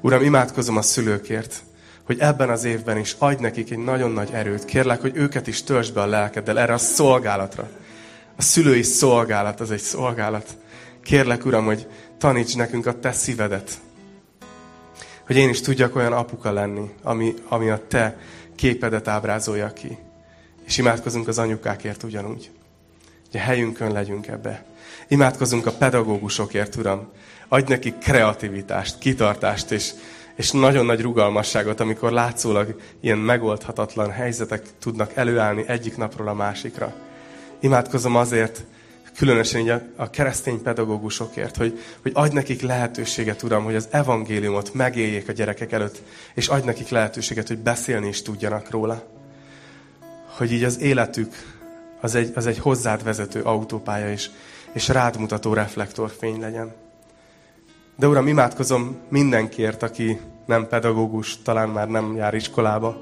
Uram, 0.00 0.22
imádkozom 0.22 0.76
a 0.76 0.82
szülőkért, 0.82 1.62
hogy 2.04 2.18
ebben 2.18 2.50
az 2.50 2.64
évben 2.64 2.98
is 2.98 3.16
adj 3.18 3.42
nekik 3.42 3.70
egy 3.70 3.78
nagyon 3.78 4.10
nagy 4.10 4.30
erőt. 4.32 4.64
Kérlek, 4.64 5.00
hogy 5.00 5.16
őket 5.16 5.46
is 5.46 5.62
töltsd 5.62 5.94
be 5.94 6.00
a 6.00 6.06
lelkeddel 6.06 6.58
erre 6.58 6.72
a 6.72 6.78
szolgálatra. 6.78 7.68
A 8.36 8.42
szülői 8.42 8.82
szolgálat 8.82 9.60
az 9.60 9.70
egy 9.70 9.80
szolgálat. 9.80 10.56
Kérlek, 11.02 11.44
Uram, 11.44 11.64
hogy 11.64 11.86
taníts 12.18 12.56
nekünk 12.56 12.86
a 12.86 12.98
Te 12.98 13.12
szívedet. 13.12 13.70
Hogy 15.26 15.36
én 15.36 15.48
is 15.48 15.60
tudjak 15.60 15.96
olyan 15.96 16.12
apuka 16.12 16.52
lenni, 16.52 16.90
ami, 17.02 17.34
ami 17.48 17.68
a 17.68 17.86
Te 17.86 18.18
képedet 18.56 19.08
ábrázolja 19.08 19.72
ki. 19.72 19.98
És 20.66 20.78
imádkozunk 20.78 21.28
az 21.28 21.38
anyukákért 21.38 22.02
ugyanúgy. 22.02 22.50
Hogy 23.30 23.40
a 23.40 23.42
helyünkön 23.42 23.92
legyünk 23.92 24.26
ebbe. 24.26 24.64
Imádkozunk 25.08 25.66
a 25.66 25.72
pedagógusokért, 25.72 26.76
Uram. 26.76 27.08
Adj 27.48 27.70
nekik 27.70 27.98
kreativitást, 27.98 28.98
kitartást, 28.98 29.70
és, 29.70 29.90
és 30.34 30.50
nagyon 30.50 30.86
nagy 30.86 31.00
rugalmasságot, 31.00 31.80
amikor 31.80 32.12
látszólag 32.12 32.80
ilyen 33.00 33.18
megoldhatatlan 33.18 34.10
helyzetek 34.10 34.62
tudnak 34.78 35.14
előállni 35.14 35.64
egyik 35.66 35.96
napról 35.96 36.28
a 36.28 36.34
másikra. 36.34 36.94
Imádkozom 37.60 38.16
azért, 38.16 38.64
különösen 39.16 39.60
így 39.60 39.68
a, 39.68 39.82
a 39.96 40.10
keresztény 40.10 40.62
pedagógusokért, 40.62 41.56
hogy, 41.56 41.80
hogy 42.02 42.12
adj 42.14 42.34
nekik 42.34 42.62
lehetőséget, 42.62 43.42
Uram, 43.42 43.64
hogy 43.64 43.74
az 43.74 43.88
evangéliumot 43.90 44.74
megéljék 44.74 45.28
a 45.28 45.32
gyerekek 45.32 45.72
előtt, 45.72 46.02
és 46.34 46.48
adj 46.48 46.66
nekik 46.66 46.88
lehetőséget, 46.88 47.48
hogy 47.48 47.58
beszélni 47.58 48.08
is 48.08 48.22
tudjanak 48.22 48.70
róla. 48.70 49.02
Hogy 50.36 50.52
így 50.52 50.64
az 50.64 50.80
életük 50.80 51.34
az 52.00 52.14
egy, 52.14 52.32
az 52.34 52.46
egy 52.46 52.58
hozzád 52.58 53.04
vezető 53.04 53.42
autópálya 53.42 54.10
is, 54.10 54.30
és 54.72 54.88
rád 54.88 55.18
mutató 55.18 55.52
reflektorfény 55.52 56.40
legyen. 56.40 56.74
De 57.98 58.06
Uram, 58.06 58.26
imádkozom 58.26 58.96
mindenkiért, 59.08 59.82
aki 59.82 60.20
nem 60.46 60.68
pedagógus, 60.68 61.42
talán 61.42 61.68
már 61.68 61.88
nem 61.88 62.16
jár 62.16 62.34
iskolába, 62.34 62.96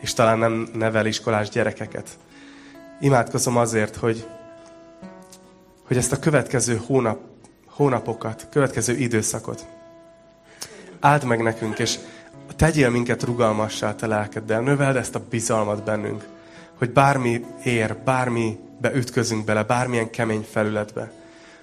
és 0.00 0.12
talán 0.12 0.38
nem 0.38 0.68
nevel 0.74 1.06
iskolás 1.06 1.48
gyerekeket. 1.48 2.08
Imádkozom 3.00 3.56
azért, 3.56 3.96
hogy, 3.96 4.26
hogy 5.86 5.96
ezt 5.96 6.12
a 6.12 6.18
következő 6.18 6.80
hónap, 6.86 7.18
hónapokat, 7.66 8.46
következő 8.50 8.96
időszakot 8.96 9.66
áld 11.00 11.24
meg 11.24 11.42
nekünk, 11.42 11.78
és 11.78 11.98
tegyél 12.56 12.90
minket 12.90 13.22
rugalmassá 13.22 13.94
te 13.94 14.06
lelkeddel, 14.06 14.60
növeld 14.60 14.96
ezt 14.96 15.14
a 15.14 15.24
bizalmat 15.30 15.84
bennünk, 15.84 16.26
hogy 16.78 16.90
bármi 16.90 17.44
ér, 17.64 17.96
bármibe 18.04 18.94
ütközünk 18.94 19.44
bele, 19.44 19.62
bármilyen 19.62 20.10
kemény 20.10 20.46
felületbe. 20.50 21.12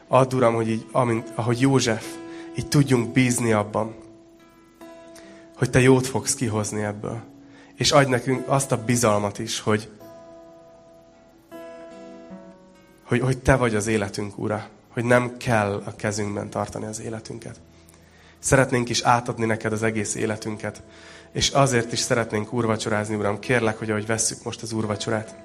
Add, 0.08 0.36
Uram, 0.36 0.56
hogy 0.56 0.70
így, 0.70 0.88
amint, 0.92 1.32
ahogy 1.36 1.62
József, 1.62 2.06
így 2.58 2.68
tudjunk 2.68 3.12
bízni 3.12 3.52
abban, 3.52 3.96
hogy 5.56 5.70
Te 5.70 5.80
jót 5.80 6.08
fogsz 6.08 6.36
kihozni 6.36 6.84
ebből. 6.84 7.22
És 7.76 7.92
adj 7.92 8.10
nekünk 8.10 8.48
azt 8.48 8.72
a 8.72 8.84
bizalmat 8.84 9.40
is, 9.40 9.60
hogy, 9.60 9.90
hogy, 13.04 13.20
hogy 13.20 13.38
Te 13.38 13.56
vagy 13.56 13.76
az 13.76 13.88
életünk, 13.88 14.38
Ura. 14.38 14.68
Hogy 14.90 15.04
nem 15.04 15.38
kell 15.38 15.84
a 15.86 15.96
kezünkben 15.96 16.50
tartani 16.50 16.86
az 16.86 17.02
életünket. 17.02 17.60
Szeretnénk 18.40 18.90
is 18.90 19.02
átadni 19.02 19.46
neked 19.46 19.72
az 19.72 19.84
egész 19.84 20.16
életünket. 20.16 20.82
És 21.32 21.50
azért 21.50 21.92
is 21.92 22.00
szeretnénk 22.00 22.54
úrvacsorázni, 22.54 23.16
Uram. 23.16 23.40
Kérlek, 23.40 23.78
hogy 23.78 23.90
ahogy 23.90 24.06
vesszük 24.06 24.44
most 24.44 24.62
az 24.62 24.74
úrvacsorát, 24.74 25.36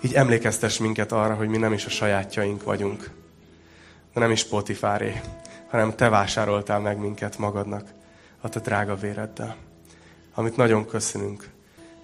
így 0.00 0.14
emlékeztes 0.14 0.78
minket 0.78 1.12
arra, 1.12 1.34
hogy 1.34 1.48
mi 1.48 1.56
nem 1.56 1.72
is 1.72 1.86
a 1.86 1.90
sajátjaink 1.90 2.62
vagyunk. 2.62 3.10
De 4.14 4.20
nem 4.20 4.30
is 4.30 4.44
Potifáré, 4.44 5.20
hanem 5.76 5.94
Te 5.94 6.08
vásároltál 6.08 6.80
meg 6.80 6.98
minket 6.98 7.38
magadnak 7.38 7.88
a 8.40 8.48
Te 8.48 8.60
drága 8.60 8.94
véreddel. 8.94 9.56
Amit 10.34 10.56
nagyon 10.56 10.86
köszönünk, 10.86 11.50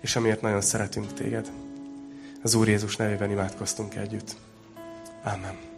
és 0.01 0.17
amiért 0.17 0.41
nagyon 0.41 0.61
szeretünk 0.61 1.13
Téged. 1.13 1.51
Az 2.43 2.55
Úr 2.55 2.69
Jézus 2.69 2.97
nevében 2.97 3.31
imádkoztunk 3.31 3.95
együtt. 3.95 4.37
Amen. 5.23 5.72